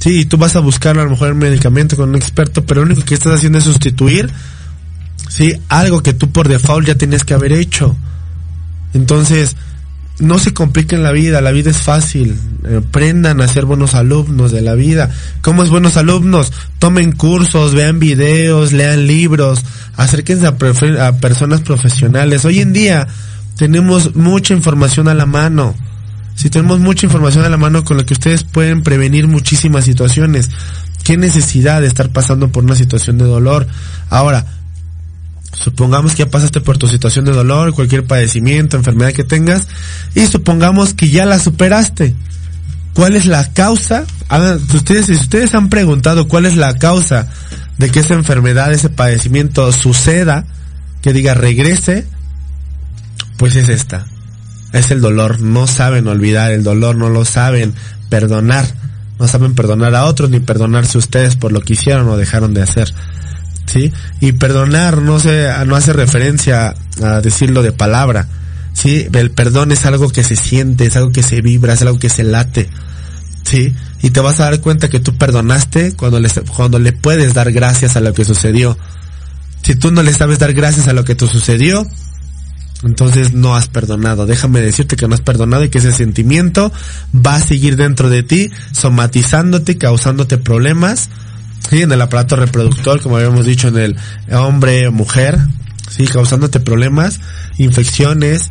Sí, 0.00 0.24
tú 0.24 0.38
vas 0.38 0.56
a 0.56 0.58
buscar 0.58 0.98
a 0.98 1.04
lo 1.04 1.10
mejor 1.10 1.28
el 1.28 1.36
medicamento 1.36 1.94
con 1.94 2.08
un 2.08 2.16
experto, 2.16 2.66
pero 2.66 2.80
lo 2.80 2.86
único 2.88 3.04
que 3.04 3.14
estás 3.14 3.34
haciendo 3.34 3.58
es 3.58 3.64
sustituir, 3.64 4.28
sí, 5.28 5.54
algo 5.68 6.02
que 6.02 6.14
tú 6.14 6.32
por 6.32 6.48
default 6.48 6.88
ya 6.88 6.96
tienes 6.96 7.22
que 7.22 7.34
haber 7.34 7.52
hecho. 7.52 7.94
Entonces, 8.92 9.54
no 10.18 10.40
se 10.40 10.52
compliquen 10.52 11.04
la 11.04 11.12
vida, 11.12 11.40
la 11.40 11.52
vida 11.52 11.70
es 11.70 11.78
fácil. 11.78 12.36
Aprendan 12.76 13.40
a 13.40 13.46
ser 13.46 13.66
buenos 13.66 13.94
alumnos 13.94 14.50
de 14.50 14.62
la 14.62 14.74
vida. 14.74 15.12
¿Cómo 15.42 15.62
es 15.62 15.70
buenos 15.70 15.96
alumnos? 15.96 16.52
Tomen 16.80 17.12
cursos, 17.12 17.72
vean 17.72 18.00
videos, 18.00 18.72
lean 18.72 19.06
libros, 19.06 19.62
acérquense 19.96 20.46
a, 20.46 21.06
a 21.06 21.12
personas 21.18 21.60
profesionales. 21.60 22.44
Hoy 22.44 22.58
en 22.58 22.72
día 22.72 23.06
tenemos 23.62 24.16
mucha 24.16 24.54
información 24.54 25.06
a 25.06 25.14
la 25.14 25.24
mano 25.24 25.72
si 26.34 26.50
tenemos 26.50 26.80
mucha 26.80 27.06
información 27.06 27.44
a 27.44 27.48
la 27.48 27.56
mano 27.56 27.84
con 27.84 27.96
la 27.96 28.02
que 28.02 28.14
ustedes 28.14 28.42
pueden 28.42 28.82
prevenir 28.82 29.28
muchísimas 29.28 29.84
situaciones. 29.84 30.50
¿Qué 31.04 31.16
necesidad 31.16 31.80
de 31.80 31.86
estar 31.86 32.08
pasando 32.08 32.48
por 32.48 32.64
una 32.64 32.74
situación 32.74 33.18
de 33.18 33.24
dolor? 33.24 33.68
Ahora, 34.10 34.44
supongamos 35.52 36.12
que 36.12 36.24
ya 36.24 36.30
pasaste 36.30 36.60
por 36.60 36.76
tu 36.76 36.88
situación 36.88 37.24
de 37.24 37.30
dolor, 37.30 37.72
cualquier 37.72 38.04
padecimiento, 38.04 38.76
enfermedad 38.76 39.12
que 39.12 39.22
tengas, 39.22 39.68
y 40.16 40.26
supongamos 40.26 40.94
que 40.94 41.10
ya 41.10 41.24
la 41.24 41.38
superaste. 41.38 42.16
¿Cuál 42.94 43.14
es 43.14 43.26
la 43.26 43.52
causa? 43.52 44.04
ustedes, 44.74 45.06
si 45.06 45.12
ustedes 45.12 45.54
han 45.54 45.68
preguntado 45.68 46.26
cuál 46.26 46.46
es 46.46 46.56
la 46.56 46.76
causa 46.76 47.28
de 47.78 47.90
que 47.90 48.00
esa 48.00 48.14
enfermedad, 48.14 48.72
ese 48.72 48.88
padecimiento 48.88 49.70
suceda, 49.70 50.46
que 51.02 51.12
diga 51.12 51.34
regrese, 51.34 52.08
pues 53.36 53.56
es 53.56 53.68
esta 53.68 54.06
es 54.72 54.90
el 54.90 55.00
dolor. 55.00 55.40
No 55.40 55.66
saben 55.66 56.08
olvidar 56.08 56.50
el 56.52 56.64
dolor, 56.64 56.96
no 56.96 57.08
lo 57.10 57.24
saben 57.24 57.74
perdonar. 58.08 58.66
No 59.18 59.28
saben 59.28 59.54
perdonar 59.54 59.94
a 59.94 60.04
otros 60.06 60.30
ni 60.30 60.40
perdonarse 60.40 60.98
ustedes 60.98 61.36
por 61.36 61.52
lo 61.52 61.60
que 61.60 61.74
hicieron 61.74 62.08
o 62.08 62.16
dejaron 62.16 62.54
de 62.54 62.62
hacer. 62.62 62.92
¿Sí? 63.66 63.92
Y 64.20 64.32
perdonar 64.32 65.00
no 65.02 65.20
se, 65.20 65.48
no 65.66 65.76
hace 65.76 65.92
referencia 65.92 66.74
a 67.02 67.20
decirlo 67.20 67.62
de 67.62 67.72
palabra. 67.72 68.26
¿Sí? 68.72 69.06
El 69.12 69.30
perdón 69.30 69.70
es 69.70 69.86
algo 69.86 70.10
que 70.10 70.24
se 70.24 70.36
siente, 70.36 70.86
es 70.86 70.96
algo 70.96 71.12
que 71.12 71.22
se 71.22 71.40
vibra, 71.40 71.74
es 71.74 71.82
algo 71.82 71.98
que 71.98 72.08
se 72.08 72.24
late. 72.24 72.68
¿Sí? 73.44 73.74
Y 74.02 74.10
te 74.10 74.20
vas 74.20 74.40
a 74.40 74.44
dar 74.44 74.60
cuenta 74.60 74.88
que 74.88 74.98
tú 74.98 75.16
perdonaste 75.16 75.94
cuando 75.94 76.18
le, 76.18 76.28
cuando 76.56 76.78
le 76.78 76.92
puedes 76.92 77.34
dar 77.34 77.52
gracias 77.52 77.96
a 77.96 78.00
lo 78.00 78.12
que 78.14 78.24
sucedió. 78.24 78.76
Si 79.62 79.76
tú 79.76 79.92
no 79.92 80.02
le 80.02 80.12
sabes 80.12 80.40
dar 80.40 80.52
gracias 80.54 80.88
a 80.88 80.92
lo 80.92 81.04
que 81.04 81.14
te 81.14 81.28
sucedió, 81.28 81.86
entonces 82.82 83.32
no 83.32 83.54
has 83.54 83.68
perdonado. 83.68 84.26
Déjame 84.26 84.60
decirte 84.60 84.96
que 84.96 85.06
no 85.08 85.14
has 85.14 85.20
perdonado 85.20 85.64
y 85.64 85.68
que 85.68 85.78
ese 85.78 85.92
sentimiento 85.92 86.72
va 87.14 87.36
a 87.36 87.40
seguir 87.40 87.76
dentro 87.76 88.10
de 88.10 88.22
ti, 88.22 88.50
somatizándote, 88.72 89.78
causándote 89.78 90.38
problemas, 90.38 91.08
sí, 91.68 91.82
en 91.82 91.92
el 91.92 92.00
aparato 92.00 92.36
reproductor, 92.36 93.00
como 93.00 93.16
habíamos 93.16 93.46
dicho 93.46 93.68
en 93.68 93.78
el 93.78 93.96
hombre 94.32 94.90
mujer, 94.90 95.38
sí, 95.88 96.06
causándote 96.06 96.60
problemas, 96.60 97.20
infecciones, 97.58 98.50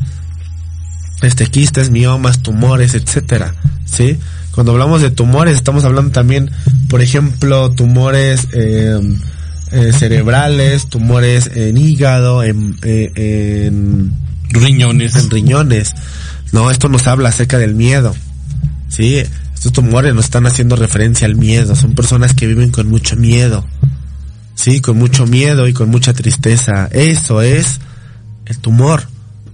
este 1.22 1.48
quistes, 1.48 1.90
miomas, 1.90 2.42
tumores, 2.42 2.94
etcétera, 2.96 3.54
sí. 3.86 4.18
Cuando 4.52 4.74
hablamos 4.74 5.02
de 5.02 5.12
tumores, 5.12 5.56
estamos 5.56 5.86
hablando 5.86 6.12
también, 6.12 6.52
por 6.90 7.02
ejemplo, 7.02 7.72
tumores 7.72 8.48
eh, 8.54 9.00
eh, 9.72 9.94
cerebrales, 9.94 10.88
tumores 10.88 11.50
en 11.54 11.78
hígado, 11.78 12.44
en, 12.44 12.78
eh, 12.84 13.12
en 13.68 14.12
riñones. 14.50 15.16
En 15.16 15.30
riñones. 15.30 15.96
No, 16.52 16.70
esto 16.70 16.90
nos 16.90 17.08
habla 17.08 17.30
acerca 17.30 17.58
del 17.58 17.76
miedo. 17.76 18.16
Sí, 18.90 19.24
estos 19.54 19.72
tumores 19.72 20.14
nos 20.14 20.26
están 20.26 20.46
haciendo 20.48 20.76
referencia 20.76 21.26
al 21.26 21.36
miedo. 21.36 21.76
Son 21.76 21.94
personas 21.94 22.34
que 22.34 22.48
viven 22.48 22.72
con 22.72 22.90
mucho 22.90 23.16
miedo. 23.16 23.66
Sí, 24.56 24.82
con 24.82 24.98
mucho 24.98 25.26
miedo 25.26 25.68
y 25.68 25.74
con 25.74 25.90
mucha 25.90 26.14
tristeza. 26.14 26.90
Eso 26.92 27.42
es 27.42 27.80
el 28.46 28.58
tumor. 28.60 29.11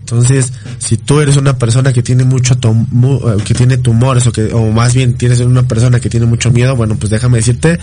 Entonces, 0.10 0.54
si 0.80 0.96
tú 0.96 1.20
eres 1.20 1.36
una 1.36 1.58
persona 1.58 1.92
que 1.92 2.02
tiene 2.02 2.24
mucho 2.24 2.54
eh, 2.54 3.44
que 3.44 3.54
tiene 3.54 3.78
tumores 3.78 4.26
o 4.26 4.32
que 4.32 4.54
o 4.54 4.72
más 4.72 4.94
bien 4.94 5.18
tienes 5.18 5.42
una 5.42 5.68
persona 5.68 6.00
que 6.00 6.10
tiene 6.10 6.26
mucho 6.26 6.50
miedo, 6.50 6.78
bueno, 6.78 6.96
pues 6.96 7.10
déjame 7.10 7.40
decirte 7.40 7.78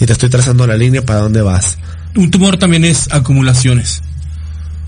y 0.00 0.06
te 0.06 0.12
estoy 0.12 0.28
trazando 0.28 0.68
la 0.68 0.76
línea 0.76 1.04
para 1.04 1.18
dónde 1.18 1.42
vas. 1.42 1.76
Un 2.14 2.30
tumor 2.30 2.58
también 2.58 2.84
es 2.84 3.12
acumulaciones. 3.12 4.02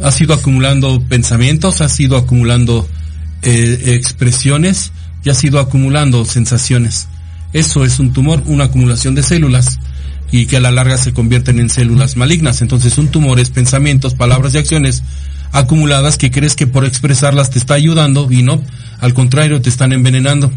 Has 0.01 0.21
ido 0.21 0.33
acumulando 0.33 1.03
pensamientos, 1.09 1.81
has 1.81 1.99
ido 1.99 2.17
acumulando 2.17 2.89
eh, 3.43 3.97
expresiones 3.97 4.93
y 5.25 5.31
has 5.31 5.43
ido 5.43 5.59
acumulando 5.59 6.25
sensaciones. 6.25 7.09
Eso 7.53 7.85
es 7.85 7.99
un 7.99 8.13
tumor, 8.13 8.45
una 8.47 8.67
acumulación 8.67 9.17
de 9.17 9.25
células 9.25 9.81
y 10.31 10.47
que 10.47 10.59
a 10.59 10.61
la 10.61 10.71
larga 10.71 10.99
se 10.99 11.13
convierten 11.13 11.59
en 11.59 11.69
células 11.69 12.17
malignas. 12.17 12.63
Entonces 12.63 12.97
un 12.97 13.09
tumor 13.09 13.41
es 13.41 13.51
pensamientos, 13.51 14.15
palabras 14.15 14.55
y 14.55 14.59
acciones 14.59 15.03
acumuladas 15.53 16.17
que 16.17 16.31
crees 16.31 16.55
que 16.55 16.67
por 16.67 16.85
expresarlas 16.85 17.51
te 17.51 17.59
está 17.59 17.75
ayudando 17.75 18.29
y 18.31 18.43
no, 18.43 18.63
al 19.01 19.15
contrario, 19.15 19.61
te 19.61 19.69
están 19.69 19.93
envenenando. 19.93 20.51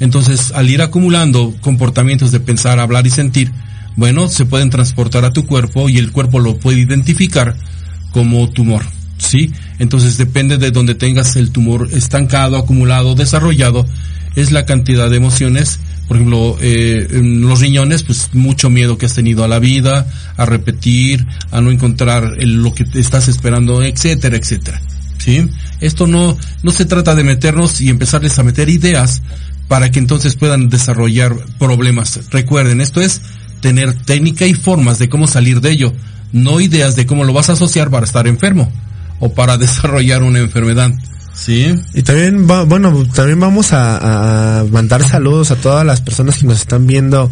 Entonces, 0.00 0.52
al 0.54 0.68
ir 0.68 0.82
acumulando 0.82 1.54
comportamientos 1.60 2.32
de 2.32 2.40
pensar, 2.40 2.78
hablar 2.78 3.06
y 3.06 3.10
sentir, 3.10 3.50
bueno, 3.96 4.28
se 4.28 4.44
pueden 4.44 4.70
transportar 4.70 5.24
a 5.24 5.32
tu 5.32 5.46
cuerpo 5.46 5.88
y 5.88 5.98
el 5.98 6.12
cuerpo 6.12 6.38
lo 6.38 6.58
puede 6.58 6.80
identificar 6.80 7.56
como 8.12 8.48
tumor. 8.50 8.84
¿Sí? 9.18 9.50
Entonces 9.78 10.18
depende 10.18 10.58
de 10.58 10.70
donde 10.70 10.94
tengas 10.94 11.36
el 11.36 11.50
tumor 11.50 11.88
estancado, 11.92 12.58
acumulado, 12.58 13.14
desarrollado, 13.14 13.86
es 14.36 14.52
la 14.52 14.66
cantidad 14.66 15.08
de 15.08 15.16
emociones 15.16 15.80
por 16.06 16.16
ejemplo, 16.16 16.56
eh, 16.60 17.08
los 17.10 17.60
riñones, 17.60 18.02
pues 18.02 18.30
mucho 18.32 18.70
miedo 18.70 18.96
que 18.96 19.06
has 19.06 19.14
tenido 19.14 19.44
a 19.44 19.48
la 19.48 19.58
vida, 19.58 20.06
a 20.36 20.46
repetir, 20.46 21.26
a 21.50 21.60
no 21.60 21.70
encontrar 21.70 22.36
lo 22.38 22.74
que 22.74 22.84
te 22.84 23.00
estás 23.00 23.28
esperando, 23.28 23.82
etcétera, 23.82 24.36
etcétera. 24.36 24.80
¿Sí? 25.18 25.48
Esto 25.80 26.06
no, 26.06 26.36
no 26.62 26.70
se 26.70 26.84
trata 26.84 27.14
de 27.14 27.24
meternos 27.24 27.80
y 27.80 27.88
empezarles 27.88 28.38
a 28.38 28.44
meter 28.44 28.68
ideas 28.68 29.22
para 29.68 29.90
que 29.90 29.98
entonces 29.98 30.36
puedan 30.36 30.68
desarrollar 30.68 31.34
problemas. 31.58 32.20
Recuerden, 32.30 32.80
esto 32.80 33.00
es 33.00 33.20
tener 33.60 33.94
técnica 34.04 34.46
y 34.46 34.54
formas 34.54 34.98
de 34.98 35.08
cómo 35.08 35.26
salir 35.26 35.60
de 35.60 35.72
ello, 35.72 35.92
no 36.32 36.60
ideas 36.60 36.94
de 36.94 37.06
cómo 37.06 37.24
lo 37.24 37.32
vas 37.32 37.50
a 37.50 37.54
asociar 37.54 37.90
para 37.90 38.06
estar 38.06 38.26
enfermo 38.26 38.70
o 39.18 39.32
para 39.34 39.56
desarrollar 39.58 40.22
una 40.22 40.38
enfermedad. 40.38 40.92
Sí. 41.36 41.74
Y 41.92 42.02
también, 42.02 42.46
bueno, 42.46 43.06
también 43.14 43.38
vamos 43.38 43.68
a, 43.72 44.64
mandar 44.70 45.04
saludos 45.04 45.50
a 45.50 45.56
todas 45.56 45.84
las 45.84 46.00
personas 46.00 46.38
que 46.38 46.46
nos 46.46 46.60
están 46.60 46.86
viendo 46.86 47.30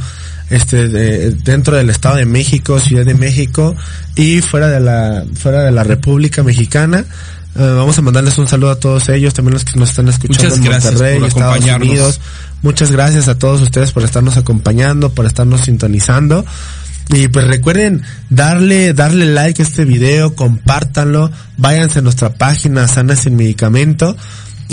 este 0.50 0.88
dentro 0.88 1.76
del 1.76 1.88
Estado 1.88 2.16
de 2.16 2.26
México, 2.26 2.78
Ciudad 2.78 3.06
de 3.06 3.14
México 3.14 3.74
y 4.14 4.42
fuera 4.42 4.68
de 4.68 4.78
la 4.78 5.24
fuera 5.34 5.62
de 5.62 5.72
la 5.72 5.84
República 5.84 6.42
Mexicana. 6.42 7.04
Eh, 7.56 7.72
vamos 7.76 7.96
a 7.96 8.02
mandarles 8.02 8.36
un 8.36 8.46
saludo 8.46 8.72
a 8.72 8.80
todos 8.80 9.08
ellos, 9.08 9.32
también 9.32 9.54
los 9.54 9.64
que 9.64 9.78
nos 9.78 9.90
están 9.90 10.08
escuchando 10.08 10.54
en 10.54 10.64
Monterrey, 10.64 11.24
Estados 11.24 11.64
Unidos. 11.64 12.20
Muchas 12.62 12.90
gracias 12.90 13.28
a 13.28 13.38
todos 13.38 13.60
ustedes 13.62 13.92
por 13.92 14.02
estarnos 14.02 14.36
acompañando, 14.36 15.10
por 15.10 15.24
estarnos 15.24 15.62
sintonizando. 15.62 16.44
Y 17.10 17.28
pues 17.28 17.46
recuerden 17.46 18.02
darle, 18.30 18.94
darle 18.94 19.26
like 19.26 19.62
a 19.62 19.64
este 19.64 19.84
video, 19.84 20.34
compártanlo, 20.34 21.30
váyanse 21.56 21.98
a 21.98 22.02
nuestra 22.02 22.34
página 22.34 22.88
Sana 22.88 23.14
Sin 23.14 23.36
Medicamento, 23.36 24.16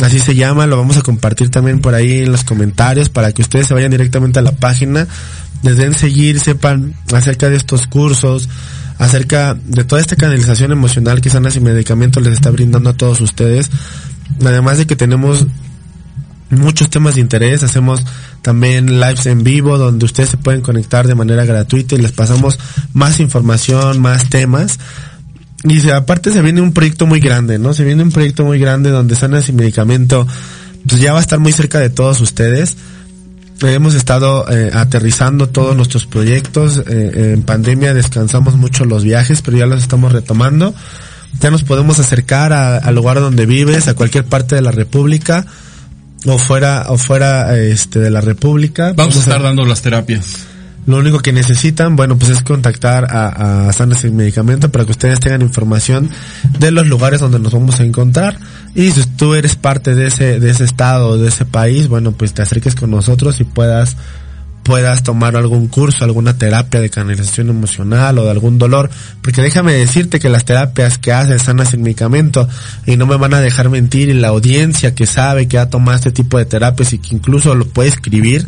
así 0.02 0.20
se 0.20 0.36
llama, 0.36 0.66
lo 0.66 0.78
vamos 0.78 0.98
a 0.98 1.02
compartir 1.02 1.50
también 1.50 1.82
por 1.82 1.94
ahí 1.94 2.20
en 2.20 2.32
los 2.32 2.44
comentarios 2.44 3.10
para 3.10 3.32
que 3.34 3.42
ustedes 3.42 3.68
se 3.68 3.74
vayan 3.74 3.92
directamente 3.92 4.40
a 4.40 4.44
la 4.44 4.54
página, 4.54 5.08
les 5.62 5.78
den 5.78 5.94
seguir, 5.94 6.40
sepan 6.40 6.94
acerca 7.14 7.50
de 7.50 7.58
estos 7.58 7.86
cursos, 7.86 8.50
acerca 8.98 9.54
de 9.54 9.84
toda 9.84 10.00
esta 10.00 10.16
canalización 10.16 10.72
emocional 10.72 11.22
que 11.22 11.30
Sana 11.30 11.52
Sin 11.52 11.64
Medicamento 11.64 12.22
les 12.22 12.34
está 12.34 12.50
brindando 12.50 12.90
a 12.90 12.94
todos 12.94 13.20
ustedes, 13.20 13.70
además 14.44 14.78
de 14.78 14.88
que 14.88 14.96
tenemos 14.96 15.46
muchos 16.52 16.90
temas 16.90 17.16
de 17.16 17.22
interés, 17.22 17.64
hacemos 17.64 18.04
también 18.42 19.00
lives 19.00 19.26
en 19.26 19.44
vivo 19.44 19.78
donde 19.78 20.06
ustedes 20.06 20.30
se 20.30 20.38
pueden 20.38 20.62
conectar 20.62 21.08
de 21.08 21.16
manera 21.16 21.46
gratuita 21.46 21.96
y 21.96 22.00
les 22.00 22.12
pasamos 22.12 22.60
más 22.94 23.20
información, 23.20 24.00
más 24.00 24.30
temas. 24.30 24.80
Y 25.64 25.90
aparte 25.90 26.32
se 26.32 26.42
viene 26.42 26.62
un 26.62 26.74
proyecto 26.74 27.06
muy 27.06 27.20
grande, 27.20 27.60
¿no? 27.60 27.74
Se 27.74 27.84
viene 27.84 28.04
un 28.04 28.12
proyecto 28.12 28.44
muy 28.44 28.60
grande 28.60 28.90
donde 28.90 29.16
Sanas 29.16 29.48
y 29.50 29.54
Medicamento 29.54 30.28
pues 30.88 31.00
ya 31.00 31.14
va 31.14 31.20
a 31.20 31.22
estar 31.22 31.40
muy 31.40 31.54
cerca 31.54 31.80
de 31.80 31.90
todos 31.90 32.20
ustedes. 32.22 32.78
Hemos 33.62 33.94
estado 33.94 34.50
eh, 34.50 34.72
aterrizando 34.74 35.48
todos 35.50 35.76
nuestros 35.78 36.08
proyectos. 36.08 36.82
Eh, 36.88 37.34
en 37.36 37.44
pandemia 37.44 37.94
descansamos 37.94 38.56
mucho 38.56 38.86
los 38.86 39.04
viajes, 39.04 39.44
pero 39.44 39.58
ya 39.58 39.68
los 39.68 39.84
estamos 39.84 40.12
retomando. 40.12 40.74
Ya 41.40 41.52
nos 41.52 41.64
podemos 41.64 42.00
acercar 42.00 42.52
al 42.52 42.96
lugar 42.96 43.20
donde 43.20 43.46
vives, 43.46 43.88
a 43.88 43.94
cualquier 43.94 44.26
parte 44.26 44.56
de 44.56 44.62
la 44.62 44.72
República 44.72 45.46
o 46.26 46.38
fuera 46.38 46.86
o 46.90 46.98
fuera 46.98 47.58
este 47.58 48.00
de 48.00 48.10
la 48.10 48.22
República. 48.22 48.94
Vamos, 48.96 49.16
a 49.18 49.20
estar 49.20 49.42
dando 49.42 49.66
las 49.66 49.82
terapias. 49.82 50.48
Lo 50.88 50.98
único 50.98 51.20
que 51.20 51.32
necesitan, 51.32 51.96
bueno, 51.96 52.18
pues 52.18 52.32
es 52.32 52.42
contactar 52.42 53.06
a, 53.06 53.68
a 53.68 53.74
Sanas 53.74 54.00
Sin 54.00 54.16
Medicamento 54.16 54.72
para 54.72 54.84
que 54.84 54.92
ustedes 54.92 55.20
tengan 55.20 55.44
información 55.44 56.10
de 56.58 56.72
los 56.72 56.88
lugares 56.88 57.20
donde 57.20 57.40
nos 57.40 57.54
vamos 57.54 57.80
a 57.80 57.84
encontrar. 57.84 58.38
Y 58.74 58.90
si 58.90 59.06
tú 59.06 59.36
eres 59.36 59.56
parte 59.56 59.94
de 59.94 60.08
ese, 60.08 60.40
de 60.40 60.50
ese 60.50 60.64
estado, 60.64 61.18
de 61.20 61.28
ese 61.28 61.46
país, 61.46 61.88
bueno, 61.88 62.14
pues 62.14 62.34
te 62.34 62.42
acerques 62.42 62.74
con 62.74 62.90
nosotros 62.90 63.40
y 63.40 63.44
puedas 63.44 63.96
puedas 64.64 65.04
tomar 65.04 65.36
algún 65.36 65.68
curso, 65.68 66.04
alguna 66.04 66.38
terapia 66.38 66.80
de 66.80 66.90
canalización 66.90 67.50
emocional 67.50 68.18
o 68.18 68.26
de 68.26 68.32
algún 68.32 68.58
dolor, 68.58 68.90
porque 69.22 69.42
déjame 69.42 69.74
decirte 69.74 70.20
que 70.20 70.30
las 70.30 70.46
terapias 70.46 70.98
que 70.98 71.12
haces 71.12 71.44
sanas 71.44 71.70
sin 71.70 71.82
medicamento 71.82 72.48
y 72.86 72.98
no 72.98 73.06
me 73.08 73.18
van 73.18 73.34
a 73.34 73.42
dejar 73.42 73.70
mentir 73.70 74.10
y 74.10 74.14
la 74.14 74.30
audiencia 74.30 74.94
que 74.94 75.08
sabe 75.08 75.48
que 75.48 75.58
ha 75.58 75.70
tomado 75.70 75.98
este 75.98 76.12
tipo 76.12 76.38
de 76.38 76.46
terapias 76.46 76.94
y 76.94 77.00
que 77.00 77.16
incluso 77.16 77.56
lo 77.56 77.68
puede 77.68 77.90
escribir, 77.90 78.48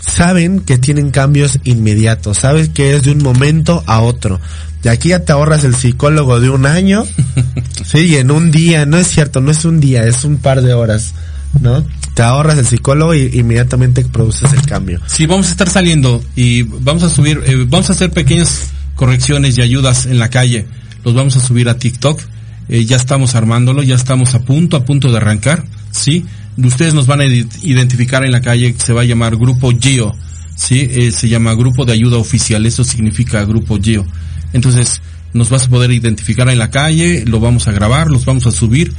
saben 0.00 0.60
que 0.60 0.78
tienen 0.78 1.10
cambios 1.10 1.58
inmediatos, 1.64 2.38
sabes 2.38 2.68
que 2.68 2.96
es 2.96 3.04
de 3.04 3.12
un 3.12 3.22
momento 3.22 3.82
a 3.86 4.00
otro. 4.00 4.40
Y 4.84 4.88
aquí 4.88 5.10
ya 5.10 5.20
te 5.20 5.32
ahorras 5.32 5.62
el 5.62 5.76
psicólogo 5.76 6.40
de 6.40 6.50
un 6.50 6.66
año, 6.66 7.04
sí, 7.84 8.16
en 8.16 8.32
un 8.32 8.50
día, 8.50 8.84
no 8.84 8.98
es 8.98 9.06
cierto, 9.06 9.40
no 9.40 9.52
es 9.52 9.64
un 9.64 9.78
día, 9.78 10.04
es 10.04 10.24
un 10.24 10.38
par 10.38 10.62
de 10.62 10.74
horas, 10.74 11.14
¿no? 11.60 11.84
Te 12.14 12.22
ahorras 12.22 12.58
el 12.58 12.66
psicólogo 12.66 13.14
y 13.14 13.30
inmediatamente 13.38 14.04
produces 14.04 14.52
el 14.52 14.62
cambio. 14.62 15.00
Sí, 15.06 15.26
vamos 15.26 15.48
a 15.48 15.50
estar 15.52 15.68
saliendo 15.68 16.22
y 16.36 16.62
vamos 16.62 17.02
a 17.02 17.08
subir, 17.08 17.42
eh, 17.46 17.64
vamos 17.66 17.88
a 17.88 17.94
hacer 17.94 18.10
pequeñas 18.10 18.70
correcciones 18.96 19.56
y 19.56 19.62
ayudas 19.62 20.06
en 20.06 20.18
la 20.18 20.28
calle. 20.28 20.66
Los 21.04 21.14
vamos 21.14 21.36
a 21.36 21.40
subir 21.40 21.68
a 21.68 21.78
TikTok. 21.78 22.20
Eh, 22.68 22.84
ya 22.84 22.96
estamos 22.96 23.34
armándolo, 23.34 23.82
ya 23.82 23.94
estamos 23.94 24.34
a 24.34 24.42
punto, 24.42 24.76
a 24.76 24.84
punto 24.84 25.10
de 25.10 25.16
arrancar, 25.16 25.64
¿sí? 25.90 26.24
Ustedes 26.56 26.94
nos 26.94 27.06
van 27.06 27.20
a 27.20 27.24
identificar 27.24 28.24
en 28.24 28.32
la 28.32 28.40
calle, 28.40 28.74
se 28.78 28.92
va 28.92 29.02
a 29.02 29.04
llamar 29.04 29.36
Grupo 29.36 29.72
Geo, 29.78 30.14
¿sí? 30.54 30.88
Eh, 30.90 31.10
se 31.10 31.28
llama 31.28 31.54
Grupo 31.54 31.84
de 31.84 31.92
Ayuda 31.92 32.18
Oficial, 32.18 32.64
eso 32.64 32.84
significa 32.84 33.44
Grupo 33.44 33.78
Geo. 33.82 34.06
Entonces, 34.52 35.02
nos 35.32 35.50
vas 35.50 35.66
a 35.66 35.70
poder 35.70 35.90
identificar 35.90 36.48
en 36.50 36.58
la 36.58 36.70
calle, 36.70 37.24
lo 37.26 37.40
vamos 37.40 37.68
a 37.68 37.72
grabar, 37.72 38.10
los 38.10 38.24
vamos 38.24 38.46
a 38.46 38.52
subir. 38.52 38.94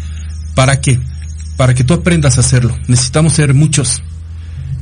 ¿Para 0.56 0.82
qué? 0.82 1.00
Para 1.58 1.74
que 1.74 1.84
tú 1.84 1.94
aprendas 1.94 2.38
a 2.38 2.42
hacerlo. 2.42 2.78
Necesitamos 2.88 3.34
ser 3.34 3.54
muchos. 3.54 4.02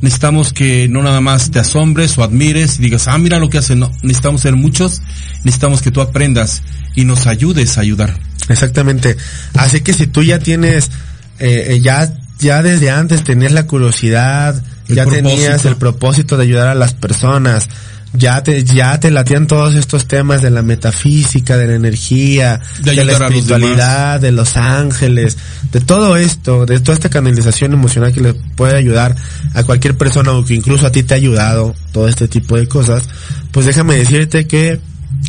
Necesitamos 0.00 0.52
que 0.52 0.88
no 0.88 1.02
nada 1.02 1.20
más 1.20 1.50
te 1.50 1.60
asombres 1.60 2.18
o 2.18 2.24
admires 2.24 2.78
y 2.78 2.82
digas, 2.82 3.06
ah, 3.06 3.18
mira 3.18 3.38
lo 3.38 3.48
que 3.48 3.58
hacen. 3.58 3.78
No, 3.78 3.90
necesitamos 4.02 4.40
ser 4.40 4.56
muchos. 4.56 5.00
Necesitamos 5.44 5.80
que 5.82 5.90
tú 5.90 6.00
aprendas 6.00 6.62
y 6.96 7.04
nos 7.04 7.26
ayudes 7.26 7.78
a 7.78 7.82
ayudar. 7.82 8.18
Exactamente. 8.48 9.16
Así 9.54 9.80
que 9.80 9.92
si 9.92 10.06
tú 10.08 10.22
ya 10.22 10.38
tienes, 10.40 10.90
eh, 11.38 11.78
ya, 11.82 12.12
ya 12.38 12.62
desde 12.62 12.90
antes 12.90 13.22
tenías 13.22 13.52
la 13.52 13.66
curiosidad, 13.66 14.60
El 14.88 14.96
ya 14.96 15.04
propósito. 15.04 15.28
tenías 15.28 15.64
el 15.66 15.76
propósito 15.76 16.36
de 16.36 16.42
ayudar 16.44 16.68
a 16.68 16.74
las 16.74 16.94
personas, 16.94 17.68
ya 18.14 18.42
te, 18.42 18.62
ya 18.64 18.98
te 19.00 19.10
latían 19.10 19.46
todos 19.46 19.74
estos 19.74 20.06
temas 20.06 20.42
de 20.42 20.50
la 20.50 20.62
metafísica, 20.62 21.56
de 21.56 21.66
la 21.66 21.74
energía, 21.74 22.60
De 22.82 22.94
de, 22.94 23.04
la 23.04 23.12
espiritualidad, 23.12 24.20
de 24.20 24.32
los 24.32 24.56
ángeles, 24.56 25.38
de 25.70 25.80
todo 25.80 26.16
esto, 26.16 26.66
de 26.66 26.80
toda 26.80 26.94
esta 26.94 27.08
canalización 27.08 27.72
emocional 27.72 28.12
que 28.12 28.20
le 28.20 28.34
puede 28.34 28.76
ayudar 28.76 29.16
a 29.54 29.64
cualquier 29.64 29.96
persona 29.96 30.32
o 30.32 30.44
que 30.44 30.54
incluso 30.54 30.86
a 30.86 30.92
ti 30.92 31.02
te 31.02 31.14
ha 31.14 31.16
ayudado, 31.16 31.74
todo 31.92 32.08
este 32.08 32.28
tipo 32.28 32.56
de 32.56 32.68
cosas, 32.68 33.08
pues 33.50 33.66
déjame 33.66 33.96
decirte 33.96 34.46
que 34.46 34.80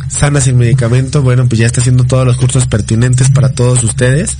Sana 0.08 0.40
sin 0.40 0.56
medicamento, 0.56 1.22
bueno, 1.22 1.46
pues 1.48 1.58
ya 1.58 1.66
está 1.66 1.80
haciendo 1.80 2.04
todos 2.04 2.26
los 2.26 2.36
cursos 2.36 2.66
pertinentes 2.66 3.30
para 3.30 3.50
todos 3.50 3.82
ustedes. 3.84 4.36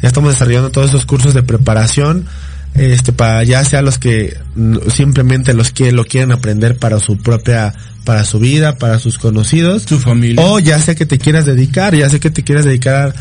Ya 0.00 0.08
estamos 0.08 0.32
desarrollando 0.32 0.70
todos 0.70 0.90
esos 0.90 1.06
cursos 1.06 1.34
de 1.34 1.42
preparación, 1.42 2.26
este, 2.74 3.12
para 3.12 3.44
ya 3.44 3.64
sea 3.64 3.82
los 3.82 3.98
que 3.98 4.36
mm, 4.54 4.88
simplemente 4.88 5.54
los 5.54 5.72
que 5.72 5.92
lo 5.92 6.04
quieren 6.04 6.32
aprender 6.32 6.78
para 6.78 6.98
su 7.00 7.18
propia, 7.18 7.74
para 8.04 8.24
su 8.24 8.38
vida, 8.38 8.76
para 8.76 8.98
sus 8.98 9.18
conocidos. 9.18 9.84
Tu 9.84 9.98
familia. 9.98 10.44
O 10.44 10.58
ya 10.58 10.78
sé 10.78 10.96
que 10.96 11.06
te 11.06 11.18
quieras 11.18 11.46
dedicar, 11.46 11.94
ya 11.94 12.08
sé 12.08 12.20
que 12.20 12.30
te 12.30 12.42
quieras 12.42 12.64
dedicar 12.64 13.14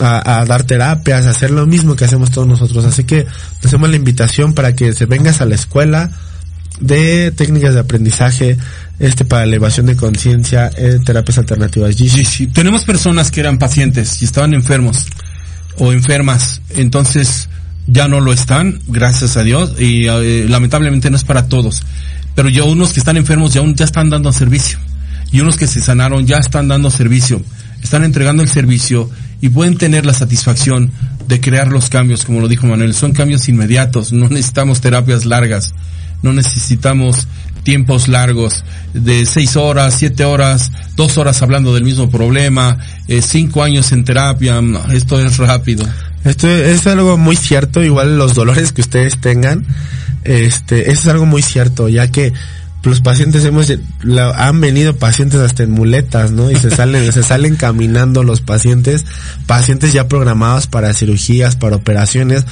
a, 0.00 0.40
a 0.40 0.44
dar 0.44 0.64
terapias, 0.64 1.26
a 1.26 1.30
hacer 1.30 1.50
lo 1.50 1.66
mismo 1.66 1.96
que 1.96 2.04
hacemos 2.04 2.30
todos 2.30 2.48
nosotros. 2.48 2.84
Así 2.84 3.04
que 3.04 3.26
te 3.60 3.68
hacemos 3.68 3.88
la 3.88 3.96
invitación 3.96 4.54
para 4.54 4.74
que 4.74 4.92
se 4.92 5.06
vengas 5.06 5.40
a 5.40 5.46
la 5.46 5.54
escuela 5.54 6.10
de 6.80 7.30
técnicas 7.30 7.74
de 7.74 7.80
aprendizaje, 7.80 8.58
este 8.98 9.24
para 9.24 9.44
elevación 9.44 9.86
de 9.86 9.96
conciencia, 9.96 10.70
eh, 10.76 10.98
terapias 11.04 11.38
alternativas. 11.38 11.96
Sí, 11.96 12.08
sí. 12.08 12.46
Tenemos 12.48 12.84
personas 12.84 13.30
que 13.30 13.40
eran 13.40 13.58
pacientes 13.58 14.20
y 14.22 14.24
estaban 14.24 14.54
enfermos 14.54 15.06
o 15.78 15.92
enfermas, 15.92 16.60
entonces 16.70 17.48
ya 17.86 18.08
no 18.08 18.20
lo 18.20 18.32
están, 18.32 18.80
gracias 18.88 19.36
a 19.36 19.42
Dios, 19.42 19.74
y 19.78 20.06
eh, 20.06 20.46
lamentablemente 20.48 21.10
no 21.10 21.16
es 21.16 21.24
para 21.24 21.48
todos. 21.48 21.82
Pero 22.34 22.48
ya 22.48 22.64
unos 22.64 22.92
que 22.92 23.00
están 23.00 23.16
enfermos 23.16 23.54
ya, 23.54 23.62
ya 23.74 23.84
están 23.84 24.10
dando 24.10 24.32
servicio. 24.32 24.78
Y 25.32 25.40
unos 25.40 25.56
que 25.56 25.66
se 25.66 25.80
sanaron 25.80 26.26
ya 26.26 26.38
están 26.38 26.68
dando 26.68 26.90
servicio. 26.90 27.42
Están 27.82 28.04
entregando 28.04 28.42
el 28.42 28.48
servicio 28.48 29.10
y 29.40 29.48
pueden 29.48 29.76
tener 29.76 30.06
la 30.06 30.12
satisfacción 30.12 30.90
de 31.28 31.40
crear 31.40 31.68
los 31.68 31.88
cambios, 31.88 32.24
como 32.24 32.40
lo 32.40 32.48
dijo 32.48 32.66
Manuel. 32.66 32.94
Son 32.94 33.12
cambios 33.12 33.48
inmediatos, 33.48 34.12
no 34.12 34.28
necesitamos 34.28 34.80
terapias 34.80 35.24
largas, 35.24 35.74
no 36.22 36.32
necesitamos 36.32 37.26
tiempos 37.62 38.06
largos 38.06 38.64
de 38.94 39.26
seis 39.26 39.56
horas, 39.56 39.94
siete 39.98 40.24
horas, 40.24 40.70
dos 40.94 41.18
horas 41.18 41.42
hablando 41.42 41.74
del 41.74 41.82
mismo 41.82 42.08
problema, 42.08 42.78
eh, 43.08 43.22
cinco 43.22 43.62
años 43.62 43.90
en 43.92 44.04
terapia. 44.04 44.60
No, 44.62 44.84
esto 44.92 45.20
es 45.20 45.36
rápido. 45.38 45.84
Esto 46.26 46.48
es 46.48 46.86
algo 46.86 47.16
muy 47.16 47.36
cierto, 47.36 47.82
igual 47.82 48.18
los 48.18 48.34
dolores 48.34 48.72
que 48.72 48.82
ustedes 48.82 49.18
tengan, 49.20 49.64
este, 50.24 50.90
eso 50.90 51.00
es 51.02 51.08
algo 51.08 51.24
muy 51.26 51.40
cierto, 51.42 51.88
ya 51.88 52.10
que 52.10 52.32
los 52.82 53.00
pacientes 53.00 53.44
hemos, 53.44 53.72
la- 54.02 54.30
han 54.46 54.60
venido 54.60 54.96
pacientes 54.96 55.40
hasta 55.40 55.62
en 55.64 55.70
muletas, 55.72 56.30
¿no? 56.30 56.50
Y 56.50 56.56
se 56.56 56.70
salen, 56.76 57.12
se 57.12 57.22
salen 57.22 57.56
caminando 57.56 58.22
los 58.22 58.40
pacientes, 58.40 59.04
pacientes 59.46 59.92
ya 59.92 60.06
programados 60.08 60.66
para 60.68 60.92
cirugías, 60.94 61.56
para 61.56 61.76
operaciones, 61.76 62.44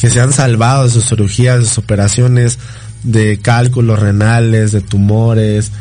que 0.00 0.10
se 0.10 0.20
han 0.20 0.32
salvado 0.32 0.84
de 0.84 0.90
sus 0.90 1.08
cirugías, 1.08 1.58
de 1.60 1.64
sus 1.66 1.78
operaciones, 1.78 2.58
de 3.02 3.38
cálculos 3.40 3.98
renales, 3.98 4.70
de 4.72 4.80
tumores, 4.80 5.72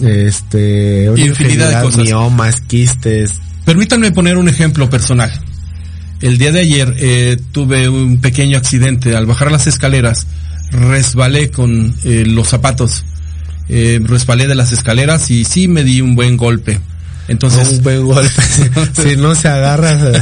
este, 0.00 1.08
una 1.10 1.24
Infinidad 1.24 1.76
de 1.78 1.82
cosas. 1.82 2.04
miomas, 2.04 2.60
quistes, 2.60 3.32
Permítanme 3.64 4.12
poner 4.12 4.36
un 4.36 4.48
ejemplo 4.48 4.90
personal. 4.90 5.30
El 6.20 6.38
día 6.38 6.52
de 6.52 6.60
ayer 6.60 6.94
eh, 6.98 7.36
tuve 7.52 7.88
un 7.88 8.20
pequeño 8.20 8.56
accidente. 8.56 9.16
Al 9.16 9.26
bajar 9.26 9.50
las 9.52 9.66
escaleras, 9.66 10.26
resbalé 10.70 11.50
con 11.50 11.94
eh, 12.04 12.24
los 12.26 12.48
zapatos. 12.48 13.04
Eh, 13.68 14.00
resbalé 14.02 14.46
de 14.46 14.54
las 14.54 14.72
escaleras 14.72 15.30
y 15.30 15.44
sí 15.44 15.68
me 15.68 15.84
di 15.84 16.00
un 16.00 16.14
buen 16.14 16.36
golpe. 16.36 16.80
Entonces, 17.28 17.68
un 17.68 17.82
buen 17.82 18.04
golpe. 18.04 18.42
si 19.02 19.16
no 19.16 19.34
se 19.34 19.48
agarra, 19.48 20.12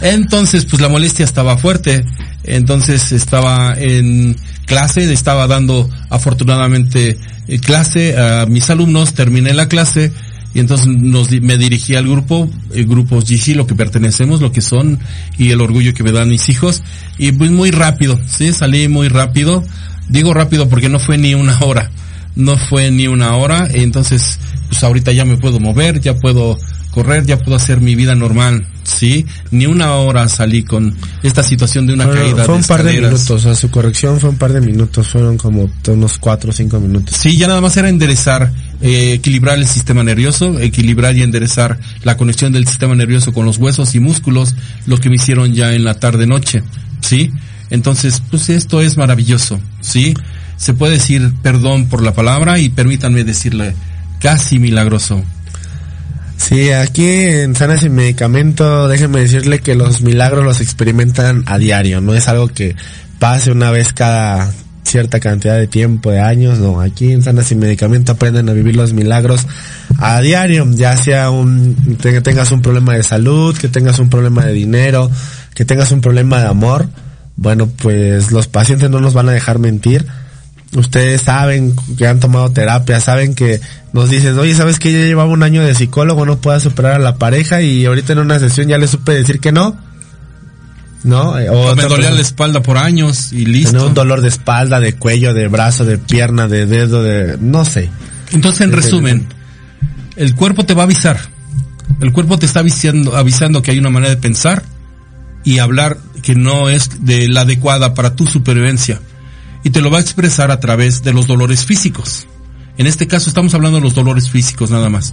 entonces 0.00 0.64
pues 0.64 0.80
la 0.80 0.88
molestia 0.88 1.24
estaba 1.24 1.58
fuerte. 1.58 2.04
Entonces 2.44 3.12
estaba 3.12 3.74
en 3.76 4.36
clase, 4.66 5.12
estaba 5.12 5.46
dando 5.46 5.90
afortunadamente 6.10 7.18
eh, 7.48 7.58
clase 7.58 8.16
a 8.18 8.46
mis 8.46 8.70
alumnos, 8.70 9.14
terminé 9.14 9.52
la 9.52 9.68
clase 9.68 10.12
y 10.56 10.60
entonces 10.60 10.86
me 10.86 11.58
dirigí 11.58 11.96
al 11.96 12.08
grupo, 12.08 12.48
el 12.72 12.86
grupo 12.86 13.20
GC, 13.20 13.54
lo 13.56 13.66
que 13.66 13.74
pertenecemos, 13.74 14.40
lo 14.40 14.52
que 14.52 14.62
son 14.62 14.98
y 15.36 15.50
el 15.50 15.60
orgullo 15.60 15.92
que 15.92 16.02
me 16.02 16.12
dan 16.12 16.30
mis 16.30 16.48
hijos 16.48 16.82
y 17.18 17.32
pues 17.32 17.50
muy 17.50 17.70
rápido, 17.70 18.18
sí, 18.26 18.54
salí 18.54 18.88
muy 18.88 19.08
rápido. 19.08 19.62
Digo 20.08 20.32
rápido 20.32 20.66
porque 20.70 20.88
no 20.88 20.98
fue 20.98 21.18
ni 21.18 21.34
una 21.34 21.60
hora, 21.60 21.90
no 22.36 22.56
fue 22.56 22.90
ni 22.90 23.06
una 23.06 23.36
hora, 23.36 23.68
entonces 23.70 24.38
pues 24.68 24.82
ahorita 24.82 25.12
ya 25.12 25.26
me 25.26 25.36
puedo 25.36 25.60
mover, 25.60 26.00
ya 26.00 26.14
puedo 26.14 26.56
correr, 26.96 27.26
ya 27.26 27.36
puedo 27.36 27.54
hacer 27.54 27.82
mi 27.82 27.94
vida 27.94 28.14
normal, 28.14 28.66
sí, 28.82 29.26
ni 29.50 29.66
una 29.66 29.96
hora 29.96 30.30
salí 30.30 30.62
con 30.62 30.96
esta 31.22 31.42
situación 31.42 31.86
de 31.86 31.92
una 31.92 32.06
caída 32.06 32.44
fue 32.44 32.54
de 32.54 32.60
un 32.60 32.66
par 32.66 32.82
de 32.82 32.92
minutos, 32.94 33.30
o 33.30 33.38
sea, 33.38 33.54
su 33.54 33.70
corrección 33.70 34.18
fue 34.18 34.30
un 34.30 34.38
par 34.38 34.54
de 34.54 34.62
minutos, 34.62 35.06
fueron 35.06 35.36
como 35.36 35.68
unos 35.88 36.16
cuatro 36.16 36.48
o 36.48 36.52
cinco 36.54 36.80
minutos. 36.80 37.14
Sí, 37.14 37.36
ya 37.36 37.48
nada 37.48 37.60
más 37.60 37.76
era 37.76 37.90
enderezar, 37.90 38.50
eh, 38.80 39.12
equilibrar 39.12 39.58
el 39.58 39.66
sistema 39.66 40.02
nervioso, 40.04 40.58
equilibrar 40.58 41.14
y 41.14 41.20
enderezar 41.20 41.78
la 42.02 42.16
conexión 42.16 42.50
del 42.52 42.66
sistema 42.66 42.94
nervioso 42.94 43.30
con 43.34 43.44
los 43.44 43.58
huesos 43.58 43.94
y 43.94 44.00
músculos, 44.00 44.54
lo 44.86 44.96
que 44.96 45.10
me 45.10 45.16
hicieron 45.16 45.52
ya 45.52 45.74
en 45.74 45.84
la 45.84 46.00
tarde 46.00 46.26
noche, 46.26 46.62
¿sí? 47.02 47.30
Entonces, 47.68 48.22
pues 48.30 48.48
esto 48.48 48.80
es 48.80 48.96
maravilloso, 48.96 49.60
¿sí? 49.82 50.14
Se 50.56 50.72
puede 50.72 50.94
decir 50.94 51.30
perdón 51.42 51.90
por 51.90 52.02
la 52.02 52.14
palabra 52.14 52.58
y 52.58 52.70
permítanme 52.70 53.22
decirle 53.22 53.74
casi 54.18 54.58
milagroso. 54.58 55.22
Sí, 56.36 56.70
aquí 56.70 57.08
en 57.08 57.56
Sanas 57.56 57.80
sin 57.80 57.94
Medicamento, 57.94 58.88
déjenme 58.88 59.20
decirle 59.20 59.60
que 59.60 59.74
los 59.74 60.02
milagros 60.02 60.44
los 60.44 60.60
experimentan 60.60 61.44
a 61.46 61.58
diario, 61.58 62.00
no 62.00 62.14
es 62.14 62.28
algo 62.28 62.48
que 62.48 62.76
pase 63.18 63.50
una 63.50 63.70
vez 63.70 63.92
cada 63.92 64.52
cierta 64.84 65.18
cantidad 65.18 65.56
de 65.56 65.66
tiempo, 65.66 66.10
de 66.10 66.20
años, 66.20 66.58
no, 66.58 66.80
aquí 66.80 67.10
en 67.10 67.22
Sanas 67.22 67.46
sin 67.46 67.58
Medicamento 67.58 68.12
aprenden 68.12 68.48
a 68.48 68.52
vivir 68.52 68.76
los 68.76 68.92
milagros 68.92 69.46
a 69.98 70.20
diario, 70.20 70.66
ya 70.70 70.96
sea 70.96 71.30
un, 71.30 71.98
que 72.00 72.20
tengas 72.20 72.52
un 72.52 72.62
problema 72.62 72.94
de 72.94 73.02
salud, 73.02 73.56
que 73.56 73.68
tengas 73.68 73.98
un 73.98 74.08
problema 74.08 74.44
de 74.44 74.52
dinero, 74.52 75.10
que 75.54 75.64
tengas 75.64 75.90
un 75.90 76.00
problema 76.00 76.40
de 76.40 76.46
amor, 76.46 76.88
bueno, 77.36 77.68
pues 77.68 78.30
los 78.30 78.46
pacientes 78.46 78.88
no 78.88 79.00
nos 79.00 79.14
van 79.14 79.28
a 79.28 79.32
dejar 79.32 79.58
mentir, 79.58 80.06
ustedes 80.76 81.22
saben 81.22 81.74
que 81.96 82.06
han 82.06 82.20
tomado 82.20 82.50
terapia, 82.50 83.00
saben 83.00 83.34
que 83.34 83.60
nos 83.92 84.10
dicen, 84.10 84.38
oye, 84.38 84.54
¿sabes 84.54 84.78
que 84.78 84.92
ya 84.92 84.98
llevaba 84.98 85.30
un 85.30 85.42
año 85.42 85.62
de 85.62 85.74
psicólogo, 85.74 86.26
no 86.26 86.38
puedo 86.38 86.60
superar 86.60 86.92
a 86.92 86.98
la 86.98 87.16
pareja 87.16 87.62
y 87.62 87.84
ahorita 87.86 88.12
en 88.12 88.20
una 88.20 88.38
sesión 88.38 88.68
ya 88.68 88.78
le 88.78 88.86
supe 88.86 89.12
decir 89.12 89.40
que 89.40 89.52
no? 89.52 89.76
¿No? 91.02 91.38
Eh, 91.38 91.48
O 91.50 91.74
me 91.74 91.84
dolía 91.84 92.10
la 92.10 92.20
espalda 92.20 92.62
por 92.62 92.78
años 92.78 93.32
y 93.32 93.46
listo. 93.46 93.72
Tener 93.72 93.86
un 93.86 93.94
dolor 93.94 94.20
de 94.20 94.28
espalda, 94.28 94.80
de 94.80 94.94
cuello, 94.94 95.34
de 95.34 95.48
brazo, 95.48 95.84
de 95.84 95.98
pierna, 95.98 96.48
de 96.48 96.66
dedo, 96.66 97.02
de... 97.02 97.38
no 97.40 97.64
sé. 97.64 97.90
Entonces, 98.32 98.62
en 98.62 98.72
resumen, 98.72 99.26
el 100.16 100.34
cuerpo 100.34 100.66
te 100.66 100.74
va 100.74 100.82
a 100.82 100.86
avisar. 100.86 101.18
El 102.00 102.12
cuerpo 102.12 102.38
te 102.38 102.46
está 102.46 102.60
avisando, 102.60 103.16
avisando 103.16 103.62
que 103.62 103.70
hay 103.70 103.78
una 103.78 103.90
manera 103.90 104.14
de 104.14 104.20
pensar 104.20 104.64
y 105.44 105.60
hablar 105.60 105.96
que 106.22 106.34
no 106.34 106.68
es 106.68 107.04
de 107.04 107.28
la 107.28 107.42
adecuada 107.42 107.94
para 107.94 108.16
tu 108.16 108.26
supervivencia. 108.26 109.00
Y 109.66 109.70
te 109.70 109.80
lo 109.80 109.90
va 109.90 109.98
a 109.98 110.00
expresar 110.00 110.52
a 110.52 110.60
través 110.60 111.02
de 111.02 111.12
los 111.12 111.26
dolores 111.26 111.66
físicos. 111.66 112.28
En 112.78 112.86
este 112.86 113.08
caso 113.08 113.28
estamos 113.28 113.52
hablando 113.52 113.78
de 113.78 113.82
los 113.82 113.96
dolores 113.96 114.30
físicos 114.30 114.70
nada 114.70 114.88
más. 114.90 115.12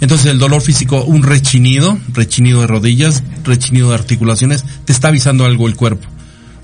Entonces 0.00 0.26
el 0.26 0.40
dolor 0.40 0.60
físico, 0.60 1.04
un 1.04 1.22
rechinido, 1.22 1.96
rechinido 2.12 2.62
de 2.62 2.66
rodillas, 2.66 3.22
rechinido 3.44 3.90
de 3.90 3.94
articulaciones, 3.94 4.64
te 4.84 4.92
está 4.92 5.06
avisando 5.06 5.44
algo 5.44 5.68
el 5.68 5.76
cuerpo. 5.76 6.08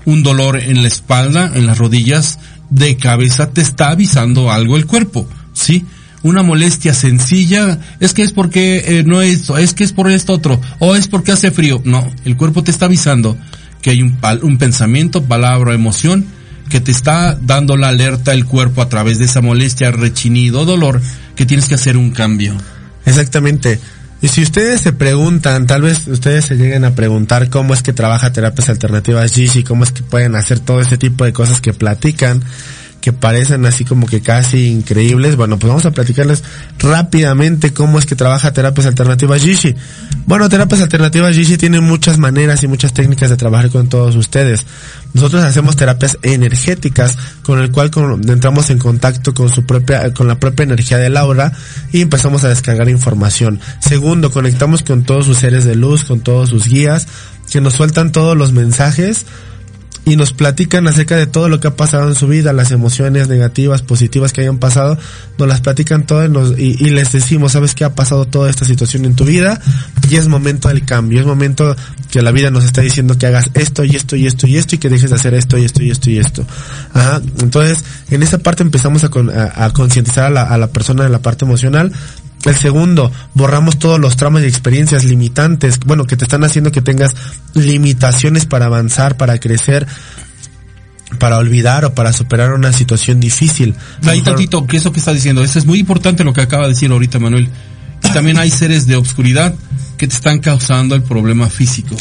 Un 0.03 0.21
dolor 0.21 0.61
en 0.61 0.81
la 0.81 0.89
espalda, 0.89 1.49
en 1.55 1.65
las 1.65 1.77
rodillas, 1.77 2.39
de 2.69 2.97
cabeza, 2.97 3.51
te 3.51 3.61
está 3.61 3.91
avisando 3.91 4.51
algo 4.51 4.75
el 4.75 4.85
cuerpo, 4.85 5.25
¿sí? 5.53 5.85
Una 6.23 6.43
molestia 6.43 6.93
sencilla, 6.93 7.79
es 8.01 8.13
que 8.13 8.23
es 8.23 8.33
porque 8.33 8.83
eh, 8.85 9.03
no 9.05 9.21
es 9.21 9.39
esto, 9.39 9.57
es 9.57 9.73
que 9.73 9.85
es 9.85 9.93
por 9.93 10.11
esto 10.11 10.33
otro, 10.33 10.59
o 10.79 10.93
es 10.93 11.07
porque 11.07 11.31
hace 11.31 11.51
frío. 11.51 11.81
No, 11.85 12.05
el 12.25 12.35
cuerpo 12.35 12.65
te 12.65 12.71
está 12.71 12.87
avisando 12.87 13.37
que 13.81 13.91
hay 13.91 14.01
un, 14.01 14.17
un 14.41 14.57
pensamiento, 14.57 15.23
palabra, 15.23 15.73
emoción, 15.73 16.25
que 16.69 16.79
te 16.79 16.91
está 16.91 17.37
dando 17.41 17.75
la 17.75 17.89
alerta 17.89 18.33
el 18.33 18.45
cuerpo 18.45 18.81
a 18.81 18.89
través 18.89 19.19
de 19.19 19.25
esa 19.25 19.41
molestia, 19.41 19.91
rechinido, 19.91 20.65
dolor, 20.65 21.01
que 21.35 21.45
tienes 21.45 21.67
que 21.67 21.75
hacer 21.75 21.97
un 21.97 22.11
cambio. 22.11 22.53
Exactamente. 23.05 23.79
Y 24.21 24.27
si 24.27 24.41
ustedes 24.41 24.81
se 24.81 24.91
preguntan, 24.91 25.65
tal 25.65 25.83
vez 25.83 26.07
ustedes 26.07 26.45
se 26.45 26.55
lleguen 26.55 26.83
a 26.83 26.93
preguntar 26.93 27.49
cómo 27.49 27.73
es 27.73 27.81
que 27.81 27.93
trabaja 27.93 28.33
terapias 28.33 28.69
alternativas 28.69 29.33
Gigi, 29.33 29.63
cómo 29.63 29.85
es 29.85 29.91
que 29.91 30.03
pueden 30.03 30.35
hacer 30.35 30.59
todo 30.59 30.81
este 30.81 30.97
tipo 30.97 31.23
de 31.23 31.31
cosas 31.31 31.61
que 31.61 31.73
platican, 31.73 32.43
que 33.01 33.13
parecen 33.13 33.65
así 33.65 33.85
como 33.85 34.05
que 34.07 34.21
casi 34.21 34.67
increíbles. 34.67 35.35
Bueno, 35.35 35.57
pues 35.57 35.69
vamos 35.69 35.85
a 35.85 35.91
platicarles 35.91 36.43
rápidamente 36.79 37.71
cómo 37.73 37.99
es 37.99 38.05
que 38.05 38.15
trabaja 38.15 38.51
terapias 38.51 38.87
alternativas 38.87 39.41
Gigi. 39.41 39.75
Bueno, 40.25 40.49
terapias 40.49 40.81
alternativas 40.81 41.35
Gigi 41.35 41.57
tiene 41.57 41.79
muchas 41.81 42.17
maneras 42.17 42.61
y 42.63 42.67
muchas 42.67 42.93
técnicas 42.93 43.29
de 43.29 43.37
trabajar 43.37 43.69
con 43.69 43.87
todos 43.87 44.15
ustedes. 44.15 44.65
Nosotros 45.13 45.43
hacemos 45.43 45.75
terapias 45.75 46.17
energéticas 46.23 47.17
con 47.43 47.59
el 47.59 47.71
cual 47.71 47.89
con- 47.91 48.29
entramos 48.29 48.69
en 48.69 48.79
contacto 48.79 49.33
con 49.33 49.49
su 49.49 49.65
propia, 49.65 50.13
con 50.13 50.27
la 50.27 50.39
propia 50.39 50.63
energía 50.63 50.97
del 50.97 51.15
aura 51.17 51.51
y 51.91 52.01
empezamos 52.01 52.43
a 52.43 52.49
descargar 52.49 52.89
información. 52.89 53.59
Segundo, 53.79 54.31
conectamos 54.31 54.83
con 54.83 55.03
todos 55.03 55.25
sus 55.25 55.37
seres 55.37 55.63
de 55.63 55.75
luz, 55.75 56.03
con 56.03 56.19
todos 56.21 56.49
sus 56.49 56.67
guías, 56.67 57.07
que 57.49 57.61
nos 57.61 57.73
sueltan 57.73 58.11
todos 58.11 58.37
los 58.37 58.51
mensajes 58.51 59.25
y 60.09 60.15
nos 60.15 60.33
platican 60.33 60.87
acerca 60.87 61.15
de 61.15 61.27
todo 61.27 61.49
lo 61.49 61.59
que 61.59 61.67
ha 61.67 61.75
pasado 61.75 62.07
en 62.09 62.15
su 62.15 62.27
vida, 62.27 62.51
las 62.53 62.71
emociones 62.71 63.27
negativas, 63.27 63.81
positivas 63.81 64.33
que 64.33 64.41
hayan 64.41 64.57
pasado, 64.57 64.97
nos 65.37 65.47
las 65.47 65.61
platican 65.61 66.05
todas 66.05 66.29
y, 66.57 66.83
y- 66.83 66.89
les 66.89 67.11
decimos, 67.11 67.51
sabes 67.53 67.75
que 67.75 67.83
ha 67.85 67.93
pasado 67.95 68.25
toda 68.25 68.49
esta 68.49 68.65
situación 68.65 69.05
en 69.05 69.15
tu 69.15 69.23
vida 69.25 69.61
y 70.09 70.15
es 70.15 70.27
momento 70.27 70.67
del 70.69 70.83
cambio, 70.85 71.19
es 71.19 71.25
momento 71.25 71.75
que 72.11 72.21
la 72.21 72.31
vida 72.31 72.49
nos 72.49 72.65
está 72.65 72.81
diciendo 72.81 73.17
que 73.17 73.27
hagas 73.27 73.49
esto 73.53 73.83
y 73.83 73.95
esto 73.95 74.15
y 74.15 74.25
esto 74.25 74.47
y 74.47 74.57
esto 74.57 74.75
y 74.75 74.77
que 74.79 74.89
dejes 74.89 75.11
de 75.11 75.15
hacer 75.15 75.33
esto 75.35 75.57
y 75.57 75.65
esto 75.65 75.83
y 75.83 75.91
esto 75.91 76.09
y 76.09 76.17
esto. 76.17 76.45
Ajá. 76.93 77.21
Entonces, 77.41 77.83
en 78.09 78.23
esa 78.23 78.39
parte 78.39 78.63
empezamos 78.63 79.03
a, 79.03 79.09
con- 79.09 79.29
a- 79.29 79.65
a 79.65 79.71
concientizar 79.71 80.25
a 80.25 80.29
la, 80.31 80.43
a 80.43 80.57
la 80.57 80.67
persona 80.67 81.05
en 81.05 81.11
la 81.11 81.19
parte 81.21 81.45
emocional 81.45 81.91
el 82.45 82.55
segundo, 82.55 83.11
borramos 83.33 83.79
todos 83.79 83.99
los 83.99 84.15
traumas 84.15 84.43
y 84.43 84.47
experiencias 84.47 85.03
limitantes, 85.03 85.79
bueno, 85.79 86.05
que 86.05 86.15
te 86.15 86.23
están 86.23 86.43
haciendo 86.43 86.71
que 86.71 86.81
tengas 86.81 87.15
limitaciones 87.53 88.45
para 88.45 88.67
avanzar, 88.67 89.17
para 89.17 89.39
crecer, 89.39 89.85
para 91.17 91.37
olvidar 91.37 91.85
o 91.85 91.93
para 91.93 92.13
superar 92.13 92.53
una 92.53 92.71
situación 92.71 93.19
difícil. 93.19 93.75
Ahí 94.03 94.21
tantito, 94.21 94.65
que 94.65 94.77
eso 94.77 94.91
que 94.91 94.99
está 94.99 95.13
diciendo, 95.13 95.43
eso 95.43 95.59
es 95.59 95.65
muy 95.65 95.79
importante 95.79 96.23
lo 96.23 96.33
que 96.33 96.41
acaba 96.41 96.63
de 96.63 96.69
decir 96.69 96.91
ahorita 96.91 97.19
Manuel. 97.19 97.49
Y 98.03 98.09
también 98.13 98.37
hay 98.37 98.49
seres 98.49 98.87
de 98.87 98.95
obscuridad 98.95 99.53
que 99.97 100.07
te 100.07 100.15
están 100.15 100.39
causando 100.39 100.95
el 100.95 101.03
problema 101.03 101.49
físico. 101.49 101.95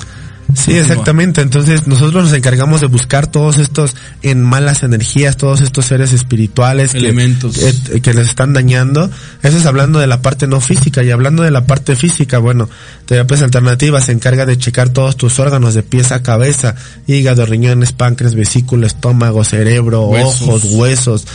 Sí, 0.55 0.73
exactamente. 0.73 1.43
Entonces 1.43 1.87
nosotros 1.87 2.25
nos 2.25 2.33
encargamos 2.33 2.81
de 2.81 2.87
buscar 2.87 3.27
todos 3.27 3.59
estos 3.59 3.95
en 4.23 4.43
malas 4.43 4.83
energías, 4.83 5.37
todos 5.37 5.61
estos 5.61 5.85
seres 5.85 6.13
espirituales 6.13 6.93
que, 6.93 6.99
Elementos. 6.99 7.59
que, 7.59 8.01
que 8.01 8.15
les 8.15 8.29
están 8.29 8.55
dañando. 8.55 9.11
Eso 9.43 9.59
es 9.59 9.67
hablando 9.67 9.99
de 9.99 10.07
la 10.07 10.23
parte 10.23 10.47
no 10.47 10.61
física 10.61 11.03
y 11.03 11.11
hablando 11.11 11.43
de 11.43 11.51
la 11.51 11.67
parte 11.67 11.97
física, 11.97 12.39
bueno, 12.39 12.69
terapias 13.05 13.43
alternativas 13.43 14.07
se 14.07 14.13
encarga 14.13 14.47
de 14.47 14.57
checar 14.57 14.89
todos 14.89 15.17
tus 15.17 15.39
órganos 15.39 15.75
de 15.75 15.83
pies 15.83 16.13
a 16.13 16.23
cabeza, 16.23 16.75
hígado, 17.07 17.45
riñones, 17.45 17.93
páncreas, 17.93 18.35
vesículo, 18.35 18.87
estómago, 18.87 19.45
cerebro, 19.45 20.07
Huesos. 20.07 20.43
ojos, 20.43 20.65
huesos. 20.65 21.27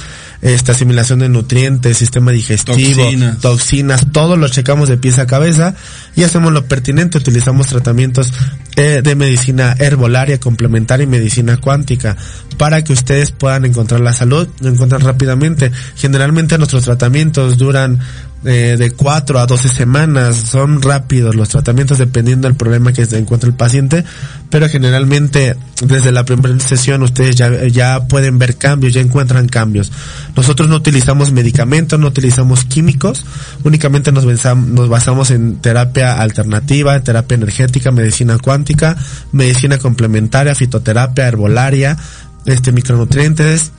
Esta 0.43 0.73
asimilación 0.73 1.19
de 1.19 1.29
nutrientes, 1.29 1.97
sistema 1.97 2.31
digestivo, 2.31 3.03
Toxinas. 3.03 3.39
toxinas, 3.39 4.05
todo 4.11 4.35
lo 4.35 4.47
checamos 4.49 4.89
de 4.89 4.97
pies 4.97 5.17
a 5.17 5.25
cabeza 5.25 5.73
y 6.15 6.23
hacemos 6.23 6.51
lo 6.51 6.65
pertinente, 6.65 7.17
utilizamos 7.17 7.67
tratamientos 7.67 8.33
eh, 8.75 9.01
de 9.01 9.15
medicina 9.15 9.75
herbolaria, 9.79 10.39
complementaria 10.39 11.05
y 11.05 11.07
medicina 11.07 11.57
cuántica 11.57 12.17
para 12.57 12.83
que 12.83 12.93
ustedes 12.93 13.31
puedan 13.31 13.65
encontrar 13.65 14.01
la 14.01 14.13
salud, 14.13 14.47
lo 14.59 14.69
encuentran 14.69 15.01
rápidamente. 15.01 15.71
Generalmente 15.95 16.57
nuestros 16.57 16.83
tratamientos 16.83 17.57
duran 17.57 17.99
eh, 18.45 18.75
de 18.77 18.91
4 18.91 19.39
a 19.39 19.45
12 19.45 19.69
semanas, 19.69 20.35
son 20.35 20.81
rápidos 20.81 21.35
los 21.35 21.49
tratamientos 21.49 21.97
dependiendo 21.97 22.47
del 22.47 22.55
problema 22.57 22.91
que 22.93 23.05
se 23.05 23.17
encuentra 23.17 23.47
el 23.49 23.55
paciente, 23.55 24.03
pero 24.49 24.67
generalmente 24.69 25.55
desde 25.81 26.11
la 26.11 26.23
primera 26.25 26.59
sesión 26.59 27.03
ustedes 27.03 27.35
ya, 27.35 27.49
ya 27.67 28.07
pueden 28.07 28.37
ver 28.39 28.57
cambios, 28.57 28.93
ya 28.93 29.01
encuentran 29.01 29.47
cambios. 29.47 29.91
Nosotros 30.35 30.67
no 30.69 30.75
utilizamos 30.75 31.31
medicamentos, 31.31 31.99
no 31.99 32.07
utilizamos 32.07 32.63
químicos, 32.65 33.25
únicamente 33.63 34.11
nos, 34.11 34.25
basam- 34.25 34.67
nos 34.67 34.89
basamos 34.89 35.31
en 35.31 35.57
terapia 35.57 36.21
alternativa, 36.21 36.99
terapia 37.01 37.35
energética, 37.35 37.91
medicina 37.91 38.37
cuántica, 38.37 38.97
medicina 39.31 39.77
complementaria, 39.77 40.53
fitoterapia, 40.55 41.27
herbolaria, 41.27 41.97
este 42.45 42.71
micronutrientes, 42.71 43.71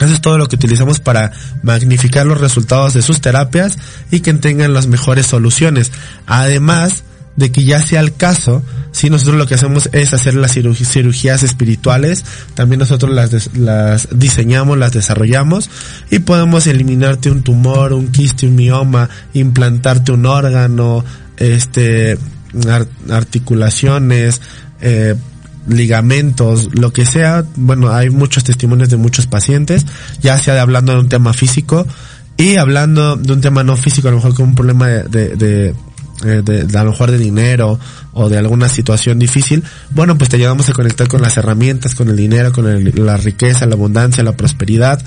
eso 0.00 0.14
es 0.14 0.20
todo 0.20 0.38
lo 0.38 0.48
que 0.48 0.56
utilizamos 0.56 1.00
para 1.00 1.32
magnificar 1.62 2.26
los 2.26 2.40
resultados 2.40 2.94
de 2.94 3.02
sus 3.02 3.20
terapias 3.20 3.76
y 4.10 4.20
que 4.20 4.32
tengan 4.34 4.72
las 4.72 4.86
mejores 4.86 5.26
soluciones. 5.26 5.92
Además 6.26 7.04
de 7.36 7.52
que 7.52 7.64
ya 7.64 7.80
sea 7.80 8.00
el 8.00 8.14
caso, 8.14 8.62
si 8.92 9.08
nosotros 9.08 9.36
lo 9.36 9.46
que 9.46 9.54
hacemos 9.54 9.88
es 9.92 10.12
hacer 10.12 10.34
las 10.34 10.56
ciru- 10.56 10.74
cirugías 10.74 11.42
espirituales, 11.42 12.24
también 12.54 12.80
nosotros 12.80 13.12
las, 13.14 14.08
diseñamos, 14.10 14.76
las 14.76 14.92
desarrollamos 14.92 15.70
y 16.10 16.18
podemos 16.18 16.66
eliminarte 16.66 17.30
un 17.30 17.42
tumor, 17.42 17.92
un 17.92 18.08
quiste, 18.08 18.46
un 18.46 18.56
mioma, 18.56 19.08
implantarte 19.32 20.12
un 20.12 20.26
órgano, 20.26 21.04
este, 21.36 22.18
ar- 22.68 22.88
articulaciones, 23.10 24.40
eh, 24.80 25.14
ligamentos, 25.70 26.68
lo 26.74 26.92
que 26.92 27.06
sea, 27.06 27.44
bueno, 27.56 27.92
hay 27.92 28.10
muchos 28.10 28.44
testimonios 28.44 28.88
de 28.90 28.96
muchos 28.96 29.26
pacientes, 29.26 29.86
ya 30.20 30.38
sea 30.38 30.54
de 30.54 30.60
hablando 30.60 30.92
de 30.92 31.00
un 31.00 31.08
tema 31.08 31.32
físico 31.32 31.86
y 32.36 32.56
hablando 32.56 33.16
de 33.16 33.32
un 33.32 33.40
tema 33.40 33.62
no 33.64 33.76
físico, 33.76 34.08
a 34.08 34.10
lo 34.10 34.18
mejor 34.18 34.34
con 34.34 34.48
un 34.50 34.54
problema 34.54 34.86
de, 34.88 35.02
de, 35.04 35.36
de, 35.36 35.74
eh, 36.24 36.42
de- 36.44 36.64
de 36.64 36.78
a 36.78 36.84
lo 36.84 36.90
mejor 36.90 37.10
de 37.10 37.18
dinero 37.18 37.78
o 38.12 38.28
de 38.28 38.38
alguna 38.38 38.68
situación 38.68 39.18
difícil, 39.18 39.62
bueno, 39.90 40.16
pues 40.18 40.30
te 40.30 40.36
ayudamos 40.36 40.68
a 40.68 40.72
conectar 40.72 41.08
con 41.08 41.22
las 41.22 41.36
herramientas, 41.36 41.94
con 41.94 42.08
el 42.08 42.16
dinero, 42.16 42.52
con 42.52 42.66
el- 42.68 42.92
la 43.06 43.16
riqueza, 43.16 43.66
la 43.66 43.74
abundancia, 43.74 44.22
la 44.24 44.36
prosperidad, 44.36 45.02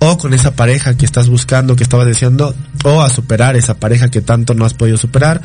o 0.00 0.16
con 0.16 0.32
esa 0.32 0.52
pareja 0.54 0.96
que 0.96 1.04
estás 1.04 1.28
buscando, 1.28 1.74
que 1.74 1.82
estabas 1.82 2.06
deseando, 2.06 2.54
o 2.84 3.02
a 3.02 3.10
superar 3.10 3.56
esa 3.56 3.74
pareja 3.74 4.10
que 4.10 4.20
tanto 4.20 4.54
no 4.54 4.64
has 4.64 4.74
podido 4.74 4.96
superar. 4.96 5.42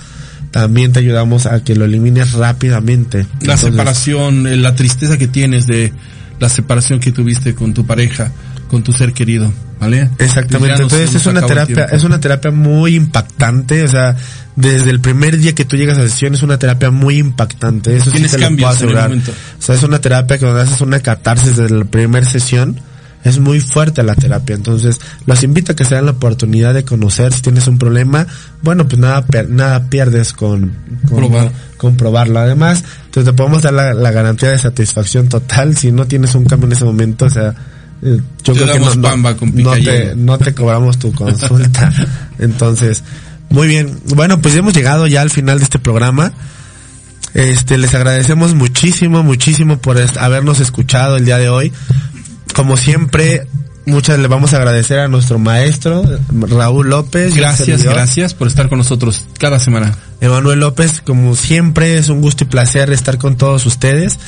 También 0.54 0.94
te 0.94 1.00
ayudamos 1.00 1.48
a 1.48 1.64
que 1.64 1.76
lo 1.76 1.84
elimines 1.84 2.34
rápidamente. 2.34 3.18
La 3.18 3.24
Entonces, 3.56 3.72
separación, 3.72 4.48
eh, 4.48 4.56
la 4.56 4.76
tristeza 4.76 5.18
que 5.18 5.28
tienes 5.28 5.66
de 5.68 5.92
la 6.40 6.48
separación 6.48 7.00
que 7.00 7.12
tuviste 7.12 7.56
con 7.56 7.74
tu 7.74 7.86
pareja, 7.88 8.32
con 8.68 8.84
tu 8.84 8.94
ser 8.94 9.14
querido, 9.14 9.52
¿vale? 9.80 10.10
Exactamente, 10.20 10.70
nos- 10.74 10.82
entonces 10.82 11.12
nos 11.12 11.22
es 11.22 11.28
una 11.28 11.42
terapia, 11.42 11.86
es 11.86 12.04
una 12.04 12.20
terapia 12.20 12.52
muy 12.52 12.96
impactante, 12.96 13.82
o 13.84 13.88
sea, 13.88 14.16
desde 14.56 14.92
el 14.92 15.00
primer 15.00 15.38
día 15.40 15.56
que 15.56 15.66
tú 15.66 15.76
llegas 15.76 15.98
a 15.98 16.04
la 16.04 16.10
sesión 16.10 16.36
es 16.36 16.44
una 16.44 16.60
terapia 16.60 16.92
muy 16.92 17.18
impactante, 17.18 17.98
eso 17.98 18.12
sí 18.12 18.22
te 18.22 18.38
lo 18.38 18.48
puedo 18.56 18.68
asegurar. 18.70 19.12
O 19.12 19.62
sea, 19.62 19.74
es 19.74 19.82
una 19.84 20.00
terapia 20.02 20.38
que 20.38 20.46
cuando 20.46 20.62
haces 20.62 20.82
una 20.82 21.00
catarsis 21.00 21.56
desde 21.58 21.76
la 21.80 21.86
primera 21.86 22.26
sesión, 22.30 22.80
es 23.24 23.40
muy 23.40 23.60
fuerte 23.62 24.04
la 24.04 24.16
terapia, 24.16 24.56
entonces 24.56 25.00
los 25.26 25.44
invito 25.44 25.72
a 25.72 25.76
que 25.76 25.86
se 25.86 25.96
den 25.96 26.06
la 26.06 26.12
oportunidad 26.12 26.74
de 26.74 26.84
conocer 26.84 27.34
si 27.34 27.42
tienes 27.42 27.68
un 27.68 27.78
problema, 27.78 28.28
bueno, 28.62 28.88
pues 28.88 29.00
nada, 29.00 29.26
nada 29.50 29.90
pierdes 29.90 30.34
con, 30.34 30.74
con 31.08 31.18
Probar. 31.18 31.52
con 31.78 31.96
probarlo. 31.98 32.40
Además, 32.40 32.84
entonces 33.06 33.32
te 33.32 33.38
podemos 33.38 33.62
dar 33.62 33.74
la, 33.74 33.94
la 33.94 34.12
garantía 34.12 34.50
de 34.50 34.58
satisfacción 34.58 35.30
total 35.30 35.76
si 35.78 35.92
no 35.92 36.06
tienes 36.06 36.36
un 36.36 36.46
cambio 36.46 36.68
en 36.68 36.74
ese 36.74 36.86
momento, 36.86 37.26
o 37.26 37.30
sea, 37.30 37.54
eh, 38.02 38.20
yo 38.44 38.54
Te 38.54 38.60
creo 38.60 38.66
que 38.74 38.80
no, 38.80 38.86
no- 39.64 39.72
te, 39.86 40.16
no 40.16 40.38
te 40.38 40.54
cobramos 40.54 41.00
tu 41.00 41.12
consulta. 41.16 41.92
Entonces, 42.40 43.04
muy 43.50 43.68
bien. 43.68 43.98
Bueno, 44.16 44.42
pues 44.42 44.56
hemos 44.56 44.74
llegado 44.74 45.08
ya 45.08 45.22
al 45.22 45.30
final 45.30 45.60
de 45.60 45.64
este 45.64 45.80
programa. 45.80 46.34
Este, 47.34 47.78
les 47.78 47.94
agradecemos 47.96 48.54
muchísimo, 48.54 49.24
muchísimo 49.24 49.78
por 49.80 49.98
habernos 50.20 50.60
escuchado 50.60 51.16
el 51.18 51.26
día 51.26 51.38
de 51.38 51.50
hoy. 51.50 51.72
Como 52.54 52.78
siempre, 52.78 53.48
muchas 53.86 54.20
le 54.20 54.28
vamos 54.28 54.54
a 54.54 54.58
agradecer 54.58 55.00
a 55.00 55.08
nuestro 55.08 55.40
maestro, 55.40 56.04
Raúl 56.32 56.90
López. 56.90 57.36
Gracias, 57.36 57.84
gracias 57.84 58.34
por 58.34 58.48
estar 58.48 58.70
con 58.70 58.78
nosotros 58.78 59.26
cada 59.40 59.60
semana. 59.60 59.98
Emanuel 60.24 60.62
López, 60.62 61.02
como 61.02 61.36
siempre, 61.36 61.98
es 61.98 62.08
un 62.08 62.22
gusto 62.22 62.46
y 62.46 62.48
placer 62.48 62.94
estar 62.94 63.18
con 63.18 63.36
todos 63.36 63.66
ustedes. 63.66 64.20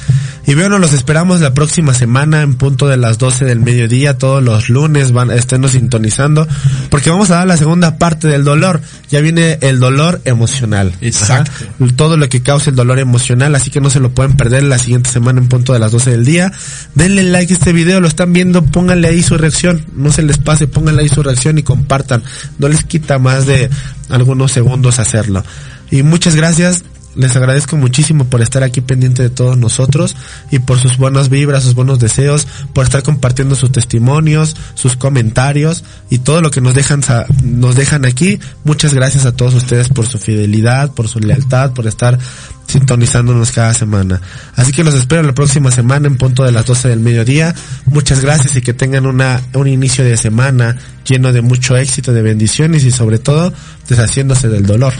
Y 0.45 0.53
bueno, 0.53 0.77
los 0.77 0.91
esperamos 0.91 1.39
la 1.39 1.53
próxima 1.53 1.93
semana 1.93 2.41
en 2.41 2.55
punto 2.55 2.89
de 2.89 2.97
las 2.97 3.17
12 3.17 3.45
del 3.45 3.61
mediodía, 3.61 4.17
todos 4.17 4.43
los 4.43 4.67
lunes 4.67 5.13
van 5.13 5.31
a 5.31 5.35
estarnos 5.35 5.71
sintonizando, 5.71 6.49
porque 6.89 7.09
vamos 7.09 7.31
a 7.31 7.35
dar 7.35 7.47
la 7.47 7.55
segunda 7.55 7.97
parte 7.97 8.27
del 8.27 8.43
dolor. 8.43 8.81
Ya 9.09 9.21
viene 9.21 9.57
el 9.61 9.79
dolor 9.79 10.19
emocional. 10.25 10.93
Exacto. 10.99 11.49
Ajá. 11.55 11.93
Todo 11.95 12.17
lo 12.17 12.27
que 12.27 12.41
causa 12.41 12.71
el 12.71 12.75
dolor 12.75 12.99
emocional, 12.99 13.55
así 13.55 13.71
que 13.71 13.79
no 13.79 13.89
se 13.89 14.01
lo 14.01 14.11
pueden 14.11 14.35
perder 14.35 14.63
la 14.63 14.77
siguiente 14.77 15.09
semana 15.09 15.39
en 15.39 15.47
punto 15.47 15.71
de 15.71 15.79
las 15.79 15.93
12 15.93 16.11
del 16.11 16.25
día. 16.25 16.51
Denle 16.93 17.23
like 17.23 17.53
a 17.53 17.55
este 17.55 17.71
video, 17.71 18.01
lo 18.01 18.09
están 18.09 18.33
viendo, 18.33 18.65
pónganle 18.65 19.07
ahí 19.07 19.23
su 19.23 19.37
reacción, 19.37 19.85
no 19.95 20.11
se 20.11 20.23
les 20.23 20.39
pase, 20.39 20.67
pónganle 20.67 21.03
ahí 21.03 21.09
su 21.09 21.23
reacción 21.23 21.57
y 21.57 21.63
compartan. 21.63 22.21
No 22.59 22.67
les 22.67 22.83
quita 22.83 23.17
más 23.17 23.45
de 23.45 23.69
algunos 24.09 24.51
segundos 24.51 24.99
hacerlo. 24.99 25.43
Y 25.91 26.03
muchas 26.03 26.35
gracias. 26.35 26.83
Les 27.15 27.35
agradezco 27.35 27.77
muchísimo 27.77 28.25
por 28.25 28.41
estar 28.41 28.63
aquí 28.63 28.81
pendiente 28.81 29.23
de 29.23 29.29
todos 29.29 29.57
nosotros 29.57 30.15
y 30.51 30.59
por 30.59 30.79
sus 30.79 30.97
buenas 30.97 31.29
vibras, 31.29 31.63
sus 31.63 31.75
buenos 31.75 31.99
deseos, 31.99 32.47
por 32.73 32.85
estar 32.85 33.03
compartiendo 33.03 33.55
sus 33.55 33.71
testimonios, 33.71 34.55
sus 34.73 34.95
comentarios 34.95 35.83
y 36.09 36.19
todo 36.19 36.41
lo 36.41 36.51
que 36.51 36.61
nos 36.61 36.73
dejan 36.73 37.01
nos 37.43 37.75
dejan 37.75 38.05
aquí. 38.05 38.39
Muchas 38.63 38.93
gracias 38.93 39.25
a 39.25 39.35
todos 39.35 39.53
ustedes 39.53 39.89
por 39.89 40.07
su 40.07 40.19
fidelidad, 40.19 40.91
por 40.91 41.07
su 41.07 41.19
lealtad, 41.19 41.71
por 41.71 41.87
estar 41.87 42.19
sintonizándonos 42.67 43.51
cada 43.51 43.73
semana. 43.73 44.21
Así 44.55 44.71
que 44.71 44.83
los 44.83 44.95
espero 44.95 45.23
la 45.23 45.33
próxima 45.33 45.71
semana 45.71 46.07
en 46.07 46.17
punto 46.17 46.43
de 46.43 46.51
las 46.51 46.65
12 46.65 46.89
del 46.89 46.99
mediodía. 46.99 47.55
Muchas 47.85 48.21
gracias 48.21 48.55
y 48.55 48.61
que 48.61 48.73
tengan 48.73 49.05
una 49.05 49.41
un 49.53 49.67
inicio 49.67 50.03
de 50.03 50.17
semana 50.17 50.75
lleno 51.07 51.31
de 51.31 51.41
mucho 51.41 51.77
éxito, 51.77 52.13
de 52.13 52.21
bendiciones 52.21 52.83
y 52.83 52.91
sobre 52.91 53.19
todo 53.19 53.53
deshaciéndose 53.87 54.49
del 54.49 54.65
dolor. 54.65 54.93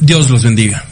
Dios 0.00 0.28
los 0.30 0.42
bendiga. 0.42 0.91